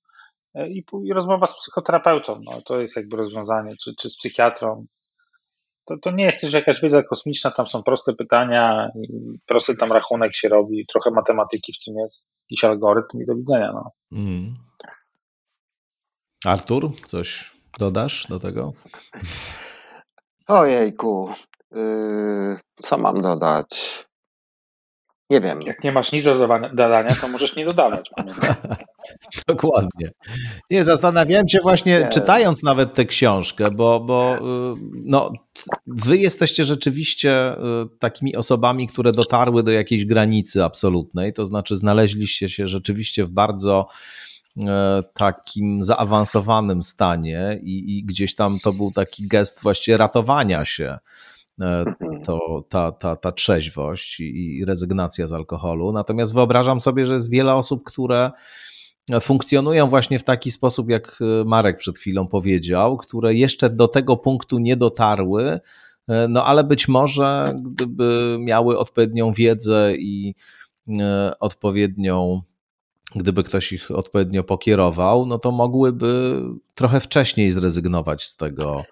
Y, 0.59 0.69
I, 0.69 0.85
i 1.05 1.13
rozmowa 1.13 1.47
z 1.47 1.57
psychoterapeutą, 1.57 2.41
no, 2.45 2.63
to 2.63 2.81
jest 2.81 2.97
jakby 2.97 3.17
rozwiązanie, 3.17 3.75
czy, 3.85 3.95
czy 3.99 4.11
z 4.11 4.17
psychiatrą. 4.17 4.87
To, 5.87 5.97
to 6.03 6.11
nie 6.11 6.25
jest 6.25 6.41
też 6.41 6.53
jakaś 6.53 6.81
wiedza 6.81 7.03
kosmiczna, 7.03 7.51
tam 7.51 7.69
są 7.69 7.83
proste 7.83 8.13
pytania, 8.13 8.89
prosty 9.47 9.77
tam 9.77 9.93
rachunek 9.93 10.37
się 10.37 10.49
robi, 10.49 10.87
trochę 10.87 11.11
matematyki 11.11 11.73
w 11.73 11.85
tym 11.85 11.95
jest, 11.99 12.31
jakiś 12.51 12.65
algorytm 12.65 13.23
i 13.23 13.27
do 13.27 13.35
widzenia. 13.35 13.73
No. 13.73 13.91
Mm. 14.13 14.55
Artur, 16.45 16.91
coś 17.05 17.53
dodasz 17.79 18.27
do 18.27 18.41
tego? 18.41 18.73
Ojejku, 20.49 21.31
yy, 21.73 22.57
co 22.83 22.99
mam 22.99 23.21
dodać? 23.21 24.05
Nie 25.35 25.41
wiem. 25.41 25.63
Jak 25.63 25.85
nie 25.85 25.93
masz 25.93 26.13
nic 26.13 26.25
do 26.25 26.49
dodania, 26.73 27.15
to 27.21 27.29
możesz 27.29 27.57
nie 27.57 27.65
dodawać. 27.65 28.11
Dokładnie. 29.49 30.11
Nie, 30.71 30.85
zastanawiałem 30.85 31.49
się 31.49 31.59
właśnie, 31.63 32.01
nie. 32.01 32.09
czytając 32.09 32.63
nawet 32.63 32.95
tę 32.95 33.05
książkę, 33.05 33.71
bo, 33.71 34.01
bo 34.01 34.37
y, 34.37 34.41
no, 35.05 35.33
wy 35.87 36.17
jesteście 36.17 36.65
rzeczywiście 36.65 37.53
y, 37.53 37.59
takimi 37.99 38.37
osobami, 38.37 38.87
które 38.87 39.13
dotarły 39.13 39.63
do 39.63 39.71
jakiejś 39.71 40.05
granicy 40.05 40.65
absolutnej, 40.65 41.33
to 41.33 41.45
znaczy 41.45 41.77
znaleźliście 41.77 42.49
się 42.49 42.67
rzeczywiście 42.67 43.25
w 43.25 43.31
bardzo 43.31 43.89
E, 44.61 45.03
takim 45.15 45.83
zaawansowanym 45.83 46.83
stanie 46.83 47.59
i, 47.63 47.99
i, 47.99 48.05
gdzieś 48.05 48.35
tam 48.35 48.59
to 48.65 48.73
był 48.73 48.93
taki 48.93 49.29
gest 49.29 49.63
właściwie 49.63 49.97
ratowania 49.97 50.65
się. 50.65 50.99
To, 52.25 52.65
ta, 52.69 52.93
ta, 52.93 53.17
ta 53.17 53.33
trzeźwość 53.33 54.21
i, 54.21 54.65
rezygnacja 54.65 55.27
z 55.27 55.33
alkoholu. 55.33 55.93
Natomiast 55.93 56.35
wyobrażam 56.35 56.81
sobie, 56.81 57.07
że 57.07 57.15
jest 57.15 57.31
wiele 57.31 57.55
osób, 57.55 57.85
które 57.85 58.31
funkcjonują 59.21 59.89
właśnie 59.89 60.19
w 60.19 60.25
taki 60.25 60.51
sposób, 60.51 60.91
jak 60.91 61.19
Marek 61.47 61.79
przed 61.79 61.99
chwilą 61.99 62.27
powiedział, 62.27 62.97
które 62.97 63.35
jeszcze 63.35 63.71
do 63.71 63.89
tego 63.89 64.17
punktu 64.17 64.59
nie 64.59 64.77
dotarły, 64.77 65.61
e, 66.09 66.29
no 66.29 66.45
ale 66.45 66.65
być 66.65 66.89
może 66.89 67.55
gdyby 67.65 68.37
miały 68.41 68.79
odpowiednią 68.79 69.33
wiedzę 69.33 69.95
i 69.97 70.35
odpowiednią 71.41 72.43
gdyby 73.17 73.43
ktoś 73.43 73.73
ich 73.73 73.91
odpowiednio 73.91 74.45
pokierował, 74.45 75.27
no 75.27 75.39
to 75.39 75.51
mogłyby 75.51 76.43
trochę 76.75 77.01
wcześniej 77.01 77.51
zrezygnować 77.51 78.27
z 78.27 78.37
tego, 78.37 78.85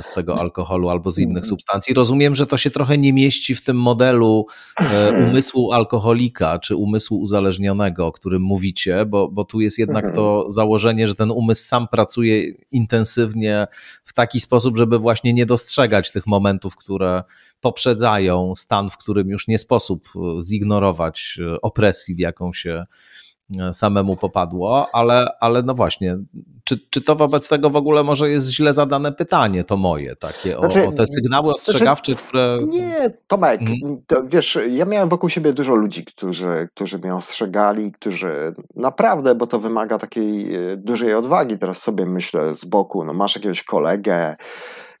z 0.00 0.14
tego 0.14 0.40
alkoholu 0.40 0.88
albo 0.88 1.10
z 1.10 1.18
innych 1.18 1.46
substancji. 1.46 1.94
Rozumiem, 1.94 2.34
że 2.34 2.46
to 2.46 2.56
się 2.56 2.70
trochę 2.70 2.98
nie 2.98 3.12
mieści 3.12 3.54
w 3.54 3.64
tym 3.64 3.76
modelu 3.76 4.46
e, 4.80 5.26
umysłu 5.28 5.72
alkoholika 5.72 6.58
czy 6.58 6.76
umysłu 6.76 7.20
uzależnionego, 7.20 8.06
o 8.06 8.12
którym 8.12 8.42
mówicie, 8.42 9.06
bo, 9.06 9.28
bo 9.28 9.44
tu 9.44 9.60
jest 9.60 9.78
jednak 9.78 10.14
to 10.14 10.50
założenie, 10.50 11.06
że 11.06 11.14
ten 11.14 11.30
umysł 11.30 11.68
sam 11.68 11.88
pracuje 11.88 12.52
intensywnie 12.70 13.66
w 14.04 14.12
taki 14.12 14.40
sposób, 14.40 14.76
żeby 14.76 14.98
właśnie 14.98 15.32
nie 15.32 15.46
dostrzegać 15.46 16.12
tych 16.12 16.26
momentów, 16.26 16.76
które 16.76 17.24
poprzedzają 17.60 18.52
stan, 18.56 18.90
w 18.90 18.96
którym 18.96 19.28
już 19.28 19.48
nie 19.48 19.58
sposób 19.58 20.08
zignorować 20.42 21.38
opresji, 21.62 22.14
w 22.14 22.18
jaką 22.18 22.52
się 22.52 22.86
E, 22.86 23.25
samemu 23.72 24.16
popadło, 24.16 24.86
ale, 24.92 25.26
ale 25.40 25.62
no 25.62 25.74
właśnie, 25.74 26.18
czy, 26.64 26.80
czy 26.90 27.02
to 27.02 27.16
wobec 27.16 27.48
tego 27.48 27.70
w 27.70 27.76
ogóle 27.76 28.04
może 28.04 28.30
jest 28.30 28.50
źle 28.50 28.72
zadane 28.72 29.12
pytanie, 29.12 29.64
to 29.64 29.76
moje, 29.76 30.16
takie 30.16 30.56
znaczy, 30.58 30.84
o, 30.84 30.88
o, 30.88 30.92
te 30.92 31.06
sygnały 31.06 31.52
ostrzegawcze, 31.52 32.12
znaczy, 32.12 32.28
które... 32.28 32.58
Nie, 32.68 33.10
Tomek, 33.26 33.60
hmm. 33.60 34.02
to, 34.06 34.22
wiesz, 34.24 34.58
ja 34.70 34.84
miałem 34.84 35.08
wokół 35.08 35.30
siebie 35.30 35.52
dużo 35.52 35.74
ludzi, 35.74 36.04
którzy, 36.04 36.68
którzy 36.74 36.98
mnie 36.98 37.14
ostrzegali, 37.14 37.92
którzy 37.92 38.54
naprawdę, 38.76 39.34
bo 39.34 39.46
to 39.46 39.58
wymaga 39.58 39.98
takiej 39.98 40.54
e, 40.54 40.76
dużej 40.76 41.14
odwagi, 41.14 41.58
teraz 41.58 41.82
sobie 41.82 42.06
myślę 42.06 42.56
z 42.56 42.64
boku, 42.64 43.04
no 43.04 43.12
masz 43.12 43.36
jakiegoś 43.36 43.62
kolegę, 43.62 44.36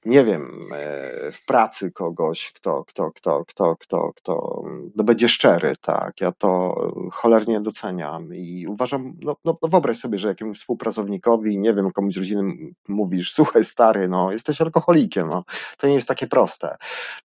nie 0.06 0.24
wiem, 0.24 0.68
e, 0.72 1.32
w 1.32 1.44
pracy 1.44 1.92
kogoś, 1.92 2.52
kto, 2.52 2.84
kto, 2.84 3.12
kto, 3.12 3.44
kto, 3.44 3.76
kto, 3.76 4.12
kto 4.16 4.62
no 4.96 5.04
będzie 5.04 5.28
szczery, 5.28 5.74
tak. 5.80 6.20
Ja 6.20 6.32
to 6.32 6.74
cholernie 7.12 7.60
doceniam 7.60 8.34
i 8.34 8.66
uważam, 8.66 9.12
no, 9.22 9.36
no, 9.44 9.58
no 9.62 9.68
wyobraź 9.68 9.98
sobie, 9.98 10.18
że 10.18 10.28
jakiemuś 10.28 10.58
współpracownikowi, 10.58 11.58
nie 11.58 11.74
wiem, 11.74 11.92
komuś 11.92 12.14
z 12.14 12.18
rodziny 12.18 12.42
mówisz, 12.88 13.32
słuchaj 13.32 13.64
stary, 13.64 14.08
no 14.08 14.32
jesteś 14.32 14.60
alkoholikiem, 14.60 15.28
no 15.28 15.44
to 15.78 15.86
nie 15.86 15.94
jest 15.94 16.08
takie 16.08 16.26
proste. 16.26 16.76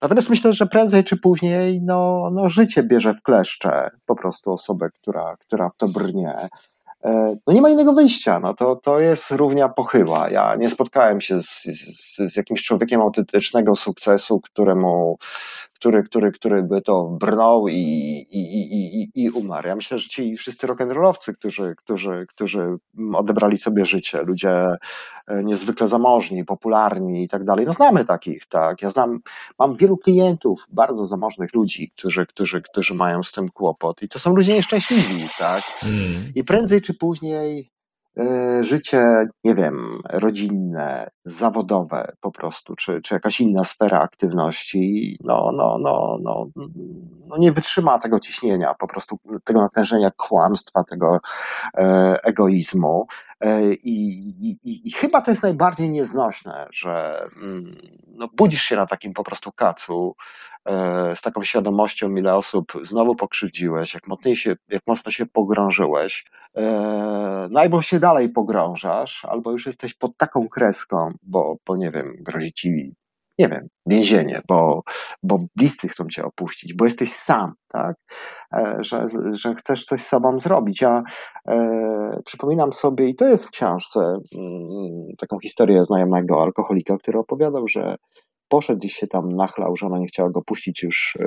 Natomiast 0.01 0.29
myślę, 0.29 0.53
że 0.53 0.65
prędzej 0.65 1.03
czy 1.03 1.17
później, 1.17 1.81
no, 1.81 2.29
no 2.33 2.49
życie 2.49 2.83
bierze 2.83 3.13
w 3.13 3.21
kleszcze 3.21 3.89
po 4.05 4.15
prostu 4.15 4.53
osobę, 4.53 4.89
która, 4.89 5.37
która 5.37 5.69
w 5.69 5.77
to 5.77 5.87
brnie. 5.87 6.33
E, 7.05 7.35
no 7.47 7.53
nie 7.53 7.61
ma 7.61 7.69
innego 7.69 7.93
wyjścia, 7.93 8.39
no 8.39 8.53
to, 8.53 8.75
to 8.75 8.99
jest 8.99 9.31
równia 9.31 9.69
pochyła. 9.69 10.29
Ja 10.29 10.55
nie 10.55 10.69
spotkałem 10.69 11.21
się 11.21 11.41
z, 11.41 11.63
z, 11.63 12.33
z 12.33 12.35
jakimś 12.35 12.63
człowiekiem 12.63 13.01
autentycznego 13.01 13.75
sukcesu, 13.75 14.41
któremu 14.41 15.17
który, 15.81 16.03
który, 16.03 16.31
który 16.31 16.63
by 16.63 16.81
to 16.81 17.03
brnął 17.03 17.67
i, 17.67 17.75
i, 18.31 19.01
i, 19.01 19.09
i 19.15 19.29
umarł. 19.29 19.67
Ja 19.67 19.75
myślę, 19.75 19.99
że 19.99 20.09
ci 20.09 20.37
wszyscy 20.37 20.67
rock'n'rollowcy, 20.67 21.33
którzy, 21.33 21.75
którzy, 21.77 22.25
którzy 22.29 22.77
odebrali 23.13 23.57
sobie 23.57 23.85
życie, 23.85 24.21
ludzie 24.23 24.51
e, 25.27 25.43
niezwykle 25.43 25.87
zamożni, 25.87 26.45
popularni 26.45 27.23
i 27.23 27.27
tak 27.27 27.43
dalej, 27.43 27.65
no 27.65 27.73
znamy 27.73 28.05
takich, 28.05 28.45
tak. 28.45 28.81
Ja 28.81 28.89
znam, 28.89 29.19
mam 29.59 29.75
wielu 29.75 29.97
klientów, 29.97 30.65
bardzo 30.69 31.07
zamożnych 31.07 31.53
ludzi, 31.53 31.91
którzy, 31.97 32.25
którzy, 32.25 32.61
którzy 32.61 32.93
mają 32.93 33.23
z 33.23 33.31
tym 33.31 33.49
kłopot 33.49 34.01
i 34.01 34.07
to 34.07 34.19
są 34.19 34.35
ludzie 34.35 34.53
nieszczęśliwi, 34.53 35.29
tak. 35.39 35.63
Mm. 35.83 36.31
I 36.35 36.43
prędzej 36.43 36.81
czy 36.81 36.90
później 36.93 37.71
E, 38.19 38.63
życie, 38.63 39.27
nie 39.43 39.55
wiem, 39.55 39.99
rodzinne, 40.09 41.09
zawodowe 41.25 42.11
po 42.21 42.31
prostu, 42.31 42.75
czy, 42.75 43.01
czy 43.01 43.13
jakaś 43.13 43.41
inna 43.41 43.63
sfera 43.63 43.99
aktywności, 43.99 45.17
no, 45.23 45.49
no, 45.53 45.77
no, 45.79 46.17
no, 46.21 46.45
no 47.27 47.37
nie 47.37 47.51
wytrzyma 47.51 47.99
tego 47.99 48.19
ciśnienia, 48.19 48.73
po 48.73 48.87
prostu 48.87 49.17
tego 49.43 49.61
natężenia 49.61 50.11
kłamstwa, 50.17 50.83
tego 50.83 51.19
e, 51.77 52.17
egoizmu. 52.23 53.07
E, 53.41 53.73
I, 53.73 54.17
i, 54.63 54.87
I, 54.87 54.91
chyba 54.91 55.21
to 55.21 55.31
jest 55.31 55.43
najbardziej 55.43 55.89
nieznośne, 55.89 56.67
że 56.71 57.25
mm, 57.35 57.75
no, 58.07 58.29
budzisz 58.37 58.63
się 58.63 58.75
na 58.75 58.85
takim 58.85 59.13
po 59.13 59.23
prostu 59.23 59.51
kacu, 59.51 60.15
E, 60.65 61.15
z 61.15 61.21
taką 61.21 61.43
świadomością, 61.43 62.15
ile 62.15 62.35
osób 62.35 62.73
znowu 62.83 63.15
pokrzywdziłeś, 63.15 63.93
jak 63.93 64.03
się, 64.37 64.55
jak 64.69 64.81
mocno 64.87 65.11
się 65.11 65.25
pogrążyłeś, 65.25 66.25
e, 66.57 66.61
no 67.51 67.59
albo 67.59 67.81
się 67.81 67.99
dalej 67.99 68.29
pogrążasz, 68.29 69.25
albo 69.25 69.51
już 69.51 69.65
jesteś 69.65 69.93
pod 69.93 70.17
taką 70.17 70.47
kreską, 70.47 71.13
bo, 71.23 71.55
bo 71.65 71.75
nie 71.75 71.91
wiem, 71.91 72.15
grozi 72.19 72.53
ci 72.53 72.93
nie 73.41 73.49
wiem, 73.49 73.67
więzienie, 73.85 74.41
bo, 74.47 74.81
bo 75.23 75.39
bliscy 75.55 75.87
chcą 75.87 76.07
cię 76.07 76.23
opuścić, 76.23 76.73
bo 76.73 76.85
jesteś 76.85 77.13
sam, 77.13 77.53
tak, 77.67 77.95
e, 78.53 78.77
że, 78.79 79.07
że 79.33 79.55
chcesz 79.55 79.85
coś 79.85 80.01
z 80.01 80.07
sobą 80.07 80.39
zrobić. 80.39 80.81
Ja 80.81 81.03
e, 81.47 82.19
przypominam 82.25 82.73
sobie, 82.73 83.07
i 83.09 83.15
to 83.15 83.27
jest 83.27 83.45
w 83.45 83.51
książce, 83.51 83.99
mm, 83.99 85.05
taką 85.17 85.39
historię 85.39 85.85
znajomego 85.85 86.41
alkoholika, 86.43 86.97
który 86.97 87.19
opowiadał, 87.19 87.67
że 87.67 87.95
poszedł 88.47 88.79
gdzieś 88.79 88.93
się 88.93 89.07
tam 89.07 89.27
nachlał, 89.31 89.75
że 89.75 89.85
ona 89.85 89.99
nie 89.99 90.07
chciała 90.07 90.29
go 90.29 90.41
puścić 90.41 90.83
już 90.83 91.17
e, 91.19 91.23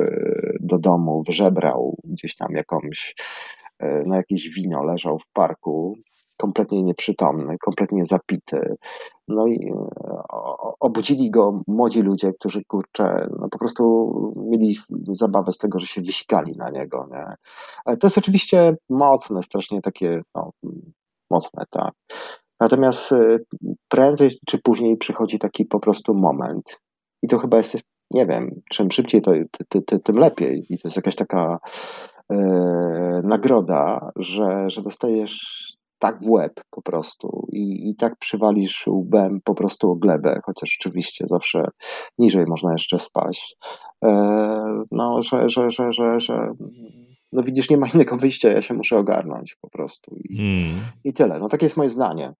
do 0.61 0.79
domu, 0.79 1.23
wyżebrał 1.27 1.97
gdzieś 2.05 2.37
tam 2.37 2.49
jakąś, 2.53 3.15
e, 3.79 4.03
na 4.07 4.17
jakieś 4.17 4.51
wino, 4.51 4.85
leżał 4.85 5.19
w 5.19 5.27
parku, 5.33 5.97
kompletnie 6.37 6.83
nieprzytomny, 6.83 7.59
kompletnie 7.59 8.07
zapity. 8.07 8.77
No 9.29 9.47
i 9.47 9.73
e, 9.73 10.23
obudzili 10.81 11.31
go 11.31 11.59
młodzi 11.67 12.03
ludzie, 12.03 12.33
którzy 12.33 12.65
kurczę, 12.65 13.27
no 13.41 13.49
po 13.49 13.59
prostu 13.59 14.35
mieli 14.37 14.77
zabawę 15.09 15.53
z 15.53 15.59
tego, 15.59 15.79
że 15.79 15.87
się 15.87 16.01
wysikali 16.01 16.57
na 16.57 16.71
niego. 16.71 17.09
Nie? 17.11 17.35
To 17.97 18.07
jest 18.07 18.19
oczywiście 18.19 18.77
mocne, 18.91 19.43
strasznie 19.43 19.81
takie 19.81 20.21
no, 20.35 20.51
mocne, 21.31 21.63
tak. 21.71 21.93
Natomiast 22.61 23.15
prędzej 23.89 24.31
czy 24.47 24.59
później 24.59 24.97
przychodzi 24.97 25.39
taki 25.39 25.65
po 25.65 25.81
prostu 25.81 26.15
moment, 26.15 26.79
i 27.25 27.29
to 27.29 27.39
chyba 27.39 27.57
jest, 27.57 27.77
nie 28.11 28.27
wiem, 28.27 28.61
czym 28.71 28.91
szybciej, 28.91 29.23
to, 29.23 29.33
ty, 29.69 29.83
ty, 29.83 29.99
tym 29.99 30.17
lepiej. 30.17 30.67
I 30.71 30.79
to 30.79 30.89
jest 30.89 30.97
jakaś 30.97 31.17
taka 31.17 31.59
e, 32.33 32.37
nagroda, 33.25 34.11
że, 34.17 34.71
że 34.71 34.83
dostajesz 34.83 35.67
tak 36.05 36.23
w 36.23 36.29
łeb 36.29 36.61
po 36.71 36.83
prostu 36.83 37.47
i, 37.53 37.91
i 37.91 37.97
tak 37.97 38.17
przywalisz 38.19 38.87
łbem 38.87 39.41
po 39.45 39.55
prostu 39.55 39.91
o 39.91 39.97
glebę, 39.97 40.41
chociaż 40.45 40.77
oczywiście 40.81 41.25
zawsze 41.29 41.65
niżej 42.19 42.45
można 42.49 42.73
jeszcze 42.73 42.99
spaść. 42.99 43.57
E, 44.05 44.85
no, 44.91 45.23
że, 45.23 45.51
że, 45.51 45.71
że, 45.71 45.93
że, 45.93 46.21
że 46.21 46.53
no 47.33 47.43
widzisz, 47.43 47.71
nie 47.71 47.77
ma 47.77 47.89
innego 47.89 48.17
wyjścia, 48.17 48.49
ja 48.49 48.63
się 48.63 48.75
muszę 48.75 48.97
ogarnąć 48.97 49.57
po 49.61 49.71
prostu. 49.71 50.17
I, 50.17 50.37
hmm. 50.37 50.81
i 51.05 51.13
tyle. 51.13 51.39
No 51.39 51.49
takie 51.49 51.67
jest 51.67 51.77
moje 51.77 51.91
zdanie. 51.91 52.33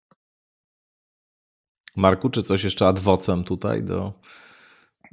Marku, 1.97 2.31
czy 2.31 2.43
coś 2.43 2.65
jeszcze 2.65 2.87
adwocem 2.87 3.45
tutaj 3.45 3.83
do 3.83 4.13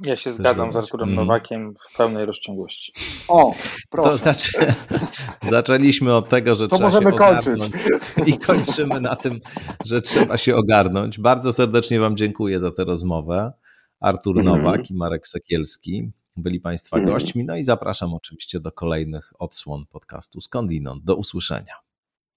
Ja 0.04 0.16
się 0.16 0.32
zgadzam 0.32 0.72
z 0.72 0.76
Arturem 0.76 1.08
mm. 1.08 1.26
Nowakiem 1.26 1.74
w 1.90 1.96
pełnej 1.96 2.26
rozciągłości. 2.26 2.92
O, 3.28 3.54
proszę. 3.90 4.10
To 4.10 4.16
zaczę... 4.16 4.74
Zaczęliśmy 5.42 6.14
od 6.14 6.28
tego, 6.28 6.54
że 6.54 6.68
to 6.68 6.76
trzeba 6.76 6.90
możemy 6.90 7.10
się 7.10 7.16
kończyć. 7.16 7.62
I 8.34 8.38
kończymy 8.38 9.00
na 9.00 9.16
tym, 9.16 9.40
że 9.84 10.02
trzeba 10.02 10.36
się 10.36 10.56
ogarnąć. 10.56 11.18
Bardzo 11.18 11.52
serdecznie 11.52 12.00
Wam 12.00 12.16
dziękuję 12.16 12.60
za 12.60 12.70
tę 12.70 12.84
rozmowę. 12.84 13.52
Artur 14.00 14.40
mm. 14.40 14.54
Nowak 14.54 14.90
i 14.90 14.94
Marek 14.94 15.28
Sekielski 15.28 16.10
byli 16.36 16.60
Państwa 16.60 16.96
mm. 16.96 17.08
gośćmi. 17.10 17.44
No 17.44 17.56
i 17.56 17.62
zapraszam 17.62 18.14
oczywiście 18.14 18.60
do 18.60 18.72
kolejnych 18.72 19.32
odsłon 19.38 19.84
podcastu 19.86 20.40
Skądinąd. 20.40 21.04
Do 21.04 21.16
usłyszenia. 21.16 21.74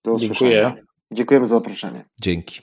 Do 0.03 0.13
usłyszenia. 0.13 0.51
Dziękuję. 0.51 0.86
Dziękujemy 1.13 1.47
za 1.47 1.55
zaproszenie. 1.55 2.05
Dzięki. 2.22 2.61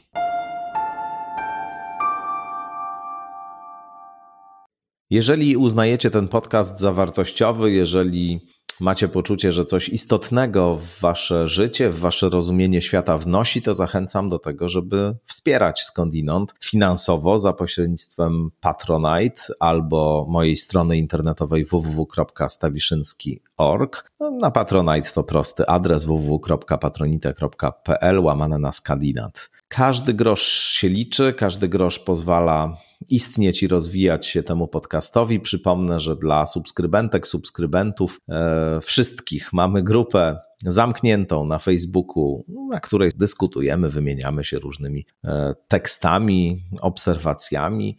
Jeżeli 5.13 5.57
uznajecie 5.57 6.11
ten 6.11 6.29
podcast 6.29 6.81
za 6.81 6.93
wartościowy, 6.93 7.71
jeżeli 7.71 8.47
macie 8.81 9.09
poczucie, 9.09 9.53
że 9.53 9.65
coś 9.65 9.89
istotnego 9.89 10.77
w 10.77 11.01
wasze 11.01 11.49
życie, 11.49 11.91
w 11.91 11.99
wasze 11.99 12.29
rozumienie 12.29 12.83
świata 12.83 13.19
wnosi, 13.19 13.63
to 13.63 13.75
zachęcam 13.75 14.31
do 14.31 14.39
tego, 14.39 14.69
żeby 14.69 15.17
wspierać 15.25 15.83
skądinąd 15.83 16.55
finansowo 16.65 17.39
za 17.39 17.53
pośrednictwem 17.53 18.51
Patronite 18.61 19.43
albo 19.61 20.27
mojej 20.29 20.57
strony 20.57 20.99
internetowej 20.99 21.65
www.stawiszynski.org. 21.65 24.11
No, 24.21 24.31
na 24.31 24.51
Patronite 24.51 25.11
to 25.15 25.25
prosty 25.25 25.67
adres 25.67 26.05
www.patronite.pl 26.05 28.21
łamane 28.21 28.59
na 28.59 28.73
skandinat. 28.73 29.51
Każdy 29.69 30.15
grosz 30.15 30.47
się 30.47 30.89
liczy, 30.89 31.33
każdy 31.33 31.69
grosz 31.69 31.99
pozwala 31.99 32.77
istnieć 33.09 33.63
i 33.63 33.69
rozwijać 33.69 34.27
się 34.27 34.43
temu 34.43 34.69
podcastowi. 34.69 35.41
Przypomnę, 35.41 36.01
że 36.01 36.17
dla 36.17 36.47
subskrybentek, 36.47 37.29
subskrybentów, 37.29 38.21
e, 38.29 38.81
wszystkich 38.81 39.53
mamy 39.53 39.83
grupę 39.83 40.39
zamkniętą 40.67 41.47
na 41.47 41.59
Facebooku, 41.59 42.45
na 42.71 42.81
której 42.81 43.11
dyskutujemy, 43.17 43.91
wymieniamy 43.91 44.45
się 44.45 44.59
różnymi 44.59 45.07
e, 45.25 45.55
tekstami, 45.69 46.59
obserwacjami. 46.81 47.97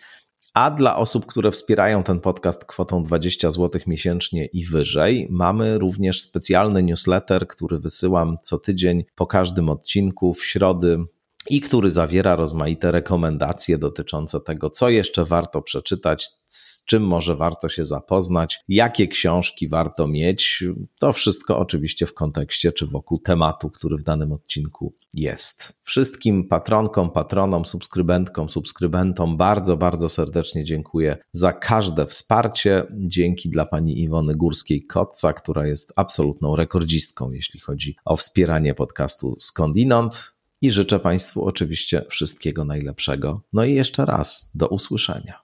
A 0.54 0.72
dla 0.72 0.96
osób, 0.98 1.26
które 1.26 1.52
wspierają 1.52 2.04
ten 2.04 2.20
podcast 2.20 2.66
kwotą 2.66 3.04
20 3.04 3.50
zł 3.50 3.82
miesięcznie 3.88 4.46
i 4.46 4.66
wyżej, 4.66 5.28
mamy 5.32 5.78
również 5.78 6.22
specjalny 6.22 6.84
newsletter, 6.84 7.48
który 7.48 7.80
wysyłam 7.80 8.38
co 8.44 8.60
tydzień 8.60 9.04
po 9.16 9.28
każdym 9.28 9.70
odcinku 9.70 10.34
w 10.34 10.46
środy 10.46 11.06
i 11.50 11.62
który 11.62 11.90
zawiera 11.90 12.36
rozmaite 12.36 12.92
rekomendacje 12.92 13.78
dotyczące 13.78 14.42
tego, 14.42 14.70
co 14.70 14.90
jeszcze 14.90 15.26
warto 15.26 15.62
przeczytać, 15.62 16.30
z 16.46 16.86
czym 16.86 17.04
może 17.04 17.36
warto 17.36 17.70
się 17.70 17.86
zapoznać, 17.86 18.60
jakie 18.68 19.08
książki 19.08 19.70
warto 19.70 20.08
mieć. 20.08 20.64
To 21.00 21.14
wszystko 21.14 21.60
oczywiście 21.60 22.06
w 22.06 22.14
kontekście 22.14 22.72
czy 22.72 22.88
wokół 22.88 23.20
tematu, 23.20 23.70
który 23.70 23.98
w 23.98 24.04
danym 24.04 24.32
odcinku 24.32 24.94
jest. 25.14 25.82
Wszystkim 25.84 26.48
patronkom, 26.48 27.12
patronom, 27.12 27.66
subskrybentkom, 27.66 28.50
subskrybentom 28.50 29.38
bardzo, 29.38 29.78
bardzo 29.78 30.10
serdecznie 30.10 30.64
dziękuję 30.64 31.18
za 31.32 31.54
każde 31.54 32.06
wsparcie. 32.06 32.84
Dzięki 32.92 33.50
dla 33.50 33.66
pani 33.66 34.02
Iwony 34.02 34.36
Górskiej-Kotca, 34.36 35.34
która 35.34 35.68
jest 35.68 35.94
absolutną 35.96 36.56
rekordzistką, 36.56 37.32
jeśli 37.32 37.60
chodzi 37.60 37.96
o 38.06 38.16
wspieranie 38.16 38.74
podcastu 38.74 39.36
Skądinąd 39.40 40.34
i 40.64 40.72
życzę 40.72 41.00
Państwu 41.00 41.46
oczywiście 41.46 42.06
wszystkiego 42.10 42.66
najlepszego. 42.66 43.42
No 43.54 43.64
i 43.64 43.74
jeszcze 43.74 44.06
raz 44.06 44.52
do 44.56 44.68
usłyszenia. 44.68 45.40